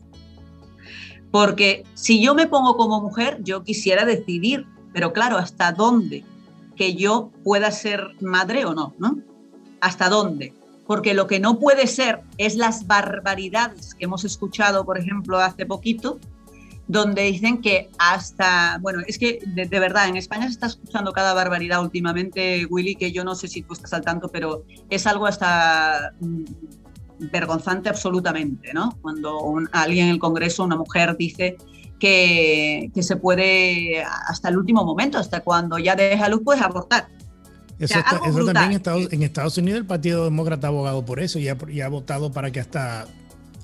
Porque 1.30 1.84
si 1.94 2.20
yo 2.22 2.34
me 2.34 2.48
pongo 2.48 2.76
como 2.76 3.00
mujer, 3.00 3.38
yo 3.42 3.62
quisiera 3.62 4.04
decidir, 4.04 4.66
pero 4.92 5.12
claro, 5.12 5.38
¿hasta 5.38 5.72
dónde? 5.72 6.24
Que 6.74 6.94
yo 6.94 7.30
pueda 7.44 7.70
ser 7.70 8.08
madre 8.20 8.64
o 8.64 8.74
no, 8.74 8.94
¿no? 8.98 9.18
¿Hasta 9.80 10.08
dónde? 10.08 10.52
Porque 10.90 11.14
lo 11.14 11.28
que 11.28 11.38
no 11.38 11.60
puede 11.60 11.86
ser 11.86 12.22
es 12.36 12.56
las 12.56 12.88
barbaridades 12.88 13.94
que 13.94 14.06
hemos 14.06 14.24
escuchado, 14.24 14.84
por 14.84 14.98
ejemplo, 14.98 15.38
hace 15.38 15.64
poquito, 15.64 16.18
donde 16.88 17.22
dicen 17.22 17.62
que 17.62 17.88
hasta, 17.96 18.76
bueno, 18.80 19.00
es 19.06 19.16
que 19.16 19.38
de, 19.46 19.68
verdad, 19.68 20.08
en 20.08 20.16
España 20.16 20.46
se 20.46 20.54
está 20.54 20.66
escuchando 20.66 21.12
cada 21.12 21.32
barbaridad 21.32 21.80
últimamente, 21.80 22.66
Willy, 22.68 22.96
que 22.96 23.12
yo 23.12 23.22
no 23.22 23.36
sé 23.36 23.46
si 23.46 23.62
tú 23.62 23.74
estás 23.74 23.92
al 23.92 24.02
tanto, 24.02 24.30
pero 24.30 24.64
es 24.88 25.06
algo 25.06 25.26
hasta 25.26 26.12
mm, 26.18 26.44
vergonzante 27.30 27.88
absolutamente, 27.88 28.74
¿no? 28.74 28.98
Cuando 29.00 29.38
alguien 29.70 30.06
en 30.06 30.14
el 30.14 30.18
Congreso, 30.18 30.64
una 30.64 30.74
mujer, 30.74 31.16
dice 31.16 31.56
que, 32.00 32.90
se 33.00 33.14
puede 33.14 34.02
hasta 34.02 34.48
el 34.48 34.58
último 34.58 34.84
momento, 34.84 35.18
hasta 35.18 35.42
cuando 35.42 35.78
ya 35.78 35.94
deja 35.94 36.28
luz, 36.28 36.40
puedes 36.44 36.62
abortar. 36.62 37.06
Eso, 37.80 37.98
también 38.44 38.72
en 38.72 38.72
Estados, 38.72 39.08
en 39.10 39.22
Estados, 39.22 39.56
Unidos 39.56 39.80
el 39.80 39.86
Partido 39.86 40.24
Demócrata 40.24 40.66
ha 40.66 40.70
abogado 40.70 41.02
por 41.04 41.18
eso 41.18 41.38
y 41.38 41.48
ha, 41.48 41.52
ha 41.52 41.88
votado 41.88 42.30
para 42.30 42.50
que 42.50 42.60
hasta 42.60 43.06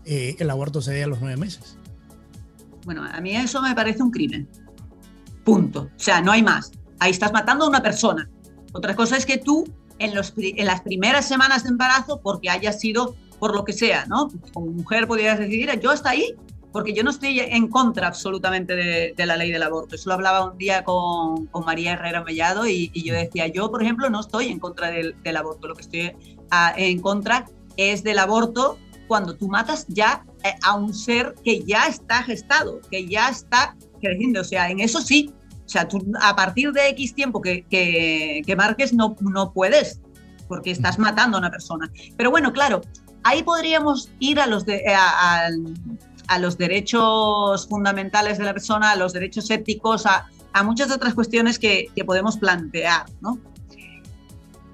eh, 0.07 0.37
el 0.39 0.49
aborto 0.49 0.81
se 0.81 0.93
dé 0.93 1.05
a 1.05 1.07
los 1.07 1.21
nueve 1.21 1.37
meses. 1.37 1.77
Bueno, 2.87 3.05
a 3.05 3.21
mí 3.21 3.37
eso 3.37 3.61
me 3.61 3.75
parece 3.75 4.03
un 4.03 4.11
crimen. 4.11 4.49
Punto. 5.45 5.91
O 5.95 6.01
sea, 6.01 6.23
no 6.23 6.33
hay 6.33 6.43
más. 6.43 6.73
Ahí 6.99 7.11
estás 7.11 7.33
matando 7.33 7.67
a 7.67 7.69
una 7.69 7.83
persona. 7.83 8.29
Otra 8.73 8.97
cosa 8.97 9.19
es 9.19 9.27
que 9.27 9.37
tú, 9.37 9.65
en, 9.99 10.15
los, 10.15 10.33
en 10.37 10.67
las 10.67 10.81
primeras 10.81 11.29
semanas 11.29 11.65
de 11.65 11.71
embarazo, 11.71 12.21
porque 12.23 12.49
haya 12.49 12.73
sido 12.73 13.17
por 13.39 13.55
lo 13.55 13.65
que 13.65 13.75
sea, 13.75 14.07
¿no? 14.07 14.31
Como 14.55 14.69
mujer 14.69 15.07
podrías 15.07 15.39
decidir, 15.39 15.79
yo 15.81 15.91
hasta 15.91 16.11
ahí, 16.11 16.35
porque 16.77 16.93
yo 16.93 17.03
no 17.03 17.11
estoy 17.11 17.41
en 17.41 17.69
contra 17.69 18.07
absolutamente 18.07 18.77
de, 18.77 19.27
la 19.27 19.39
ley 19.39 19.51
del 19.51 19.63
aborto. 19.63 19.95
Eso 19.95 20.11
lo 20.11 20.15
hablaba 20.15 20.45
un 20.45 20.59
día 20.59 20.85
con, 20.85 21.49
María 21.65 21.95
Herrera 21.95 22.23
Mellado 22.23 22.67
y, 22.67 22.91
yo 23.03 23.15
decía, 23.15 23.47
yo, 23.47 23.71
por 23.71 23.83
ejemplo, 23.83 24.11
no 24.11 24.21
estoy 24.21 24.49
en 24.49 24.59
contra 24.59 24.91
del, 24.91 25.37
aborto. 25.39 25.69
Lo 25.69 25.75
que 25.75 25.81
estoy 25.81 26.13
a, 26.51 26.75
en 26.77 27.01
contra 27.01 27.47
es 27.79 28.05
del 28.05 28.19
aborto 28.19 28.77
cuando 29.09 29.35
tú 29.37 29.49
matas 29.49 29.87
ya 29.89 30.27
eh, 30.45 30.53
a 30.63 30.75
un 30.75 30.93
ser 30.93 31.35
que 31.43 31.65
ya 31.65 31.87
está 31.87 32.23
gestado, 32.23 32.83
que 32.91 33.09
ya 33.09 33.31
está 33.31 33.75
creciendo. 34.03 34.43
O 34.43 34.45
sea, 34.45 34.69
en 34.69 34.81
eso 34.81 35.01
sí. 35.01 35.33
O 35.65 35.69
sea, 35.71 35.89
tú 35.89 36.05
a 36.21 36.37
partir 36.37 36.73
de 36.73 36.91
X 36.91 37.15
tiempo 37.15 37.41
que, 37.41 37.65
que, 37.71 38.55
marques 38.55 38.93
no, 38.93 39.17
no 39.23 39.51
puedes, 39.55 40.03
porque 40.47 40.73
estás 40.73 40.99
matando 40.99 41.39
a 41.39 41.41
una 41.41 41.51
persona. 41.51 41.91
Pero 42.19 42.31
bueno, 42.31 42.53
claro, 42.53 42.83
ahí 43.23 43.43
podríamos 43.43 44.11
ir 44.19 44.39
a 44.41 44.47
los, 44.47 44.67
de, 44.67 44.83
a, 44.95 45.49
a, 46.29 46.39
los 46.39 46.59
derechos 46.59 47.67
fundamentales 47.69 48.39
de 48.39 48.45
la 48.45 48.53
persona, 48.53 48.93
a 48.93 48.97
los 48.97 49.13
derechos 49.13 49.51
éticos, 49.51 50.07
a, 50.07 50.27
a 50.53 50.63
muchas 50.63 50.91
otras 50.91 51.15
cuestiones 51.15 51.59
que, 51.59 51.89
que 51.95 52.05
podemos 52.05 52.37
plantear, 52.37 53.07
¿no? 53.21 53.39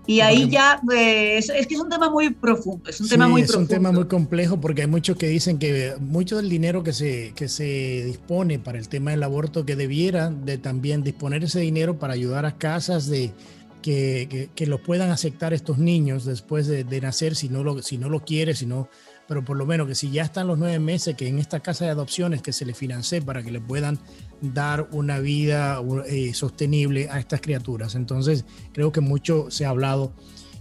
Y 0.07 0.21
ahí 0.21 0.49
ya, 0.49 0.81
pues, 0.85 1.49
es 1.49 1.67
que 1.67 1.75
es 1.75 1.81
un 1.81 1.89
tema 1.89 2.11
muy 2.11 2.31
profundo, 2.31 2.91
es 2.91 3.01
un 3.01 3.09
tema 3.09 3.29
muy 3.29 3.43
es 3.43 3.55
un 3.55 3.69
tema 3.69 3.93
muy 3.93 4.07
complejo 4.07 4.61
porque 4.61 4.83
hay 4.83 4.89
muchos 4.89 5.17
que 5.17 5.29
dicen 5.29 5.59
que 5.59 5.95
mucho 6.01 6.37
del 6.37 6.49
dinero 6.49 6.83
que 6.83 6.93
se, 6.93 7.33
que 7.37 7.49
se 7.49 8.03
dispone 8.05 8.59
para 8.59 8.79
el 8.79 8.89
tema 8.89 9.13
del 9.13 9.23
aborto, 9.23 9.65
que 9.65 9.77
debiera 9.77 10.31
de 10.31 10.59
también 10.59 11.05
disponer 11.05 11.45
ese 11.45 11.61
dinero 11.61 12.01
para 12.01 12.15
ayudar 12.15 12.47
a 12.47 12.59
casas 12.59 13.07
de 13.07 13.33
que, 13.81 14.27
que, 14.29 14.51
que 14.53 14.67
lo 14.67 14.83
puedan 14.83 15.11
aceptar 15.11 15.55
estos 15.55 15.79
niños 15.79 16.25
después 16.25 16.67
de, 16.67 16.83
de, 16.83 17.01
nacer, 17.01 17.37
si 17.37 17.49
no, 17.49 17.63
lo, 17.63 17.81
si 17.83 17.97
no 17.97 18.09
lo 18.09 18.25
quiere, 18.25 18.55
si 18.55 18.67
no, 18.67 18.89
pero 19.33 19.43
por 19.43 19.57
lo 19.57 19.65
menos 19.65 19.87
que 19.87 19.95
si 19.95 20.11
ya 20.11 20.25
están 20.25 20.47
los 20.47 20.59
nueve 20.59 20.79
meses, 20.79 21.17
que 21.17 21.27
en 21.27 21.39
esta 21.39 21.61
casa 21.61 21.87
de 21.87 21.91
adopciones 21.91 22.43
que 22.43 22.53
se 22.53 22.67
le 22.67 22.75
financie 22.75 23.23
para 23.23 23.43
que 23.43 23.51
le 23.51 23.63
puedan 23.63 23.99
dar 24.43 24.89
una 24.93 25.21
vida 25.21 25.81
eh, 26.07 26.35
sostenible 26.35 27.09
a 27.11 27.19
estas 27.19 27.41
criaturas. 27.41 27.95
Entonces, 27.95 28.45
creo 28.75 28.93
que 28.93 29.01
mucho 29.01 29.51
se 29.51 29.65
ha 29.65 29.71
hablado 29.71 30.13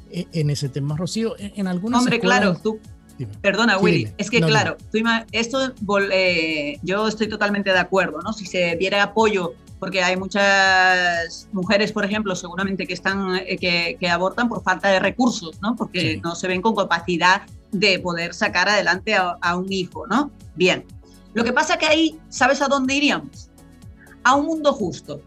eh, 0.09 0.25
en 0.31 0.49
ese 0.51 0.69
tema. 0.69 0.95
Rocío, 0.95 1.35
en, 1.37 1.67
algunas 1.67 1.99
Hombre, 1.99 2.21
claro, 2.21 2.55
tú... 2.63 2.79
Perdona, 3.41 3.77
Willy, 3.77 4.07
es 4.17 4.29
que 4.29 4.39
claro, 4.39 4.77
esto 5.33 5.73
eh, 6.13 6.79
yo 6.81 7.09
estoy 7.09 7.27
totalmente 7.27 7.73
de 7.73 7.79
acuerdo, 7.79 8.21
¿no? 8.21 8.31
Si 8.31 8.45
se 8.45 8.77
diera 8.77 9.03
apoyo, 9.03 9.53
porque 9.79 10.01
hay 10.01 10.15
muchas 10.15 11.49
mujeres, 11.51 11.91
por 11.91 12.05
ejemplo, 12.05 12.37
seguramente 12.37 12.87
que 12.87 12.93
están 12.93 13.37
que, 13.59 13.97
abortan 14.09 14.47
por 14.47 14.63
falta 14.63 14.87
de 14.87 15.01
recursos, 15.01 15.61
¿no? 15.61 15.75
Porque 15.75 16.21
no 16.23 16.35
se 16.35 16.47
ven 16.47 16.61
con 16.61 16.73
capacidad 16.73 17.41
de 17.71 17.99
poder 17.99 18.33
sacar 18.33 18.69
adelante 18.69 19.15
a, 19.15 19.37
a 19.41 19.55
un 19.57 19.71
hijo, 19.71 20.07
¿no? 20.07 20.31
Bien. 20.55 20.85
Lo 21.33 21.43
que 21.43 21.53
pasa 21.53 21.77
que 21.77 21.85
ahí, 21.85 22.19
¿sabes 22.29 22.61
a 22.61 22.67
dónde 22.67 22.95
iríamos? 22.95 23.51
a 24.23 24.35
un 24.35 24.45
mundo 24.45 24.73
justo. 24.73 25.21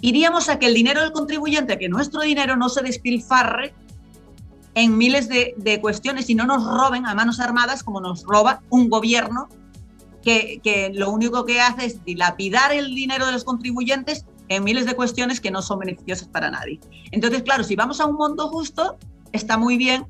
Iríamos 0.00 0.48
a 0.48 0.58
que 0.58 0.66
el 0.66 0.74
dinero 0.74 1.00
del 1.00 1.12
contribuyente, 1.12 1.78
que 1.78 1.88
nuestro 1.88 2.22
dinero 2.22 2.56
no 2.56 2.68
se 2.68 2.82
despilfarre 2.82 3.74
en 4.74 4.98
miles 4.98 5.28
de, 5.28 5.78
cuestiones 5.80 6.28
y 6.28 6.34
no 6.34 6.46
nos 6.46 6.64
roben 6.64 7.06
a 7.06 7.14
manos 7.14 7.40
armadas 7.40 7.82
como 7.82 8.00
nos 8.00 8.24
roba 8.24 8.60
un 8.70 8.88
gobierno 8.90 9.48
que, 10.22 10.60
que, 10.62 10.90
lo 10.92 11.10
único 11.10 11.44
que 11.44 11.60
hace 11.60 11.86
es 11.86 12.04
dilapidar 12.04 12.72
el 12.72 12.94
dinero 12.94 13.26
de 13.26 13.32
los 13.32 13.44
contribuyentes 13.44 14.26
en 14.48 14.64
miles 14.64 14.84
de 14.84 14.94
cuestiones 14.94 15.40
que 15.40 15.50
no 15.50 15.62
son 15.62 15.78
beneficiosas 15.78 16.28
para 16.28 16.50
nadie. 16.50 16.80
Entonces, 17.12 17.42
claro, 17.42 17.62
si 17.62 17.76
vamos 17.76 18.00
a 18.00 18.06
un 18.06 18.16
mundo 18.16 18.48
justo, 18.48 18.98
está 19.32 19.56
muy 19.56 19.76
bien 19.76 20.06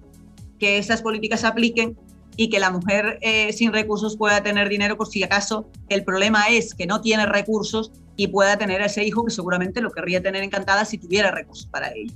que 0.59 0.79
esas 0.79 1.03
políticas 1.03 1.41
se 1.41 1.47
apliquen 1.47 1.97
y 2.37 2.49
que 2.49 2.59
la 2.59 2.71
mujer 2.71 3.19
eh, 3.21 3.53
sin 3.53 3.73
recursos 3.73 4.17
pueda 4.17 4.43
tener 4.43 4.69
dinero 4.69 4.97
por 4.97 5.07
si 5.07 5.23
acaso 5.23 5.69
el 5.89 6.05
problema 6.05 6.49
es 6.49 6.75
que 6.75 6.87
no 6.87 7.01
tiene 7.01 7.27
recursos 7.27 7.93
y 8.17 8.29
pueda 8.29 8.57
tener 8.59 8.83
a 8.83 8.87
ese 8.87 9.05
hijo 9.05 9.25
que 9.25 9.31
seguramente 9.31 9.81
lo 9.81 9.91
querría 9.91 10.23
tener 10.23 10.43
encantada 10.43 10.85
si 10.85 10.99
tuviera 10.99 11.31
recursos 11.31 11.67
para 11.67 11.93
ello. 11.93 12.13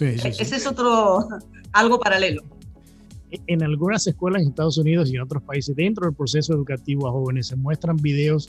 E-, 0.00 0.14
ese 0.14 0.56
es 0.56 0.66
otro, 0.66 1.28
algo 1.72 1.98
paralelo. 1.98 2.42
En 3.48 3.62
algunas 3.62 4.06
escuelas 4.06 4.42
en 4.42 4.48
Estados 4.48 4.78
Unidos 4.78 5.10
y 5.10 5.16
en 5.16 5.22
otros 5.22 5.42
países, 5.42 5.74
dentro 5.74 6.06
del 6.06 6.14
proceso 6.14 6.54
educativo 6.54 7.08
a 7.08 7.12
jóvenes, 7.12 7.48
se 7.48 7.56
muestran 7.56 7.96
videos 7.96 8.48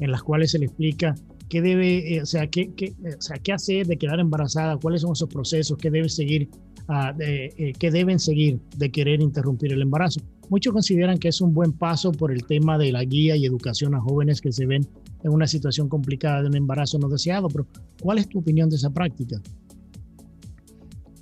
en 0.00 0.10
los 0.10 0.22
cuales 0.22 0.50
se 0.50 0.58
le 0.58 0.66
explica 0.66 1.14
qué 1.54 1.62
debe, 1.62 2.16
eh, 2.16 2.20
o, 2.20 2.26
sea, 2.26 2.48
qué, 2.48 2.74
qué, 2.74 2.96
o 3.16 3.22
sea, 3.22 3.36
qué 3.36 3.52
hacer 3.52 3.86
de 3.86 3.96
quedar 3.96 4.18
embarazada, 4.18 4.76
cuáles 4.76 5.02
son 5.02 5.12
esos 5.12 5.28
procesos, 5.28 5.78
qué 5.78 5.88
debe 5.88 6.08
seguir, 6.08 6.48
uh, 6.88 7.16
de, 7.16 7.54
eh, 7.56 7.72
qué 7.78 7.92
deben 7.92 8.18
seguir 8.18 8.58
de 8.76 8.90
querer 8.90 9.20
interrumpir 9.20 9.72
el 9.72 9.80
embarazo. 9.80 10.20
Muchos 10.48 10.72
consideran 10.72 11.16
que 11.16 11.28
es 11.28 11.40
un 11.40 11.54
buen 11.54 11.70
paso 11.70 12.10
por 12.10 12.32
el 12.32 12.44
tema 12.44 12.76
de 12.76 12.90
la 12.90 13.04
guía 13.04 13.36
y 13.36 13.46
educación 13.46 13.94
a 13.94 14.00
jóvenes 14.00 14.40
que 14.40 14.50
se 14.50 14.66
ven 14.66 14.84
en 15.22 15.30
una 15.30 15.46
situación 15.46 15.88
complicada 15.88 16.42
de 16.42 16.48
un 16.48 16.56
embarazo 16.56 16.98
no 16.98 17.08
deseado, 17.08 17.46
pero 17.46 17.68
¿cuál 18.02 18.18
es 18.18 18.28
tu 18.28 18.40
opinión 18.40 18.68
de 18.68 18.74
esa 18.74 18.90
práctica? 18.90 19.40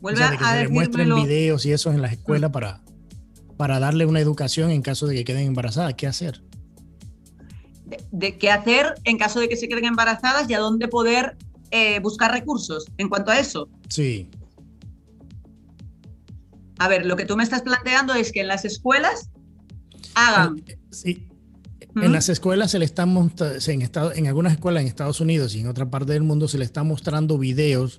Vuelve 0.00 0.16
o 0.16 0.22
sea, 0.22 0.30
de 0.30 0.38
que 0.38 0.44
a 0.44 0.62
se 0.62 0.68
muestren 0.70 1.14
videos 1.14 1.66
y 1.66 1.72
eso 1.72 1.92
en 1.92 2.00
las 2.00 2.12
escuelas 2.12 2.52
para, 2.52 2.80
para 3.58 3.78
darle 3.78 4.06
una 4.06 4.20
educación 4.20 4.70
en 4.70 4.80
caso 4.80 5.06
de 5.06 5.14
que 5.14 5.24
queden 5.24 5.48
embarazadas. 5.48 5.92
¿Qué 5.92 6.06
hacer? 6.06 6.42
De, 8.10 8.38
qué 8.38 8.50
hacer 8.50 8.94
en 9.04 9.18
caso 9.18 9.40
de 9.40 9.48
que 9.48 9.56
se 9.56 9.68
queden 9.68 9.84
embarazadas 9.84 10.48
y 10.48 10.54
a 10.54 10.58
dónde 10.58 10.88
poder 10.88 11.36
eh, 11.70 12.00
buscar 12.00 12.32
recursos 12.32 12.86
en 12.98 13.08
cuanto 13.08 13.30
a 13.30 13.38
eso. 13.38 13.68
Sí. 13.88 14.28
A 16.78 16.88
ver, 16.88 17.06
lo 17.06 17.16
que 17.16 17.24
tú 17.24 17.36
me 17.36 17.42
estás 17.42 17.62
planteando 17.62 18.14
es 18.14 18.32
que 18.32 18.40
en 18.40 18.48
las 18.48 18.64
escuelas 18.64 19.30
hagan... 20.14 20.62
Sí. 20.90 21.28
En 21.94 22.12
las 22.12 22.30
escuelas 22.30 22.70
se 22.70 22.78
le 22.78 22.86
están 22.86 23.10
en, 23.14 23.90
en 24.14 24.26
algunas 24.26 24.52
escuelas 24.54 24.80
en 24.80 24.88
Estados 24.88 25.20
Unidos 25.20 25.54
y 25.54 25.60
en 25.60 25.68
otra 25.68 25.90
parte 25.90 26.14
del 26.14 26.22
mundo 26.22 26.48
se 26.48 26.56
le 26.56 26.64
están 26.64 26.86
mostrando 26.86 27.36
videos 27.36 27.98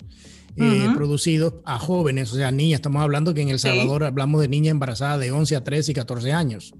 eh, 0.55 0.87
producidos 0.95 1.55
a 1.65 1.77
jóvenes, 1.79 2.31
o 2.31 2.35
sea, 2.35 2.51
niñas. 2.51 2.77
Estamos 2.77 3.01
hablando 3.01 3.33
que 3.33 3.41
en 3.41 3.49
El 3.49 3.59
Salvador 3.59 4.03
hablamos 4.03 4.41
de 4.41 4.47
niñas 4.47 4.71
embarazadas 4.71 5.19
de 5.19 5.31
11 5.31 5.55
a 5.55 5.63
13 5.63 5.91
y 5.91 5.95
14 5.95 6.31
años 6.31 6.73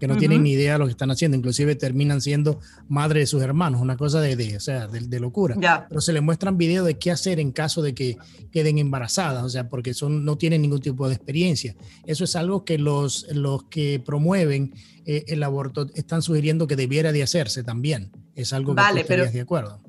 que 0.00 0.08
no 0.08 0.16
tienen 0.16 0.42
ni 0.42 0.52
idea 0.52 0.72
de 0.72 0.78
lo 0.78 0.86
que 0.86 0.92
están 0.92 1.10
haciendo, 1.10 1.36
inclusive 1.36 1.76
terminan 1.76 2.22
siendo 2.22 2.58
madre 2.88 3.20
de 3.20 3.26
sus 3.26 3.42
hermanos, 3.42 3.82
una 3.82 3.98
cosa 3.98 4.20
de, 4.20 4.56
o 4.56 4.60
sea, 4.60 4.88
de, 4.88 5.20
locura. 5.20 5.56
Pero 5.88 6.00
se 6.00 6.14
les 6.14 6.22
muestran 6.22 6.56
videos 6.56 6.86
de 6.86 6.98
qué 6.98 7.10
hacer 7.10 7.38
en 7.38 7.52
caso 7.52 7.82
de 7.82 7.94
que 7.94 8.16
queden 8.50 8.78
embarazadas, 8.78 9.44
o 9.44 9.48
sea, 9.50 9.68
porque 9.68 9.92
son, 9.92 10.24
no 10.24 10.38
tienen 10.38 10.62
ningún 10.62 10.80
tipo 10.80 11.06
de 11.06 11.14
experiencia. 11.14 11.76
Eso 12.06 12.24
es 12.24 12.34
algo 12.34 12.64
que 12.64 12.78
los, 12.78 13.26
los 13.30 13.64
que 13.64 14.02
promueven 14.04 14.72
eh, 15.04 15.24
el 15.28 15.42
aborto 15.42 15.86
están 15.94 16.22
sugiriendo 16.22 16.66
que 16.66 16.76
debiera 16.76 17.12
de 17.12 17.22
hacerse 17.22 17.62
también. 17.62 18.10
Es 18.34 18.54
algo 18.54 18.74
que 18.74 18.80
vale, 18.80 19.04
pero, 19.06 19.30
de 19.30 19.40
acuerdo. 19.40 19.82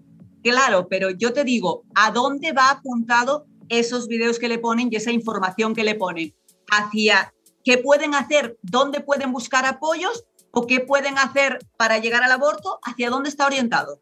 Claro, 0.44 0.88
pero 0.90 1.10
yo 1.12 1.32
te 1.32 1.46
digo, 1.46 1.86
¿a 1.96 2.12
dónde 2.12 2.52
va 2.52 2.70
apuntado 2.70 3.46
esos 3.70 4.10
videos 4.10 4.40
que 4.40 4.50
le 4.50 4.60
ponen 4.60 4.90
y 4.92 4.98
esa 4.98 5.12
información 5.12 5.74
que 5.74 5.86
le 5.86 5.96
ponen? 5.96 6.34
Hacia 6.70 7.34
qué 7.64 7.78
pueden 7.78 8.16
hacer, 8.16 8.58
dónde 8.62 9.02
pueden 9.02 9.32
buscar 9.32 9.66
apoyos 9.66 10.26
o 10.52 10.68
qué 10.68 10.82
pueden 10.82 11.18
hacer 11.18 11.60
para 11.78 11.98
llegar 12.00 12.24
al 12.24 12.32
aborto, 12.32 12.80
hacia 12.84 13.10
dónde 13.10 13.30
está 13.30 13.46
orientado. 13.46 14.00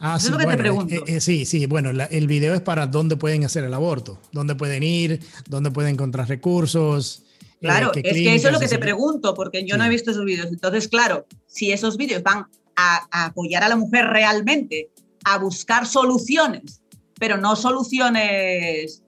Ah, 0.00 0.18
sí, 0.20 0.26
es 0.26 0.32
lo 0.32 0.38
que 0.38 0.46
te 0.46 0.56
pregunto. 0.56 0.94
Eh, 0.94 1.02
eh, 1.06 1.20
sí, 1.20 1.44
sí, 1.44 1.66
bueno, 1.66 1.90
el 1.90 2.26
video 2.28 2.54
es 2.54 2.60
para 2.60 2.86
dónde 2.86 3.16
pueden 3.16 3.44
hacer 3.44 3.64
el 3.64 3.74
aborto, 3.74 4.20
dónde 4.32 4.54
pueden 4.54 4.82
ir, 4.82 5.20
dónde 5.48 5.70
pueden 5.72 5.94
encontrar 5.94 6.28
recursos. 6.28 7.24
Eh, 7.40 7.56
claro, 7.62 7.92
es 7.94 8.02
que 8.02 8.34
eso 8.34 8.48
es 8.48 8.54
lo 8.54 8.60
que 8.60 8.68
te 8.68 8.78
pregunto, 8.78 9.34
porque 9.34 9.64
yo 9.64 9.76
no 9.76 9.84
he 9.84 9.88
visto 9.88 10.12
esos 10.12 10.24
vídeos. 10.24 10.46
Entonces, 10.46 10.86
claro, 10.86 11.26
si 11.46 11.72
esos 11.72 11.96
vídeos 11.96 12.22
van 12.22 12.46
a, 12.76 13.08
a 13.10 13.24
apoyar 13.26 13.64
a 13.64 13.68
la 13.68 13.76
mujer 13.76 14.06
realmente, 14.06 14.90
a 15.24 15.38
buscar 15.38 15.84
soluciones, 15.84 16.80
pero 17.18 17.36
no 17.36 17.56
soluciones 17.56 19.02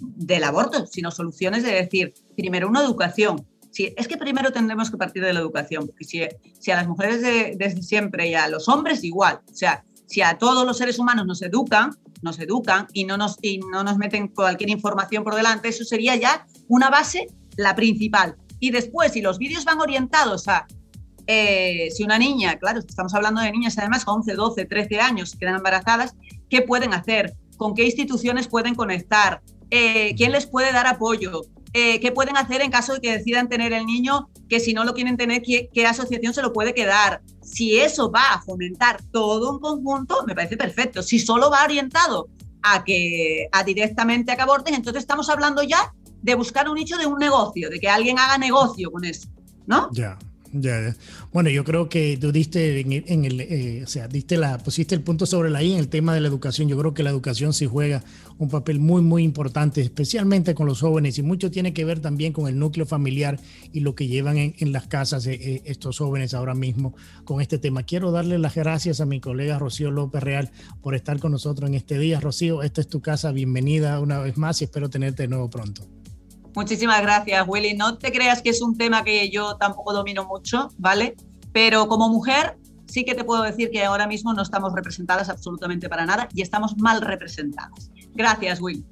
del 0.00 0.42
aborto, 0.42 0.84
sino 0.86 1.12
soluciones 1.12 1.62
de 1.62 1.72
decir, 1.72 2.14
primero 2.36 2.68
una 2.68 2.82
educación. 2.82 3.46
Sí, 3.70 3.92
es 3.96 4.06
que 4.06 4.16
primero 4.16 4.52
tendremos 4.52 4.90
que 4.90 4.96
partir 4.96 5.24
de 5.24 5.32
la 5.32 5.40
educación, 5.40 5.86
porque 5.86 6.04
si, 6.04 6.22
a 6.70 6.76
las 6.76 6.86
mujeres 6.86 7.22
desde 7.22 7.82
siempre 7.82 8.28
y 8.28 8.34
a 8.34 8.46
los 8.48 8.68
hombres 8.68 9.02
igual, 9.02 9.40
o 9.50 9.54
sea, 9.54 9.84
si 10.06 10.22
a 10.22 10.38
todos 10.38 10.64
los 10.64 10.78
seres 10.78 10.98
humanos 10.98 11.26
nos 11.26 11.42
educan, 11.42 11.90
nos 12.22 12.38
educan 12.38 12.86
y 12.92 13.04
no 13.04 13.16
nos, 13.16 13.36
y 13.42 13.58
no 13.58 13.82
nos 13.82 13.96
meten 13.96 14.28
cualquier 14.28 14.70
información 14.70 15.24
por 15.24 15.34
delante, 15.34 15.68
eso 15.68 15.84
sería 15.84 16.14
ya 16.14 16.46
una 16.68 16.88
base, 16.88 17.26
la 17.56 17.74
principal. 17.74 18.36
Y 18.60 18.70
después, 18.70 19.12
si 19.12 19.22
los 19.22 19.38
vídeos 19.38 19.64
van 19.64 19.80
orientados 19.80 20.46
a 20.46 20.66
eh, 21.26 21.88
si 21.90 22.04
una 22.04 22.18
niña, 22.18 22.58
claro, 22.58 22.80
estamos 22.80 23.14
hablando 23.14 23.40
de 23.40 23.50
niñas 23.50 23.78
además 23.78 24.04
con 24.04 24.16
11, 24.16 24.34
12, 24.34 24.64
13 24.66 25.00
años, 25.00 25.34
quedan 25.34 25.56
embarazadas, 25.56 26.14
¿qué 26.50 26.62
pueden 26.62 26.92
hacer? 26.92 27.34
¿Con 27.56 27.74
qué 27.74 27.84
instituciones 27.84 28.46
pueden 28.48 28.74
conectar? 28.74 29.40
Eh, 29.70 30.14
¿Quién 30.16 30.32
les 30.32 30.46
puede 30.46 30.72
dar 30.72 30.86
apoyo? 30.86 31.42
Eh, 31.76 31.98
¿Qué 31.98 32.12
pueden 32.12 32.36
hacer 32.36 32.62
en 32.62 32.70
caso 32.70 32.94
de 32.94 33.00
que 33.00 33.12
decidan 33.12 33.48
tener 33.48 33.72
el 33.72 33.84
niño? 33.84 34.30
Que 34.48 34.60
si 34.60 34.72
no 34.72 34.84
lo 34.84 34.94
quieren 34.94 35.16
tener, 35.16 35.42
¿qué, 35.42 35.68
¿qué, 35.74 35.86
asociación 35.86 36.32
se 36.32 36.40
lo 36.40 36.52
puede 36.52 36.72
quedar? 36.72 37.20
Si 37.42 37.80
eso 37.80 38.12
va 38.12 38.34
a 38.34 38.42
fomentar 38.42 39.02
todo 39.10 39.50
un 39.50 39.58
conjunto, 39.58 40.24
me 40.24 40.36
parece 40.36 40.56
perfecto. 40.56 41.02
Si 41.02 41.18
solo 41.18 41.50
va 41.50 41.64
orientado 41.64 42.28
a 42.62 42.84
que 42.84 43.48
a 43.50 43.64
directamente 43.64 44.30
a 44.30 44.36
que 44.36 44.42
aborten, 44.42 44.74
entonces 44.74 45.02
estamos 45.02 45.28
hablando 45.28 45.64
ya 45.64 45.92
de 46.22 46.36
buscar 46.36 46.68
un 46.68 46.76
nicho 46.76 46.96
de 46.96 47.06
un 47.06 47.18
negocio, 47.18 47.68
de 47.68 47.80
que 47.80 47.88
alguien 47.88 48.20
haga 48.20 48.38
negocio 48.38 48.92
con 48.92 49.04
eso, 49.04 49.28
¿no? 49.66 49.90
Ya. 49.92 50.16
Ya, 50.56 50.94
Bueno, 51.32 51.50
yo 51.50 51.64
creo 51.64 51.88
que 51.88 52.16
tú 52.16 52.30
diste 52.30 52.78
en, 52.78 53.24
el, 53.24 53.40
eh, 53.40 53.82
o 53.82 53.88
sea, 53.88 54.06
diste 54.06 54.36
la, 54.36 54.58
pusiste 54.58 54.94
el 54.94 55.00
punto 55.00 55.26
sobre 55.26 55.50
la 55.50 55.64
I 55.64 55.72
en 55.72 55.80
el 55.80 55.88
tema 55.88 56.14
de 56.14 56.20
la 56.20 56.28
educación. 56.28 56.68
Yo 56.68 56.78
creo 56.78 56.94
que 56.94 57.02
la 57.02 57.10
educación 57.10 57.52
sí 57.52 57.66
juega 57.66 58.04
un 58.38 58.48
papel 58.48 58.78
muy, 58.78 59.02
muy 59.02 59.24
importante, 59.24 59.80
especialmente 59.80 60.54
con 60.54 60.66
los 60.66 60.80
jóvenes, 60.80 61.18
y 61.18 61.22
mucho 61.22 61.50
tiene 61.50 61.72
que 61.72 61.84
ver 61.84 61.98
también 61.98 62.32
con 62.32 62.46
el 62.46 62.56
núcleo 62.56 62.86
familiar 62.86 63.40
y 63.72 63.80
lo 63.80 63.96
que 63.96 64.06
llevan 64.06 64.36
en, 64.38 64.72
las 64.72 64.86
casas 64.86 65.26
eh, 65.26 65.62
estos 65.64 65.98
jóvenes 65.98 66.34
ahora 66.34 66.54
mismo 66.54 66.94
con 67.24 67.40
este 67.40 67.58
tema. 67.58 67.82
Quiero 67.82 68.12
darle 68.12 68.38
las 68.38 68.54
gracias 68.54 69.00
a 69.00 69.06
mi 69.06 69.18
colega 69.18 69.58
Rocío 69.58 69.90
López 69.90 70.22
Real 70.22 70.52
por 70.82 70.94
estar 70.94 71.18
con 71.18 71.32
nosotros 71.32 71.68
en 71.68 71.74
este 71.74 71.98
día. 71.98 72.20
Rocío, 72.20 72.62
esta 72.62 72.80
es 72.80 72.86
tu 72.86 73.00
casa, 73.00 73.32
bienvenida 73.32 73.98
una 73.98 74.20
vez 74.20 74.36
más 74.36 74.60
y 74.60 74.64
espero 74.66 74.88
tenerte 74.88 75.24
de 75.24 75.28
nuevo 75.28 75.50
pronto. 75.50 75.82
Muchísimas 76.54 77.02
gracias, 77.02 77.44
Willy. 77.46 77.74
No 77.74 77.98
te 77.98 78.12
creas 78.12 78.42
que 78.42 78.50
es 78.50 78.62
un 78.62 78.76
tema 78.76 79.04
que 79.04 79.30
yo 79.30 79.56
tampoco 79.56 79.92
domino 79.92 80.24
mucho, 80.24 80.68
¿vale? 80.78 81.16
Pero 81.52 81.88
como 81.88 82.08
mujer 82.08 82.56
sí 82.86 83.04
que 83.04 83.14
te 83.14 83.24
puedo 83.24 83.42
decir 83.42 83.70
que 83.70 83.84
ahora 83.84 84.06
mismo 84.06 84.32
no 84.34 84.42
estamos 84.42 84.72
representadas 84.72 85.28
absolutamente 85.28 85.88
para 85.88 86.06
nada 86.06 86.28
y 86.32 86.42
estamos 86.42 86.76
mal 86.76 87.00
representadas. 87.00 87.90
Gracias, 88.14 88.60
Willy. 88.60 88.84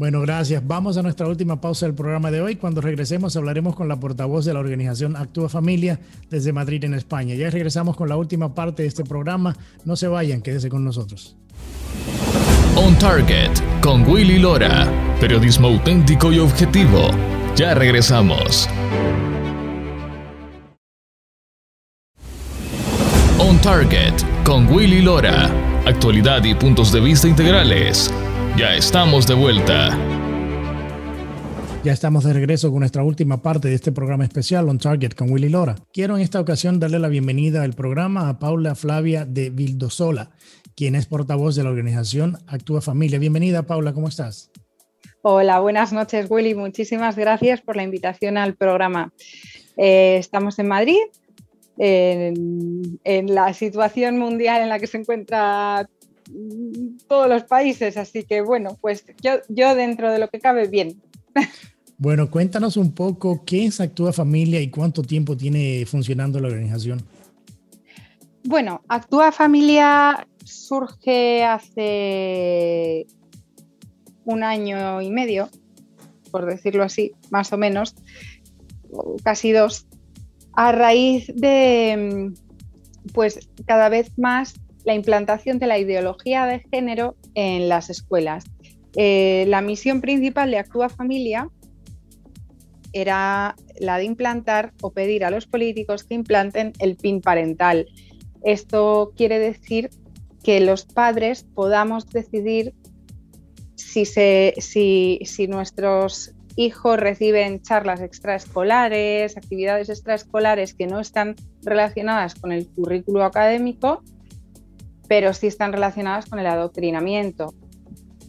Bueno, 0.00 0.22
gracias. 0.22 0.66
Vamos 0.66 0.96
a 0.96 1.02
nuestra 1.02 1.26
última 1.26 1.60
pausa 1.60 1.84
del 1.84 1.94
programa 1.94 2.30
de 2.30 2.40
hoy. 2.40 2.56
Cuando 2.56 2.80
regresemos 2.80 3.36
hablaremos 3.36 3.76
con 3.76 3.86
la 3.86 4.00
portavoz 4.00 4.46
de 4.46 4.54
la 4.54 4.60
organización 4.60 5.14
Actúa 5.14 5.50
Familia 5.50 6.00
desde 6.30 6.54
Madrid, 6.54 6.84
en 6.84 6.94
España. 6.94 7.34
Ya 7.34 7.50
regresamos 7.50 7.96
con 7.96 8.08
la 8.08 8.16
última 8.16 8.54
parte 8.54 8.82
de 8.82 8.88
este 8.88 9.04
programa. 9.04 9.54
No 9.84 9.96
se 9.96 10.08
vayan, 10.08 10.40
quédese 10.40 10.70
con 10.70 10.84
nosotros. 10.84 11.36
On 12.82 12.98
Target 12.98 13.50
con 13.82 14.08
Willy 14.08 14.38
Lora. 14.38 14.88
Periodismo 15.20 15.68
auténtico 15.68 16.32
y 16.32 16.38
objetivo. 16.38 17.10
Ya 17.54 17.74
regresamos. 17.74 18.70
On 23.38 23.58
Target 23.60 24.14
con 24.44 24.66
Willy 24.72 25.02
Lora. 25.02 25.50
Actualidad 25.84 26.42
y 26.44 26.54
puntos 26.54 26.90
de 26.90 27.00
vista 27.00 27.28
integrales. 27.28 28.10
Ya 28.56 28.74
estamos 28.74 29.26
de 29.26 29.34
vuelta. 29.34 29.94
Ya 31.84 31.92
estamos 31.92 32.24
de 32.24 32.32
regreso 32.32 32.70
con 32.70 32.80
nuestra 32.80 33.02
última 33.02 33.42
parte 33.42 33.68
de 33.68 33.74
este 33.74 33.92
programa 33.92 34.24
especial 34.24 34.68
On 34.70 34.78
Target 34.78 35.12
con 35.12 35.30
Willy 35.30 35.50
Lora. 35.50 35.76
Quiero 35.92 36.16
en 36.16 36.22
esta 36.22 36.40
ocasión 36.40 36.80
darle 36.80 36.98
la 36.98 37.08
bienvenida 37.08 37.62
al 37.62 37.74
programa 37.74 38.30
a 38.30 38.38
Paula 38.38 38.74
Flavia 38.74 39.26
de 39.26 39.50
Vildosola 39.50 40.30
quien 40.80 40.94
es 40.94 41.04
portavoz 41.04 41.56
de 41.56 41.62
la 41.62 41.68
organización 41.68 42.38
Actúa 42.46 42.80
Familia. 42.80 43.18
Bienvenida, 43.18 43.64
Paula, 43.64 43.92
¿cómo 43.92 44.08
estás? 44.08 44.50
Hola, 45.20 45.60
buenas 45.60 45.92
noches, 45.92 46.24
Willy. 46.30 46.54
Muchísimas 46.54 47.16
gracias 47.16 47.60
por 47.60 47.76
la 47.76 47.82
invitación 47.82 48.38
al 48.38 48.54
programa. 48.54 49.12
Eh, 49.76 50.16
estamos 50.18 50.58
en 50.58 50.68
Madrid, 50.68 50.96
en, 51.76 53.34
la 53.34 53.52
situación 53.52 54.16
mundial 54.16 54.62
en 54.62 54.70
la 54.70 54.78
que 54.78 54.86
se 54.86 54.96
encuentra 54.96 55.86
todos 57.06 57.28
los 57.28 57.44
países, 57.44 57.98
así 57.98 58.22
que 58.22 58.40
bueno, 58.40 58.78
pues 58.80 59.04
yo, 59.20 59.32
yo 59.50 59.74
dentro 59.74 60.10
de 60.10 60.18
lo 60.18 60.30
que 60.30 60.40
cabe, 60.40 60.66
bien. 60.66 60.98
Bueno, 61.98 62.30
cuéntanos 62.30 62.78
un 62.78 62.92
poco 62.92 63.44
qué 63.44 63.66
es 63.66 63.82
Actúa 63.82 64.14
Familia 64.14 64.62
y 64.62 64.70
cuánto 64.70 65.02
tiempo 65.02 65.36
tiene 65.36 65.84
funcionando 65.84 66.40
la 66.40 66.48
organización. 66.48 67.02
Bueno, 68.44 68.80
Actúa 68.88 69.30
Familia 69.30 70.26
surge 70.50 71.44
hace 71.44 73.06
un 74.24 74.42
año 74.42 75.00
y 75.00 75.10
medio, 75.10 75.48
por 76.30 76.46
decirlo 76.46 76.84
así, 76.84 77.12
más 77.30 77.52
o 77.52 77.56
menos, 77.56 77.94
casi 79.22 79.52
dos, 79.52 79.86
a 80.52 80.72
raíz 80.72 81.30
de, 81.34 82.32
pues, 83.12 83.48
cada 83.66 83.88
vez 83.88 84.16
más 84.18 84.54
la 84.84 84.94
implantación 84.94 85.58
de 85.58 85.66
la 85.66 85.78
ideología 85.78 86.46
de 86.46 86.60
género 86.70 87.16
en 87.34 87.68
las 87.68 87.90
escuelas. 87.90 88.44
Eh, 88.96 89.44
la 89.48 89.60
misión 89.60 90.00
principal 90.00 90.50
de 90.50 90.58
Actúa 90.58 90.88
Familia 90.88 91.48
era 92.92 93.54
la 93.78 93.98
de 93.98 94.04
implantar 94.04 94.72
o 94.82 94.90
pedir 94.90 95.24
a 95.24 95.30
los 95.30 95.46
políticos 95.46 96.04
que 96.04 96.14
implanten 96.14 96.72
el 96.80 96.96
PIN 96.96 97.20
parental. 97.20 97.86
Esto 98.42 99.12
quiere 99.16 99.38
decir 99.38 99.90
que 100.42 100.60
los 100.60 100.84
padres 100.84 101.44
podamos 101.54 102.08
decidir 102.08 102.74
si, 103.76 104.04
si, 104.04 105.48
nuestros 105.48 106.32
hijos 106.56 106.98
reciben 106.98 107.62
charlas 107.62 108.00
extraescolares, 108.00 109.36
actividades 109.36 109.88
extraescolares 109.88 110.74
que 110.74 110.86
no 110.86 111.00
están 111.00 111.34
relacionadas 111.62 112.34
con 112.34 112.52
el 112.52 112.68
currículo 112.68 113.24
académico, 113.24 114.02
pero 115.08 115.32
sí 115.34 115.48
están 115.48 115.72
relacionadas 115.72 116.26
con 116.26 116.38
el 116.38 116.46
adoctrinamiento. 116.46 117.54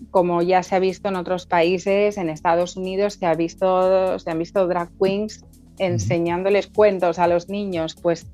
Como 0.09 0.41
ya 0.41 0.63
se 0.63 0.75
ha 0.75 0.79
visto 0.79 1.09
en 1.09 1.15
otros 1.15 1.45
países, 1.45 2.17
en 2.17 2.29
Estados 2.29 2.75
Unidos 2.75 3.13
se, 3.13 3.25
ha 3.25 3.35
visto, 3.35 4.17
se 4.19 4.31
han 4.31 4.39
visto 4.39 4.67
drag 4.67 4.89
queens 4.97 5.45
enseñándoles 5.77 6.67
cuentos 6.67 7.17
a 7.19 7.27
los 7.27 7.49
niños, 7.49 7.95
pues 8.01 8.27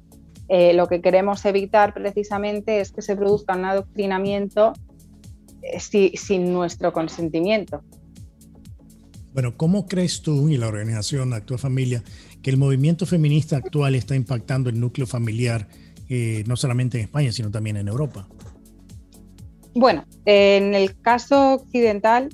eh, 0.49 0.73
lo 0.73 0.87
que 0.87 1.01
queremos 1.01 1.43
evitar 1.45 1.93
precisamente 1.93 2.79
es 2.79 2.91
que 2.91 3.01
se 3.01 3.15
produzca 3.15 3.55
un 3.55 3.65
adoctrinamiento 3.65 4.73
eh, 5.61 6.13
sin 6.15 6.53
nuestro 6.53 6.93
consentimiento. 6.93 7.83
Bueno, 9.33 9.55
¿cómo 9.55 9.85
crees 9.85 10.21
tú 10.21 10.49
y 10.49 10.57
la 10.57 10.67
organización 10.67 11.33
Actúa 11.33 11.57
Familia 11.57 12.03
que 12.41 12.49
el 12.49 12.57
movimiento 12.57 13.05
feminista 13.05 13.57
actual 13.57 13.95
está 13.95 14.15
impactando 14.15 14.69
el 14.69 14.79
núcleo 14.79 15.05
familiar, 15.05 15.67
eh, 16.09 16.43
no 16.47 16.55
solamente 16.55 16.97
en 16.97 17.03
España, 17.03 17.31
sino 17.31 17.51
también 17.51 17.77
en 17.77 17.87
Europa? 17.87 18.27
Bueno, 19.75 20.05
en 20.25 20.73
el 20.73 20.99
caso 21.01 21.55
occidental, 21.55 22.29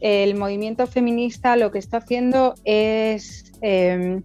el 0.00 0.34
movimiento 0.34 0.86
feminista 0.86 1.56
lo 1.56 1.70
que 1.70 1.78
está 1.78 1.98
haciendo 1.98 2.54
es 2.64 3.52
em, 3.62 4.22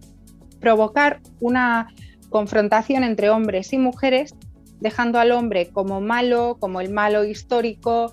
provocar 0.60 1.20
una 1.40 1.88
confrontación 2.32 3.04
entre 3.04 3.30
hombres 3.30 3.72
y 3.72 3.78
mujeres, 3.78 4.34
dejando 4.80 5.20
al 5.20 5.30
hombre 5.30 5.68
como 5.68 6.00
malo, 6.00 6.56
como 6.58 6.80
el 6.80 6.90
malo 6.90 7.24
histórico, 7.24 8.12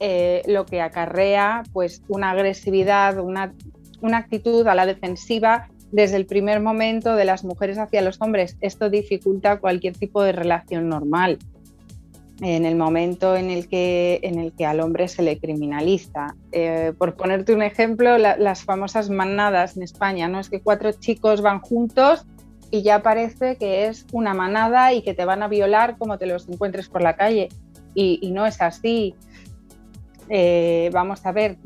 eh, 0.00 0.42
lo 0.46 0.66
que 0.66 0.82
acarrea 0.82 1.62
pues 1.72 2.02
una 2.08 2.32
agresividad, 2.32 3.18
una, 3.18 3.54
una 4.02 4.18
actitud 4.18 4.66
a 4.66 4.74
la 4.74 4.84
defensiva 4.84 5.68
desde 5.92 6.16
el 6.16 6.26
primer 6.26 6.60
momento 6.60 7.16
de 7.16 7.24
las 7.24 7.44
mujeres 7.44 7.78
hacia 7.78 8.02
los 8.02 8.20
hombres. 8.20 8.56
Esto 8.60 8.90
dificulta 8.90 9.60
cualquier 9.60 9.96
tipo 9.96 10.22
de 10.22 10.32
relación 10.32 10.88
normal. 10.88 11.38
En 12.40 12.64
el 12.64 12.76
momento 12.76 13.36
en 13.36 13.50
el 13.50 13.68
que, 13.68 14.20
en 14.22 14.38
el 14.38 14.52
que 14.52 14.64
al 14.64 14.80
hombre 14.80 15.08
se 15.08 15.22
le 15.22 15.38
criminaliza. 15.38 16.34
Eh, 16.52 16.94
por 16.96 17.14
ponerte 17.14 17.52
un 17.52 17.62
ejemplo, 17.62 18.16
las 18.16 18.64
famosas 18.64 19.10
manadas 19.10 19.76
en 19.76 19.82
España, 19.82 20.28
¿no? 20.28 20.40
Es 20.40 20.48
que 20.48 20.62
cuatro 20.62 20.92
chicos 20.92 21.42
van 21.42 21.60
juntos 21.60 22.26
y 22.70 22.82
ya 22.82 23.02
parece 23.02 23.56
que 23.56 23.86
es 23.86 24.06
una 24.12 24.34
manada 24.34 24.92
y 24.92 25.02
que 25.02 25.14
te 25.14 25.24
van 25.24 25.42
a 25.42 25.48
violar 25.48 25.98
como 25.98 26.18
te 26.18 26.26
los 26.26 26.48
encuentres 26.48 26.88
por 26.88 27.02
la 27.02 27.16
calle. 27.16 27.48
Y, 27.94 28.30
no 28.32 28.46
es 28.46 28.60
así. 28.62 29.14
Eh, 30.28 30.90
vamos 30.92 31.26
a 31.26 31.32
ver, 31.32 31.58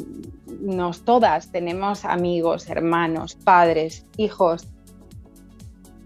nos 0.61 1.05
todas 1.05 1.53
tenemos 1.53 2.07
amigos, 2.07 2.71
hermanos, 2.71 3.35
padres, 3.35 4.07
hijos, 4.17 4.67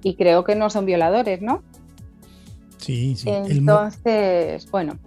y 0.03 0.15
creo 0.15 0.43
que 0.45 0.57
no 0.57 0.71
son 0.71 0.85
violadores, 0.85 1.41
¿no? 1.41 1.63
Sí, 2.79 3.15
sí. 3.17 3.29
Entonces, 3.29 4.69
bueno, 4.71 4.99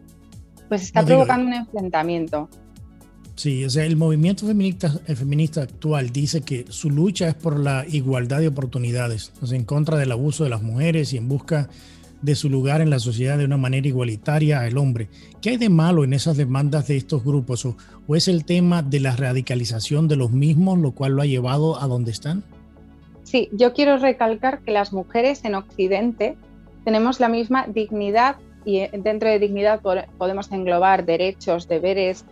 pues 0.69 0.83
está 0.83 1.03
provocando 1.03 1.47
un 1.47 1.53
enfrentamiento. 1.53 2.49
Sí, 3.41 3.65
o 3.65 3.71
sea, 3.71 3.85
el 3.85 3.95
movimiento 3.95 4.45
feminista, 4.45 4.99
el 5.07 5.17
feminista 5.17 5.63
actual 5.63 6.11
dice 6.11 6.41
que 6.41 6.65
su 6.69 6.91
lucha 6.91 7.27
es 7.27 7.33
por 7.33 7.59
la 7.59 7.87
igualdad 7.89 8.39
de 8.39 8.49
oportunidades, 8.49 9.33
o 9.41 9.47
sea, 9.47 9.57
en 9.57 9.65
contra 9.65 9.97
del 9.97 10.11
abuso 10.11 10.43
de 10.43 10.51
las 10.51 10.61
mujeres 10.61 11.11
y 11.11 11.17
en 11.17 11.27
busca 11.27 11.67
de 12.21 12.35
su 12.35 12.51
lugar 12.51 12.81
en 12.81 12.91
la 12.91 12.99
sociedad 12.99 13.39
de 13.39 13.45
una 13.45 13.57
manera 13.57 13.87
igualitaria 13.87 14.59
al 14.59 14.77
hombre. 14.77 15.07
¿Qué 15.41 15.49
hay 15.49 15.57
de 15.57 15.69
malo 15.69 16.03
en 16.03 16.13
esas 16.13 16.37
demandas 16.37 16.87
de 16.87 16.97
estos 16.97 17.23
grupos? 17.23 17.65
¿O, 17.65 17.75
o 18.07 18.15
es 18.15 18.27
el 18.27 18.45
tema 18.45 18.83
de 18.83 18.99
la 18.99 19.15
radicalización 19.15 20.07
de 20.07 20.17
los 20.17 20.29
mismos 20.29 20.77
lo 20.77 20.91
cual 20.91 21.13
lo 21.13 21.23
ha 21.23 21.25
llevado 21.25 21.81
a 21.81 21.87
donde 21.87 22.11
están? 22.11 22.43
Sí, 23.23 23.49
yo 23.53 23.73
quiero 23.73 23.97
recalcar 23.97 24.59
que 24.59 24.69
las 24.69 24.93
mujeres 24.93 25.43
en 25.45 25.55
Occidente 25.55 26.37
tenemos 26.85 27.19
la 27.19 27.27
misma 27.27 27.65
dignidad 27.65 28.35
y 28.65 28.85
dentro 28.99 29.29
de 29.29 29.39
dignidad 29.39 29.81
podemos 30.19 30.51
englobar 30.51 31.07
derechos, 31.07 31.67
deberes 31.67 32.23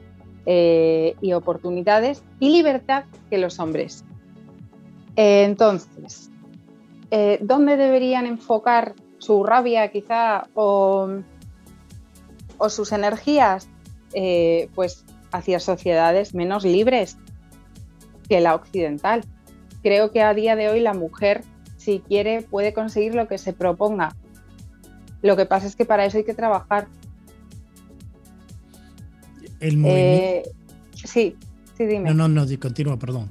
eh, 0.52 1.16
y 1.22 1.34
oportunidades 1.34 2.24
y 2.40 2.50
libertad 2.50 3.04
que 3.30 3.38
los 3.38 3.60
hombres. 3.60 4.04
Eh, 5.16 5.44
entonces, 5.44 6.32
eh, 7.12 7.38
¿dónde 7.40 7.78
deberían 7.78 8.26
enfocar 8.26 8.96
su 9.20 9.44
rabia 9.44 9.92
quizá 9.92 10.48
o, 10.56 11.08
o 12.58 12.70
sus 12.70 12.92
energías? 12.92 13.70
pues 14.74 15.06
hacia 15.32 15.60
sociedades 15.60 16.34
menos 16.34 16.66
libres 16.66 17.20
que 18.28 18.42
la 18.42 18.56
occidental. 18.56 19.24
Creo 19.84 20.10
que 20.10 20.24
a 20.24 20.34
día 20.34 20.56
de 20.56 20.68
hoy 20.68 20.80
la 20.80 20.96
mujer, 20.96 21.44
si 21.78 22.00
quiere, 22.00 22.42
puede 22.42 22.74
conseguir 22.74 23.14
lo 23.14 23.28
que 23.28 23.38
se 23.38 23.54
proponga, 23.54 24.16
lo 25.22 25.36
que 25.36 25.46
pasa 25.46 25.68
es 25.68 25.76
que 25.76 25.86
para 25.86 26.06
eso 26.06 26.18
hay 26.18 26.24
que 26.24 26.34
trabajar. 26.34 26.88
El 29.60 29.78
movimiento. 29.78 30.50
Eh, 30.50 30.52
sí, 30.94 31.36
sí, 31.78 31.86
dime. 31.86 32.14
No, 32.14 32.28
no, 32.28 32.46
no, 32.46 32.60
continúa, 32.60 32.98
perdón. 32.98 33.30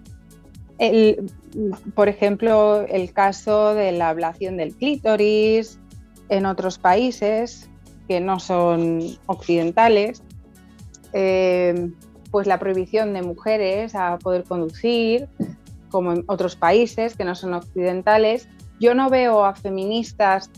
por 1.94 2.08
ejemplo, 2.08 2.82
el 2.88 3.12
caso 3.12 3.74
de 3.74 3.92
la 3.92 4.10
ablación 4.10 4.56
del 4.56 4.74
clítoris 4.74 5.78
en 6.28 6.46
otros 6.46 6.78
países 6.78 7.68
que 8.06 8.20
no 8.20 8.40
son 8.40 9.00
occidentales, 9.26 10.22
eh, 11.12 11.90
pues 12.30 12.46
la 12.46 12.58
prohibición 12.58 13.12
de 13.14 13.22
mujeres 13.22 13.94
a 13.94 14.18
poder 14.18 14.44
conducir, 14.44 15.28
como 15.90 16.12
en 16.12 16.24
otros 16.26 16.56
países 16.56 17.16
que 17.16 17.24
no 17.24 17.34
son 17.34 17.54
occidentales. 17.54 18.48
Yo 18.80 18.94
no 18.94 19.10
veo 19.10 19.44
a 19.44 19.54
feministas 19.54 20.50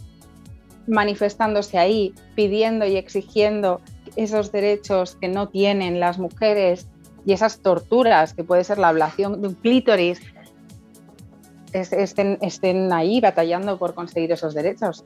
manifestándose 0.87 1.79
ahí, 1.79 2.15
pidiendo 2.35 2.85
y 2.87 2.97
exigiendo 2.97 3.81
esos 4.17 4.53
derechos 4.53 5.17
que 5.21 5.29
no 5.29 5.49
tienen 5.49 6.01
las 6.01 6.19
mujeres 6.19 6.89
y 7.25 7.33
esas 7.33 7.61
torturas, 7.61 8.35
que 8.35 8.45
puede 8.45 8.65
ser 8.65 8.79
la 8.79 8.89
ablación 8.89 9.41
de 9.41 9.49
un 9.49 9.55
clítoris, 9.55 10.21
estén, 11.73 12.39
estén 12.41 12.93
ahí 12.93 13.21
batallando 13.21 13.79
por 13.79 13.95
conseguir 13.95 14.33
esos 14.33 14.55
derechos. 14.55 15.05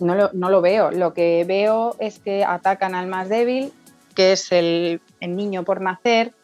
No 0.00 0.14
lo, 0.14 0.30
no 0.32 0.50
lo, 0.50 0.60
veo. 0.60 0.90
Lo 0.90 1.14
que 1.14 1.44
veo 1.46 1.96
es 1.98 2.18
que 2.18 2.44
atacan 2.44 2.94
al 2.94 3.06
más 3.06 3.28
débil, 3.28 3.72
que 4.14 4.32
es 4.32 4.50
el, 4.52 5.00
el 5.20 5.36
niño 5.36 5.64
por 5.64 5.80
nacer, 5.80 6.34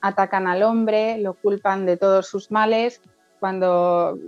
atacan 0.00 0.46
al 0.46 0.62
hombre, 0.62 1.18
lo 1.18 1.34
culpan 1.34 1.86
de 1.86 1.96
todos 1.96 2.26
sus 2.26 2.50
males, 2.50 3.00
cuando 3.40 4.18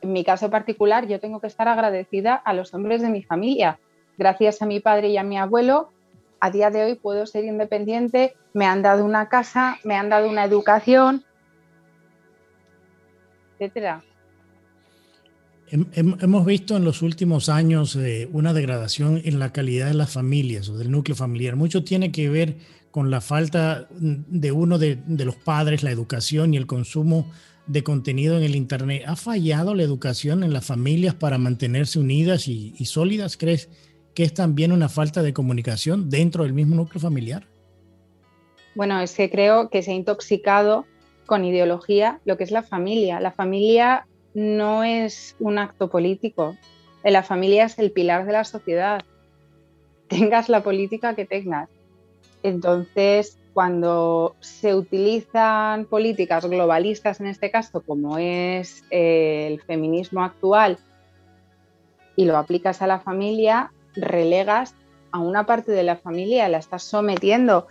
en 0.00 0.12
mi 0.12 0.24
caso 0.24 0.50
particular, 0.50 1.06
yo 1.06 1.20
tengo 1.20 1.40
que 1.40 1.46
estar 1.46 1.68
agradecida 1.68 2.34
a 2.34 2.54
los 2.54 2.72
hombres 2.72 3.02
de 3.02 3.10
mi 3.10 3.22
familia. 3.22 3.78
Gracias 4.16 4.62
a 4.62 4.66
mi 4.66 4.80
padre 4.80 5.08
y 5.08 5.16
a 5.16 5.22
mi 5.22 5.38
abuelo, 5.38 5.90
a 6.40 6.50
día 6.50 6.70
de 6.70 6.84
hoy 6.84 6.94
puedo 6.94 7.26
ser 7.26 7.44
independiente, 7.44 8.34
me 8.54 8.66
han 8.66 8.82
dado 8.82 9.04
una 9.04 9.28
casa, 9.28 9.78
me 9.84 9.94
han 9.94 10.08
dado 10.08 10.28
una 10.28 10.44
educación, 10.44 11.24
etcétera. 13.58 14.02
Hemos 15.70 16.44
visto 16.46 16.76
en 16.76 16.84
los 16.84 17.00
últimos 17.00 17.48
años 17.48 17.94
eh, 17.94 18.28
una 18.32 18.52
degradación 18.52 19.20
en 19.24 19.38
la 19.38 19.52
calidad 19.52 19.86
de 19.86 19.94
las 19.94 20.12
familias 20.12 20.68
o 20.68 20.76
del 20.76 20.90
núcleo 20.90 21.14
familiar. 21.14 21.54
Mucho 21.54 21.84
tiene 21.84 22.10
que 22.10 22.28
ver 22.28 22.56
con 22.90 23.08
la 23.08 23.20
falta 23.20 23.86
de 23.90 24.50
uno 24.50 24.78
de, 24.78 24.96
de 25.06 25.24
los 25.24 25.36
padres, 25.36 25.84
la 25.84 25.92
educación 25.92 26.54
y 26.54 26.56
el 26.56 26.66
consumo 26.66 27.30
de 27.70 27.84
contenido 27.84 28.36
en 28.36 28.42
el 28.42 28.56
Internet. 28.56 29.04
¿Ha 29.06 29.14
fallado 29.14 29.74
la 29.76 29.84
educación 29.84 30.42
en 30.42 30.52
las 30.52 30.64
familias 30.64 31.14
para 31.14 31.38
mantenerse 31.38 32.00
unidas 32.00 32.48
y, 32.48 32.74
sólidas? 32.84 33.36
¿Crees 33.36 33.68
que 34.14 34.24
es 34.24 34.34
también 34.34 34.72
una 34.72 34.88
falta 34.88 35.22
de 35.22 35.32
comunicación 35.32 36.10
dentro 36.10 36.44
del 36.44 36.52
mismo 36.52 36.76
núcleo 36.76 37.00
familiar? 37.00 37.46
Bueno, 38.74 39.00
es 39.00 39.14
que 39.14 39.30
creo 39.30 39.68
que 39.68 39.82
se 39.82 39.92
ha 39.92 39.94
intoxicado 39.94 40.86
con 41.26 41.44
ideología 41.44 42.20
lo 42.24 42.36
que 42.36 42.44
es 42.44 42.50
la 42.50 42.62
familia. 42.62 43.20
La 43.20 43.32
familia 43.32 44.06
no 44.34 44.84
es 44.84 45.36
un 45.38 45.58
acto 45.58 45.90
político. 45.90 46.56
La 47.04 47.22
familia 47.22 47.64
es 47.64 47.78
el 47.78 47.92
pilar 47.92 48.26
de 48.26 48.32
la 48.32 48.44
sociedad. 48.44 49.02
Tengas 50.08 50.48
la 50.48 50.62
política 50.62 51.14
que 51.14 51.24
tengas. 51.24 51.68
Entonces, 52.42 53.38
cuando 53.52 54.34
se 54.40 54.74
utilizan 54.74 55.84
políticas 55.84 56.46
globalistas, 56.46 57.20
en 57.20 57.26
este 57.26 57.50
caso, 57.50 57.82
como 57.82 58.18
es 58.18 58.84
eh, 58.90 59.48
el 59.48 59.60
feminismo 59.62 60.24
actual, 60.24 60.78
y 62.16 62.24
lo 62.24 62.36
aplicas 62.36 62.82
a 62.82 62.86
la 62.86 63.00
familia, 63.00 63.72
relegas 63.94 64.74
a 65.12 65.18
una 65.18 65.46
parte 65.46 65.72
de 65.72 65.82
la 65.82 65.96
familia, 65.96 66.48
la 66.48 66.58
estás 66.58 66.82
sometiendo 66.84 67.66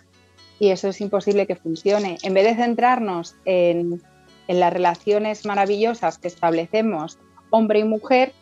y 0.60 0.70
eso 0.70 0.90
es 0.90 1.00
imposible 1.02 1.48
que 1.48 1.56
funcione. 1.56 2.18
En 2.24 2.34
vez 2.34 2.46
de 2.46 2.56
centrarnos 2.56 3.36
en, 3.46 4.02
las 4.48 4.74
relaciones 4.74 5.46
maravillosas 5.46 6.18
que 6.18 6.28
establecemos 6.28 7.20
hombre 7.52 7.80
y 7.80 7.84
mujer, 7.84 8.34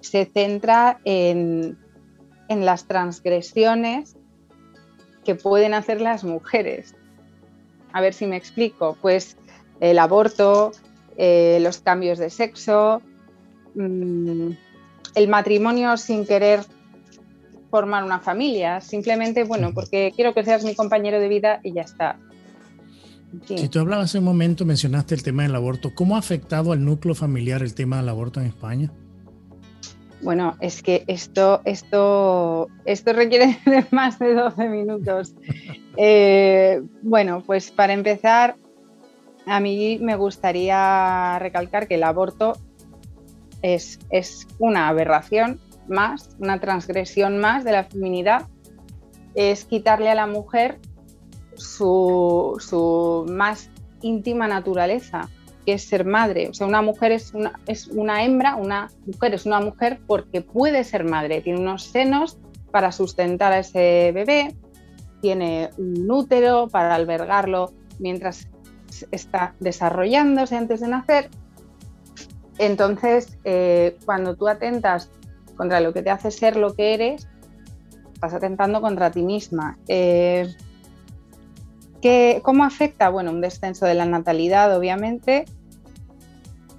se 0.00 0.24
centra 0.24 1.00
en, 1.04 1.78
en 2.48 2.64
las 2.64 2.86
transgresiones 2.86 4.16
que 5.24 5.34
pueden 5.34 5.74
hacer 5.74 6.00
las 6.00 6.24
mujeres. 6.24 6.94
A 7.92 8.00
ver 8.00 8.14
si 8.14 8.26
me 8.26 8.36
explico. 8.36 8.96
Pues 9.02 9.36
el 9.80 9.98
aborto, 9.98 10.72
eh, 11.16 11.58
los 11.60 11.80
cambios 11.80 12.18
de 12.18 12.30
sexo, 12.30 13.02
mm, 13.74 14.50
el 15.16 15.28
matrimonio 15.28 15.96
sin 15.96 16.26
querer 16.26 16.60
formar 17.70 18.04
una 18.04 18.20
familia, 18.20 18.80
simplemente, 18.80 19.42
bueno, 19.42 19.72
porque 19.74 20.12
quiero 20.14 20.32
que 20.34 20.44
seas 20.44 20.62
mi 20.62 20.74
compañero 20.74 21.18
de 21.18 21.28
vida 21.28 21.60
y 21.64 21.72
ya 21.72 21.82
está. 21.82 22.18
Si 23.44 23.68
tú 23.68 23.80
hablabas 23.80 24.10
hace 24.10 24.18
un 24.18 24.24
momento, 24.24 24.64
mencionaste 24.64 25.14
el 25.14 25.22
tema 25.22 25.42
del 25.42 25.54
aborto, 25.56 25.92
¿cómo 25.94 26.16
ha 26.16 26.18
afectado 26.18 26.72
al 26.72 26.84
núcleo 26.84 27.14
familiar 27.14 27.62
el 27.62 27.74
tema 27.74 27.96
del 27.96 28.08
aborto 28.08 28.40
en 28.40 28.46
España? 28.46 28.92
Bueno, 30.20 30.56
es 30.60 30.82
que 30.82 31.04
esto, 31.06 31.62
esto, 31.64 32.68
esto 32.84 33.12
requiere 33.14 33.58
de 33.66 33.86
más 33.90 34.18
de 34.18 34.34
12 34.34 34.68
minutos. 34.68 35.34
Eh, 35.96 36.82
bueno, 37.02 37.42
pues 37.44 37.70
para 37.70 37.94
empezar, 37.94 38.56
a 39.46 39.60
mí 39.60 39.98
me 40.00 40.14
gustaría 40.16 41.38
recalcar 41.38 41.88
que 41.88 41.94
el 41.94 42.04
aborto 42.04 42.58
es, 43.74 43.98
es 44.10 44.46
una 44.58 44.88
aberración 44.88 45.60
más, 45.88 46.36
una 46.38 46.60
transgresión 46.60 47.38
más 47.38 47.64
de 47.64 47.72
la 47.72 47.84
feminidad. 47.84 48.46
Es 49.34 49.64
quitarle 49.64 50.08
a 50.10 50.14
la 50.14 50.26
mujer 50.26 50.78
su, 51.56 52.56
su 52.60 53.26
más 53.28 53.70
íntima 54.02 54.46
naturaleza 54.46 55.28
que 55.64 55.72
es 55.74 55.82
ser 55.82 56.04
madre. 56.04 56.48
O 56.48 56.54
sea, 56.54 56.66
una 56.68 56.80
mujer 56.80 57.10
es 57.10 57.34
una, 57.34 57.58
es 57.66 57.88
una 57.88 58.24
hembra, 58.24 58.54
una 58.54 58.88
mujer 59.04 59.34
es 59.34 59.46
una 59.46 59.60
mujer 59.60 59.98
porque 60.06 60.42
puede 60.42 60.84
ser 60.84 61.04
madre. 61.04 61.40
Tiene 61.40 61.58
unos 61.58 61.84
senos 61.84 62.38
para 62.70 62.92
sustentar 62.92 63.52
a 63.52 63.58
ese 63.58 64.12
bebé, 64.14 64.54
tiene 65.20 65.70
un 65.76 66.08
útero 66.08 66.68
para 66.68 66.94
albergarlo 66.94 67.72
mientras 67.98 68.48
está 69.10 69.54
desarrollándose 69.58 70.56
antes 70.56 70.80
de 70.80 70.88
nacer. 70.88 71.30
Entonces, 72.58 73.36
eh, 73.44 73.96
cuando 74.04 74.34
tú 74.34 74.48
atentas 74.48 75.10
contra 75.56 75.80
lo 75.80 75.92
que 75.92 76.02
te 76.02 76.10
hace 76.10 76.30
ser 76.30 76.56
lo 76.56 76.74
que 76.74 76.94
eres, 76.94 77.28
estás 78.14 78.34
atentando 78.34 78.80
contra 78.80 79.10
ti 79.10 79.22
misma. 79.22 79.78
Eh, 79.88 80.54
¿Cómo 82.42 82.62
afecta? 82.62 83.08
Bueno, 83.08 83.32
un 83.32 83.40
descenso 83.40 83.84
de 83.84 83.94
la 83.94 84.04
natalidad, 84.04 84.76
obviamente, 84.76 85.44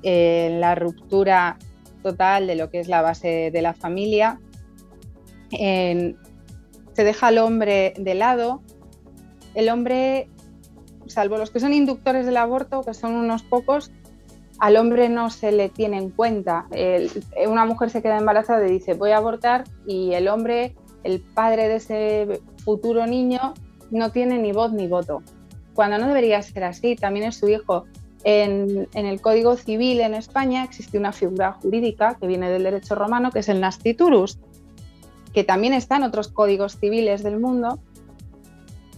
la 0.02 0.74
ruptura 0.74 1.58
total 2.02 2.48
de 2.48 2.56
lo 2.56 2.70
que 2.70 2.80
es 2.80 2.88
la 2.88 3.02
base 3.02 3.52
de 3.52 3.62
la 3.62 3.74
familia. 3.74 4.40
se 5.50 6.16
deja 6.96 7.28
al 7.28 7.40
hombre 7.40 7.94
de 7.98 8.16
lado. 8.16 8.62
El 9.54 9.68
hombre, 9.68 10.30
salvo 11.08 11.38
los 11.38 11.52
que 11.52 11.60
son 11.60 11.74
inductores 11.74 12.26
del 12.26 12.38
aborto, 12.38 12.84
que 12.84 12.94
son 12.94 13.14
unos 13.14 13.44
pocos, 13.44 13.92
al 14.60 14.78
hombre 14.78 15.10
no 15.10 15.30
se 15.30 15.51
le 15.51 15.70
tiene 15.70 15.97
en 15.97 16.10
cuenta. 16.10 16.68
una 17.47 17.66
mujer 17.66 17.89
se 17.89 18.01
queda 18.01 18.18
embarazada 18.18 18.68
y 18.68 18.72
dice 18.72 18.93
voy 18.93 19.12
a 19.12 19.18
abortar 19.18 19.66
y 19.86 20.14
el 20.14 20.28
hombre, 20.28 20.76
el 21.03 21.22
padre 21.22 21.68
de 21.68 21.76
ese 21.76 22.41
futuro 22.64 23.05
niño, 23.05 23.53
no 23.91 24.12
tiene 24.12 24.38
ni 24.39 24.51
voz 24.51 24.74
ni 24.74 24.88
voto. 24.88 25.22
Cuando 25.74 25.97
no 25.97 26.08
debería 26.08 26.41
ser 26.41 26.64
así, 26.64 26.95
también 26.95 27.28
es 27.28 27.36
su 27.36 27.47
hijo. 27.47 27.86
En, 28.24 28.88
el 28.93 29.22
Código 29.22 29.55
Civil 29.55 30.01
en 30.01 30.16
España 30.16 30.64
existe 30.64 30.97
una 30.97 31.14
figura 31.14 31.53
jurídica 31.53 32.18
que 32.20 32.28
viene 32.28 32.49
del 32.49 32.64
derecho 32.64 32.95
romano, 32.95 33.32
que 33.32 33.39
es 33.39 33.49
el 33.49 33.62
nasciturus, 33.62 34.39
que 35.34 35.43
también 35.43 35.74
está 35.74 35.97
en 35.97 36.03
otros 36.03 36.30
códigos 36.30 36.78
civiles 36.80 37.24
del 37.24 37.39
mundo. 37.39 37.80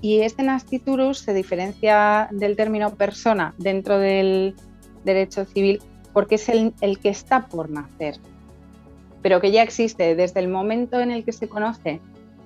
Y 0.01 0.21
este 0.21 0.41
nasciturus 0.43 1.19
se 1.19 1.33
diferencia 1.33 2.29
del 2.31 2.55
término 2.55 2.95
persona 2.95 3.53
dentro 3.57 3.99
del 3.99 4.55
derecho 5.03 5.45
civil 5.45 5.81
porque 6.13 6.35
es 6.35 6.49
el, 6.49 6.73
que 7.01 7.09
está 7.09 7.47
por 7.47 7.69
nacer, 7.69 8.15
pero 9.21 9.39
que 9.39 9.51
ya 9.51 9.63
existe 9.63 10.15
desde 10.15 10.39
el 10.39 10.47
momento 10.47 10.99
en 10.99 11.11
el 11.11 11.23
que 11.23 11.31
se 11.31 11.47
conoce 11.47 12.01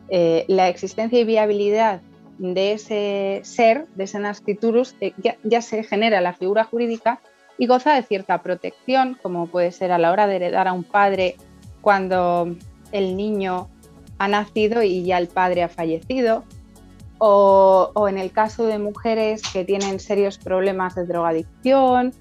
eh, 0.09 0.45
la 0.47 0.67
existencia 0.67 1.19
y 1.19 1.23
viabilidad 1.23 2.01
de 2.37 2.73
ese 2.73 3.41
ser, 3.43 3.87
de 3.95 4.03
ese 4.03 4.19
nasciturus, 4.19 4.95
eh, 4.99 5.13
ya, 5.43 5.61
se 5.61 5.83
genera 5.83 6.19
la 6.21 6.33
figura 6.33 6.63
jurídica 6.65 7.19
y 7.57 7.67
goza 7.67 7.93
de 7.93 8.03
cierta 8.03 8.41
protección, 8.41 9.17
como 9.21 9.47
puede 9.47 9.71
ser 9.71 9.91
a 9.91 9.97
la 9.97 10.11
hora 10.11 10.27
de 10.27 10.35
heredar 10.35 10.67
a 10.67 10.73
un 10.73 10.83
padre 10.83 11.35
cuando 11.81 12.55
el 12.91 13.15
niño 13.15 13.69
ha 14.17 14.27
nacido 14.27 14.83
y 14.83 15.03
ya 15.03 15.17
el 15.17 15.27
padre 15.27 15.63
ha 15.63 15.69
fallecido, 15.69 16.43
o, 17.19 18.07
en 18.09 18.17
el 18.17 18.31
caso 18.31 18.65
de 18.65 18.79
mujeres 18.79 19.41
que 19.53 19.63
tienen 19.63 19.99
serios 19.99 20.37
problemas 20.37 20.95
de 20.95 21.05
drogadicción 21.05 22.13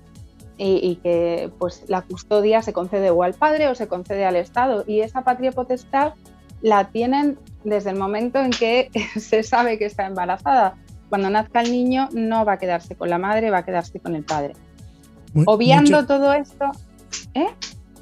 y, 0.58 0.96
que 0.96 1.50
pues, 1.58 1.84
la 1.88 2.02
custodia 2.02 2.62
se 2.62 2.72
concede 2.72 3.10
o 3.10 3.22
al 3.22 3.34
padre 3.34 3.68
o 3.68 3.74
se 3.74 3.88
concede 3.88 4.24
al 4.24 4.36
Estado. 4.36 4.84
Y 4.86 5.00
esa 5.00 5.22
patria 5.22 5.52
potestad 5.52 6.14
la 6.60 6.88
tienen 6.90 7.38
desde 7.64 7.90
el 7.90 7.96
momento 7.96 8.38
en 8.38 8.50
que 8.50 8.90
se 9.20 9.42
sabe 9.42 9.78
que 9.78 9.86
está 9.86 10.06
embarazada. 10.06 10.76
Cuando 11.08 11.30
nazca 11.30 11.60
el 11.60 11.72
niño 11.72 12.08
no 12.12 12.44
va 12.44 12.54
a 12.54 12.58
quedarse 12.58 12.94
con 12.94 13.10
la 13.10 13.18
madre, 13.18 13.50
va 13.50 13.58
a 13.58 13.64
quedarse 13.64 14.00
con 14.00 14.14
el 14.14 14.24
padre. 14.24 14.54
Obviando 15.46 16.06
todo 16.06 16.32
esto, 16.32 16.66
¿eh? 17.34 17.48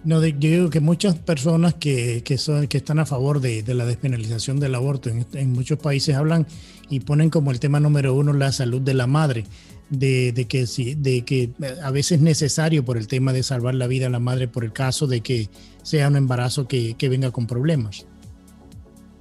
No, 0.02 0.24
yo 0.24 0.32
digo 0.32 0.70
que 0.70 0.80
muchas 0.80 1.16
personas 1.16 1.74
que, 1.74 2.22
son, 2.38 2.66
que 2.68 2.78
están 2.78 2.98
a 3.00 3.06
favor 3.06 3.40
de, 3.40 3.62
la 3.74 3.84
despenalización 3.84 4.58
del 4.58 4.74
aborto 4.74 5.10
en, 5.10 5.52
muchos 5.52 5.78
países 5.78 6.16
hablan 6.16 6.46
y 6.88 7.00
ponen 7.00 7.28
como 7.28 7.50
el 7.50 7.60
tema 7.60 7.80
número 7.80 8.14
uno 8.14 8.32
la 8.32 8.50
salud 8.50 8.80
de 8.80 8.94
la 8.94 9.06
madre, 9.06 9.44
de, 9.90 10.46
que, 10.48 10.66
de 10.96 11.24
que 11.24 11.50
a 11.82 11.90
veces 11.90 12.12
es 12.12 12.20
necesario 12.20 12.84
por 12.84 12.96
el 12.96 13.08
tema 13.08 13.32
de 13.32 13.42
salvar 13.42 13.74
la 13.74 13.86
vida 13.86 14.06
a 14.06 14.10
la 14.10 14.20
madre 14.20 14.48
por 14.48 14.64
el 14.64 14.72
caso 14.72 15.06
de 15.06 15.20
que 15.20 15.48
sea 15.82 16.08
un 16.08 16.16
embarazo 16.16 16.66
que, 16.66 16.96
venga 17.08 17.30
con 17.30 17.46
problemas. 17.46 18.06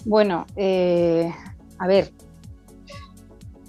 Bueno, 0.05 0.45
eh, 0.55 1.33
a 1.77 1.87
ver, 1.87 2.11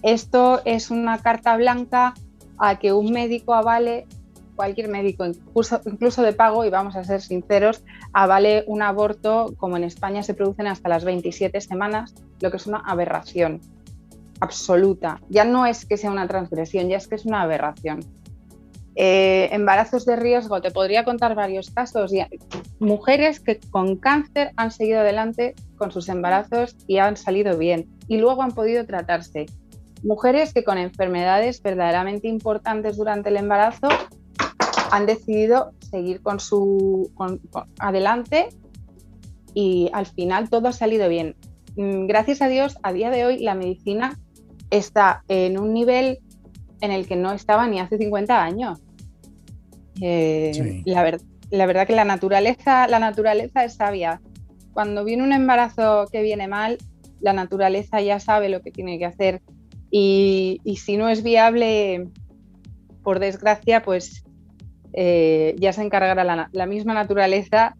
esto 0.02 0.60
es 0.64 0.90
una 0.90 1.18
carta 1.18 1.56
blanca 1.56 2.14
a 2.58 2.78
que 2.78 2.92
un 2.92 3.10
médico 3.12 3.54
avale 3.54 4.06
cualquier 4.54 4.88
médico, 4.88 5.24
incluso, 5.24 5.80
incluso 5.86 6.22
de 6.22 6.34
pago, 6.34 6.66
y 6.66 6.70
vamos 6.70 6.94
a 6.94 7.02
ser 7.02 7.22
sinceros, 7.22 7.82
avale 8.12 8.64
un 8.66 8.82
aborto 8.82 9.54
como 9.56 9.78
en 9.78 9.84
España 9.84 10.22
se 10.22 10.34
producen 10.34 10.66
hasta 10.66 10.90
las 10.90 11.02
27 11.02 11.58
semanas, 11.62 12.14
lo 12.40 12.50
que 12.50 12.58
es 12.58 12.66
una 12.66 12.78
aberración 12.78 13.62
absoluta. 14.40 15.20
Ya 15.28 15.44
no 15.44 15.66
es 15.66 15.84
que 15.84 15.96
sea 15.96 16.10
una 16.10 16.26
transgresión, 16.26 16.88
ya 16.88 16.96
es 16.96 17.06
que 17.06 17.14
es 17.14 17.26
una 17.26 17.42
aberración. 17.42 18.00
Eh, 18.96 19.48
embarazos 19.52 20.04
de 20.04 20.16
riesgo, 20.16 20.60
te 20.60 20.70
podría 20.70 21.04
contar 21.04 21.34
varios 21.34 21.70
casos. 21.70 22.12
Mujeres 22.80 23.40
que 23.40 23.60
con 23.70 23.96
cáncer 23.96 24.50
han 24.56 24.70
seguido 24.70 25.00
adelante 25.00 25.54
con 25.76 25.92
sus 25.92 26.08
embarazos 26.08 26.76
y 26.86 26.98
han 26.98 27.16
salido 27.16 27.56
bien 27.56 27.88
y 28.08 28.18
luego 28.18 28.42
han 28.42 28.52
podido 28.52 28.84
tratarse. 28.84 29.46
Mujeres 30.02 30.52
que 30.52 30.64
con 30.64 30.78
enfermedades 30.78 31.62
verdaderamente 31.62 32.26
importantes 32.26 32.96
durante 32.96 33.28
el 33.28 33.36
embarazo 33.36 33.88
han 34.90 35.06
decidido 35.06 35.72
seguir 35.90 36.20
con 36.22 36.40
su 36.40 37.10
adelante 37.78 38.48
y 39.54 39.90
al 39.92 40.06
final 40.06 40.50
todo 40.50 40.68
ha 40.68 40.72
salido 40.72 41.08
bien. 41.08 41.36
Mm, 41.76 42.06
gracias 42.06 42.42
a 42.42 42.48
Dios, 42.48 42.76
a 42.82 42.92
día 42.92 43.10
de 43.10 43.24
hoy 43.24 43.38
la 43.38 43.54
medicina 43.54 44.18
está 44.70 45.24
en 45.28 45.58
un 45.58 45.72
nivel 45.74 46.20
en 46.80 46.92
el 46.92 47.06
que 47.06 47.16
no 47.16 47.32
estaba 47.32 47.66
ni 47.66 47.80
hace 47.80 47.98
50 47.98 48.42
años. 48.42 48.80
Eh, 50.00 50.82
la, 50.86 51.02
verdad 51.66 51.86
que 51.86 51.94
la 51.94 52.04
naturaleza, 52.04 52.88
la 52.88 52.98
naturaleza 52.98 53.64
es 53.64 53.74
sabia. 53.74 54.20
Cuando 54.72 55.04
viene 55.04 55.22
un 55.22 55.32
embarazo 55.32 56.06
que 56.10 56.22
viene 56.22 56.48
mal, 56.48 56.78
la 57.20 57.32
naturaleza 57.32 58.00
ya 58.00 58.18
sabe 58.20 58.48
lo 58.48 58.62
que 58.62 58.70
tiene 58.70 58.98
que 58.98 59.04
hacer. 59.06 59.42
Y, 59.90 60.60
y 60.64 60.76
si 60.76 60.96
no 60.96 61.08
es 61.08 61.22
viable, 61.22 62.08
por 63.02 63.18
desgracia, 63.18 63.82
pues 63.82 64.24
eh, 64.92 65.54
ya 65.58 65.72
se 65.72 65.82
encargará 65.82 66.48
la, 66.52 66.66
misma 66.66 66.94
naturaleza 66.94 67.76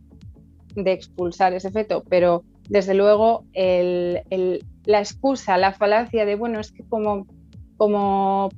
de 0.75 0.93
expulsar 0.93 1.53
ese 1.55 1.71
feto, 1.71 2.05
pero 2.09 2.45
desde 2.71 2.95
luego 2.95 3.45
la 3.53 4.99
excusa, 5.01 5.59
la 5.59 5.73
falacia 5.73 6.25
de, 6.25 6.37
bueno, 6.37 6.61
es 6.61 6.71
que 6.71 6.85
como, 6.85 7.27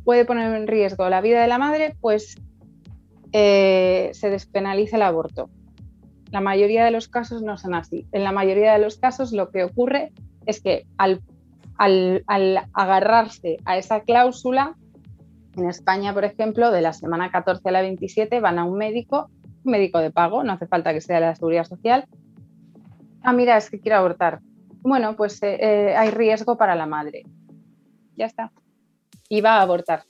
puede 0.05 0.25
poner 0.27 0.55
en 0.55 0.67
riesgo 0.67 1.09
la 1.09 1.23
vida 1.23 1.41
de 1.41 1.49
la 1.49 1.59
madre, 1.59 1.97
pues 2.01 2.37
eh, 3.33 4.11
se 4.13 4.29
despenaliza 4.29 4.97
el 4.97 5.03
aborto. 5.03 5.49
La 6.31 6.43
mayoría 6.43 6.85
de 6.85 6.91
los 6.91 7.09
casos 7.09 7.43
no 7.43 7.57
son 7.57 7.75
así. 7.75 8.07
En 8.13 8.23
la 8.23 8.33
mayoría 8.33 8.75
de 8.75 8.81
los 8.81 8.99
casos 8.99 9.33
lo 9.33 9.51
que 9.51 9.65
ocurre 9.65 10.13
es 10.45 10.61
que 10.61 10.87
al 10.99 11.23
agarrarse 12.75 13.57
a 13.65 13.79
esa 13.79 14.03
cláusula, 14.03 14.77
en 15.57 15.71
España, 15.71 16.13
por 16.13 16.25
ejemplo, 16.25 16.71
de 16.71 16.83
la 16.83 16.93
semana 16.93 17.31
14 17.31 17.67
a 17.67 17.73
la 17.73 17.81
27 17.81 18.41
van 18.41 18.59
a 18.59 18.65
un 18.65 18.77
médico, 18.77 19.31
un 19.65 19.73
médico 19.73 20.01
de 20.01 20.11
pago, 20.11 20.45
no 20.45 20.53
hace 20.53 20.67
falta 20.67 20.93
que 20.93 21.01
sea 21.01 21.17
de 21.17 21.27
la 21.27 21.35
seguridad 21.35 21.65
social. 21.65 22.07
Ah, 23.23 23.33
mira, 23.33 23.57
es 23.57 23.71
que 23.71 23.81
quiero 23.81 23.99
abortar. 23.99 24.41
Bueno, 24.81 25.17
pues 25.17 25.43
eh, 25.43 25.59
eh, 25.61 25.97
hay 25.97 26.11
riesgo 26.11 26.57
para 26.57 26.75
la 26.75 26.87
madre. 26.87 27.25
Ya 28.17 28.27
está. 28.27 28.53
Y 29.29 29.41
va 29.41 29.59
a 29.59 29.63
abortar, 29.63 30.05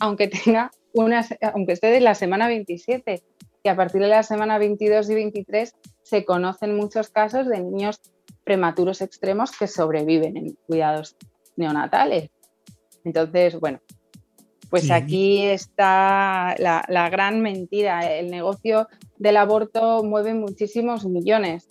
aunque 0.00 0.28
tenga 0.28 0.70
una, 0.94 1.26
aunque 1.54 1.72
esté 1.72 1.88
de 1.88 2.00
la 2.00 2.14
semana 2.14 2.48
27. 2.48 3.22
Y 3.64 3.68
a 3.68 3.76
partir 3.76 4.00
de 4.00 4.08
la 4.08 4.22
semana 4.22 4.58
22 4.58 5.08
y 5.10 5.14
23 5.14 5.74
se 6.02 6.24
conocen 6.24 6.76
muchos 6.76 7.10
casos 7.10 7.48
de 7.48 7.60
niños 7.60 8.00
prematuros 8.44 9.00
extremos 9.00 9.52
que 9.56 9.68
sobreviven 9.68 10.36
en 10.36 10.58
cuidados 10.66 11.16
neonatales. 11.56 12.30
Entonces, 13.04 13.58
bueno, 13.58 13.80
pues 14.72 14.90
aquí 14.90 15.44
está 15.44 16.54
la, 16.58 17.08
gran 17.10 17.42
mentira. 17.42 18.10
El 18.10 18.30
negocio 18.30 18.88
del 19.18 19.36
aborto 19.36 20.02
mueve 20.02 20.32
muchísimos 20.32 21.04
millones. 21.04 21.68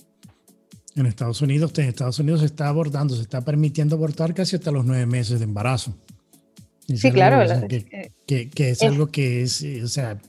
En 0.95 1.05
Estados 1.05 1.41
Unidos, 1.41 1.71
en 1.77 1.85
Estados 1.85 2.19
Unidos 2.19 2.41
se 2.41 2.47
está 2.47 2.67
abortando, 2.67 3.15
se 3.15 3.21
está 3.21 3.41
permitiendo 3.41 3.95
abortar 3.95 4.33
casi 4.33 4.57
hasta 4.57 4.71
los 4.71 4.85
nueve 4.85 5.05
meses 5.05 5.39
de 5.39 5.45
embarazo. 5.45 5.95
sí, 6.87 7.11
claro. 7.11 7.49
Que, 8.27 8.51
es, 8.57 8.81
algo 8.81 9.07
que 9.07 9.43
es, 9.43 9.65
o 9.83 9.87
sea, 9.87 10.19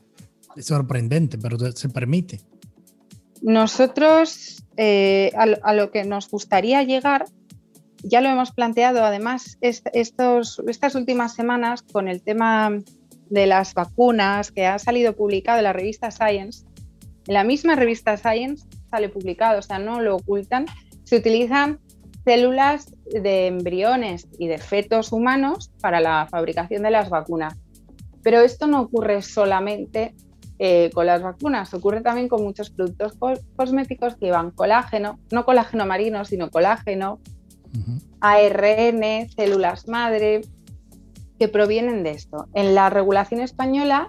es 0.56 0.66
sorprendente, 0.66 1.36
pero 1.38 1.58
se 1.72 1.88
permite. 1.88 2.40
Nosotros, 3.40 4.62
eh, 4.76 5.32
a, 5.36 5.74
lo 5.74 5.90
que 5.90 6.04
nos 6.04 6.30
gustaría 6.30 6.82
llegar 6.84 7.24
ya 8.04 8.20
lo 8.20 8.28
hemos 8.28 8.52
planteado 8.52 9.04
además 9.04 9.58
estos, 9.60 10.60
estas 10.66 10.94
últimas 10.94 11.34
semanas 11.34 11.82
con 11.82 12.08
el 12.08 12.20
tema 12.20 12.78
de 13.30 13.46
las 13.46 13.74
vacunas 13.74 14.50
que 14.50 14.66
ha 14.66 14.78
salido 14.78 15.14
publicado 15.14 15.58
en 15.58 15.64
la 15.64 15.72
revista 15.72 16.10
Science. 16.10 16.64
En 17.26 17.34
la 17.34 17.44
misma 17.44 17.76
revista 17.76 18.16
Science 18.16 18.66
sale 18.93 19.09
publicado, 19.09 19.59
o 19.59 19.62
sea, 19.62 19.78
no 19.78 20.01
lo 20.01 20.16
ocultan. 20.16 20.66
Se 21.03 21.16
utilizan 21.16 21.80
células 22.24 22.95
de 23.07 23.49
embriones 23.49 24.28
y 24.38 24.47
de 24.47 24.59
fetos 24.59 25.11
humanos 25.12 25.72
para 25.80 26.01
la 26.01 26.28
fabricación 26.30 26.82
de 26.82 26.90
las 26.90 27.09
vacunas. 27.09 27.59
Pero 28.22 28.40
esto 28.40 28.66
no 28.66 28.82
ocurre 28.82 29.22
solamente 29.22 30.14
eh, 30.59 30.90
con 30.95 31.07
las 31.07 31.22
vacunas, 31.22 31.74
ocurre 31.74 32.03
también 32.03 32.28
con 32.28 32.45
muchos 32.45 32.70
productos 32.70 33.14
cosméticos 33.57 34.14
que 34.14 34.26
llevan 34.26 34.53
colágeno, 34.53 35.18
no 35.32 35.45
colágeno 35.45 35.86
marino, 35.86 36.24
sino 36.24 36.51
colágeno, 36.51 37.18
ARN, 38.20 39.28
células 39.34 39.88
madre, 39.88 40.43
que 41.38 41.49
provienen 41.49 42.05
de 42.05 42.12
esto. 42.12 42.47
En 42.55 42.74
la 42.76 42.90
regulación 42.90 43.40
española, 43.40 44.07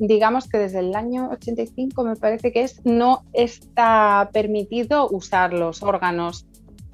digamos 0.00 0.48
que 0.48 0.58
desde 0.58 0.80
el 0.80 0.94
año 0.96 1.28
85 1.30 2.04
me 2.04 2.16
parece 2.16 2.52
que 2.52 2.62
es, 2.62 2.84
no 2.84 3.22
está 3.32 4.30
permitido 4.32 5.08
usar 5.10 5.52
los 5.52 5.82
órganos 5.82 6.46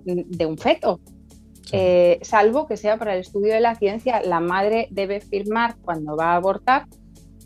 de 0.05 0.47
un 0.47 0.59
feto, 0.59 1.01
eh, 1.73 2.19
salvo 2.23 2.67
que 2.67 2.77
sea 2.77 2.99
para 2.99 3.15
el 3.15 3.21
estudio 3.21 3.55
de 3.55 3.61
la 3.61 3.75
ciencia. 3.75 4.21
La 4.23 4.41
madre 4.41 4.89
debe 4.91 5.21
firmar 5.21 5.77
cuando 5.83 6.17
va 6.17 6.33
a 6.33 6.37
abortar 6.37 6.87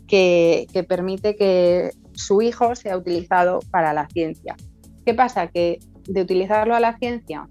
que, 0.07 0.67
que 0.73 0.83
permite 0.83 1.35
que 1.35 1.91
su 2.13 2.41
hijo 2.41 2.75
sea 2.75 2.97
utilizado 2.97 3.59
para 3.71 3.93
la 3.93 4.07
ciencia. 4.09 4.55
¿Qué 5.05 5.13
pasa? 5.13 5.47
Que 5.47 5.79
de 6.07 6.21
utilizarlo 6.21 6.75
a 6.75 6.79
la 6.79 6.97
ciencia 6.97 7.47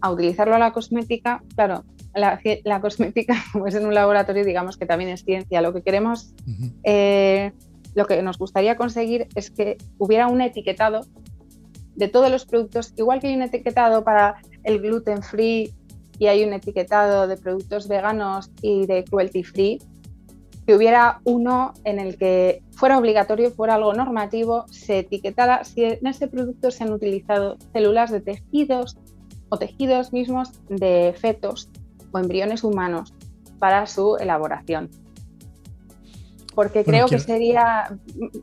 a 0.00 0.10
utilizarlo 0.10 0.54
a 0.54 0.58
la 0.58 0.72
cosmética, 0.72 1.42
claro, 1.54 1.84
la, 2.16 2.80
cosmética, 2.80 3.34
pues 3.52 3.74
en 3.74 3.86
un 3.86 3.94
laboratorio, 3.94 4.44
digamos 4.44 4.76
que 4.76 4.86
también 4.86 5.10
es 5.10 5.24
ciencia. 5.24 5.60
Lo 5.60 5.72
que 5.72 5.82
queremos, 5.82 6.34
eh, 6.84 7.52
lo 7.94 8.06
que 8.06 8.22
nos 8.22 8.38
gustaría 8.38 8.76
conseguir 8.76 9.28
es 9.34 9.50
que 9.50 9.76
hubiera 9.98 10.28
un 10.28 10.40
etiquetado 10.40 11.02
de 11.94 12.08
todos 12.08 12.30
los 12.30 12.44
productos, 12.44 12.92
igual 12.96 13.20
que 13.20 13.28
hay 13.28 13.34
un 13.34 13.42
etiquetado 13.42 14.04
para 14.04 14.36
el 14.64 14.80
gluten 14.80 15.22
free 15.22 15.72
y 16.18 16.26
hay 16.26 16.44
un 16.44 16.52
etiquetado 16.52 17.26
de 17.26 17.36
productos 17.36 17.88
veganos 17.88 18.50
y 18.60 18.86
de 18.86 19.04
cruelty 19.04 19.42
free, 19.42 19.78
que 20.66 20.74
hubiera 20.74 21.20
uno 21.24 21.72
en 21.84 21.98
el 21.98 22.18
que 22.18 22.62
fuera 22.72 22.98
obligatorio, 22.98 23.50
fuera 23.50 23.76
algo 23.76 23.94
normativo, 23.94 24.66
se 24.68 25.00
etiquetara 25.00 25.64
si 25.64 25.84
en 25.84 26.06
ese 26.06 26.28
producto 26.28 26.70
se 26.70 26.84
han 26.84 26.92
utilizado 26.92 27.56
células 27.72 28.10
de 28.10 28.20
tejidos 28.20 28.98
o 29.48 29.58
tejidos 29.58 30.12
mismos 30.12 30.50
de 30.68 31.14
fetos 31.18 31.70
o 32.12 32.18
embriones 32.18 32.64
humanos 32.64 33.14
para 33.58 33.86
su 33.86 34.16
elaboración. 34.16 34.90
Porque 36.54 36.84
creo 36.84 37.06
que 37.06 37.18
sería 37.18 37.98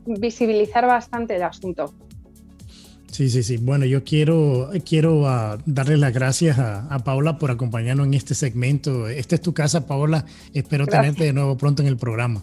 visibilizar 0.06 0.86
bastante 0.86 1.36
el 1.36 1.42
asunto. 1.42 1.92
Sí, 3.14 3.28
sí, 3.28 3.44
sí. 3.44 3.58
Bueno, 3.58 3.84
yo 3.84 4.02
quiero, 4.02 4.70
quiero 4.84 5.28
ah, 5.28 5.58
darle 5.66 5.96
las 5.96 6.12
gracias 6.12 6.58
a, 6.58 6.98
Paola 7.04 7.38
por 7.38 7.52
acompañarnos 7.52 8.08
en 8.08 8.14
este 8.14 8.34
segmento. 8.34 9.08
Esta 9.08 9.36
es 9.36 9.40
tu 9.40 9.54
casa, 9.54 9.86
Paola. 9.86 10.24
Espero 10.52 10.84
tenerte 10.86 11.22
de 11.22 11.32
nuevo 11.32 11.56
pronto 11.56 11.82
en 11.82 11.86
el 11.86 11.96
programa. 11.96 12.42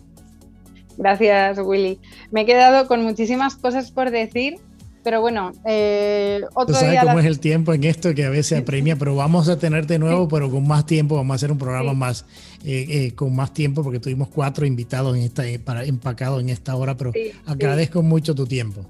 Gracias, 0.97 1.59
Willy. 1.61 1.99
Me 2.31 2.41
he 2.41 2.45
quedado 2.45 2.87
con 2.87 3.03
muchísimas 3.03 3.57
cosas 3.57 3.91
por 3.91 4.11
decir, 4.11 4.59
pero 5.03 5.21
bueno, 5.21 5.51
eh, 5.65 6.41
otro 6.53 6.73
Tú 6.73 6.79
sabes 6.79 6.99
cómo 7.01 7.19
es 7.19 7.25
el 7.25 7.39
tiempo 7.39 7.73
en 7.73 7.83
esto 7.83 8.13
que 8.13 8.25
a 8.25 8.29
veces 8.29 8.59
apremia, 8.59 8.95
pero 8.95 9.15
vamos 9.15 9.49
a 9.49 9.57
tenerte 9.57 9.97
nuevo, 9.97 10.27
pero 10.27 10.49
con 10.49 10.67
más 10.67 10.85
tiempo. 10.85 11.15
Vamos 11.15 11.33
a 11.33 11.35
hacer 11.35 11.51
un 11.51 11.57
programa 11.57 11.93
más 11.93 12.25
eh, 12.63 12.85
eh, 12.89 13.15
con 13.15 13.35
más 13.35 13.53
tiempo 13.53 13.83
porque 13.83 13.99
tuvimos 13.99 14.27
cuatro 14.27 14.65
invitados 14.65 15.17
en 15.17 15.23
esta, 15.23 15.43
para, 15.63 15.83
empacados 15.83 16.41
en 16.41 16.49
esta 16.49 16.75
hora, 16.75 16.95
pero 16.95 17.11
agradezco 17.45 18.03
mucho 18.03 18.35
tu 18.35 18.45
tiempo. 18.45 18.85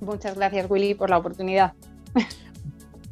Muchas 0.00 0.34
gracias, 0.34 0.70
Willy, 0.70 0.94
por 0.94 1.10
la 1.10 1.18
oportunidad. 1.18 1.72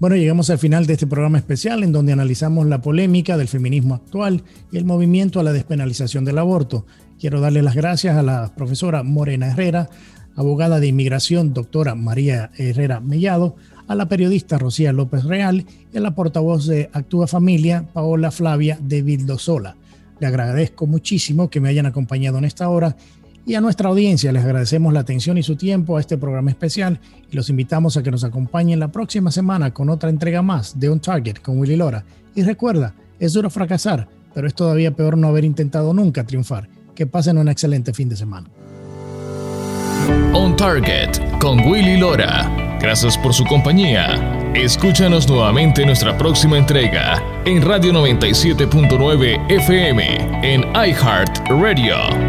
Bueno, 0.00 0.14
llegamos 0.14 0.48
al 0.48 0.58
final 0.58 0.86
de 0.86 0.92
este 0.92 1.08
programa 1.08 1.38
especial 1.38 1.82
en 1.82 1.90
donde 1.90 2.12
analizamos 2.12 2.66
la 2.66 2.80
polémica 2.80 3.36
del 3.36 3.48
feminismo 3.48 3.96
actual 3.96 4.44
y 4.70 4.76
el 4.76 4.84
movimiento 4.84 5.40
a 5.40 5.42
la 5.42 5.52
despenalización 5.52 6.24
del 6.24 6.38
aborto. 6.38 6.86
Quiero 7.18 7.40
darle 7.40 7.62
las 7.62 7.74
gracias 7.74 8.16
a 8.16 8.22
la 8.22 8.54
profesora 8.54 9.02
Morena 9.02 9.48
Herrera, 9.48 9.90
abogada 10.38 10.78
de 10.78 10.86
inmigración 10.86 11.52
doctora 11.52 11.96
María 11.96 12.52
Herrera 12.56 13.00
Mellado, 13.00 13.56
a 13.88 13.96
la 13.96 14.06
periodista 14.06 14.56
Rocía 14.56 14.92
López 14.92 15.24
Real 15.24 15.66
y 15.92 15.96
a 15.96 16.00
la 16.00 16.14
portavoz 16.14 16.66
de 16.66 16.90
Actúa 16.92 17.26
Familia, 17.26 17.86
Paola 17.92 18.30
Flavia 18.30 18.78
de 18.80 19.02
Vildosola. 19.02 19.74
Le 20.20 20.26
agradezco 20.28 20.86
muchísimo 20.86 21.50
que 21.50 21.60
me 21.60 21.68
hayan 21.68 21.86
acompañado 21.86 22.38
en 22.38 22.44
esta 22.44 22.68
hora 22.68 22.96
y 23.46 23.56
a 23.56 23.60
nuestra 23.60 23.88
audiencia 23.88 24.30
les 24.30 24.44
agradecemos 24.44 24.92
la 24.92 25.00
atención 25.00 25.38
y 25.38 25.42
su 25.42 25.56
tiempo 25.56 25.96
a 25.96 26.00
este 26.00 26.18
programa 26.18 26.50
especial 26.50 27.00
y 27.32 27.34
los 27.34 27.50
invitamos 27.50 27.96
a 27.96 28.04
que 28.04 28.12
nos 28.12 28.22
acompañen 28.22 28.78
la 28.78 28.92
próxima 28.92 29.32
semana 29.32 29.74
con 29.74 29.90
otra 29.90 30.08
entrega 30.08 30.40
más 30.40 30.78
de 30.78 30.88
On 30.88 31.00
Target 31.00 31.38
con 31.38 31.58
Willy 31.58 31.74
Lora. 31.74 32.04
Y 32.36 32.42
recuerda, 32.42 32.94
es 33.18 33.32
duro 33.32 33.50
fracasar, 33.50 34.06
pero 34.34 34.46
es 34.46 34.54
todavía 34.54 34.94
peor 34.94 35.18
no 35.18 35.26
haber 35.26 35.44
intentado 35.44 35.92
nunca 35.94 36.22
triunfar. 36.24 36.68
Que 36.94 37.06
pasen 37.06 37.38
un 37.38 37.48
excelente 37.48 37.92
fin 37.92 38.08
de 38.08 38.16
semana. 38.16 38.48
On 40.32 40.56
Target 40.56 41.18
con 41.40 41.60
Willy 41.60 41.96
Lora. 41.96 42.50
Gracias 42.80 43.16
por 43.18 43.34
su 43.34 43.44
compañía. 43.44 44.14
Escúchanos 44.54 45.28
nuevamente 45.28 45.82
en 45.82 45.88
nuestra 45.88 46.16
próxima 46.16 46.56
entrega 46.58 47.22
en 47.44 47.62
Radio 47.62 47.92
97.9 47.92 49.50
FM 49.50 50.40
en 50.42 50.62
iHeart 50.74 51.48
Radio. 51.48 52.27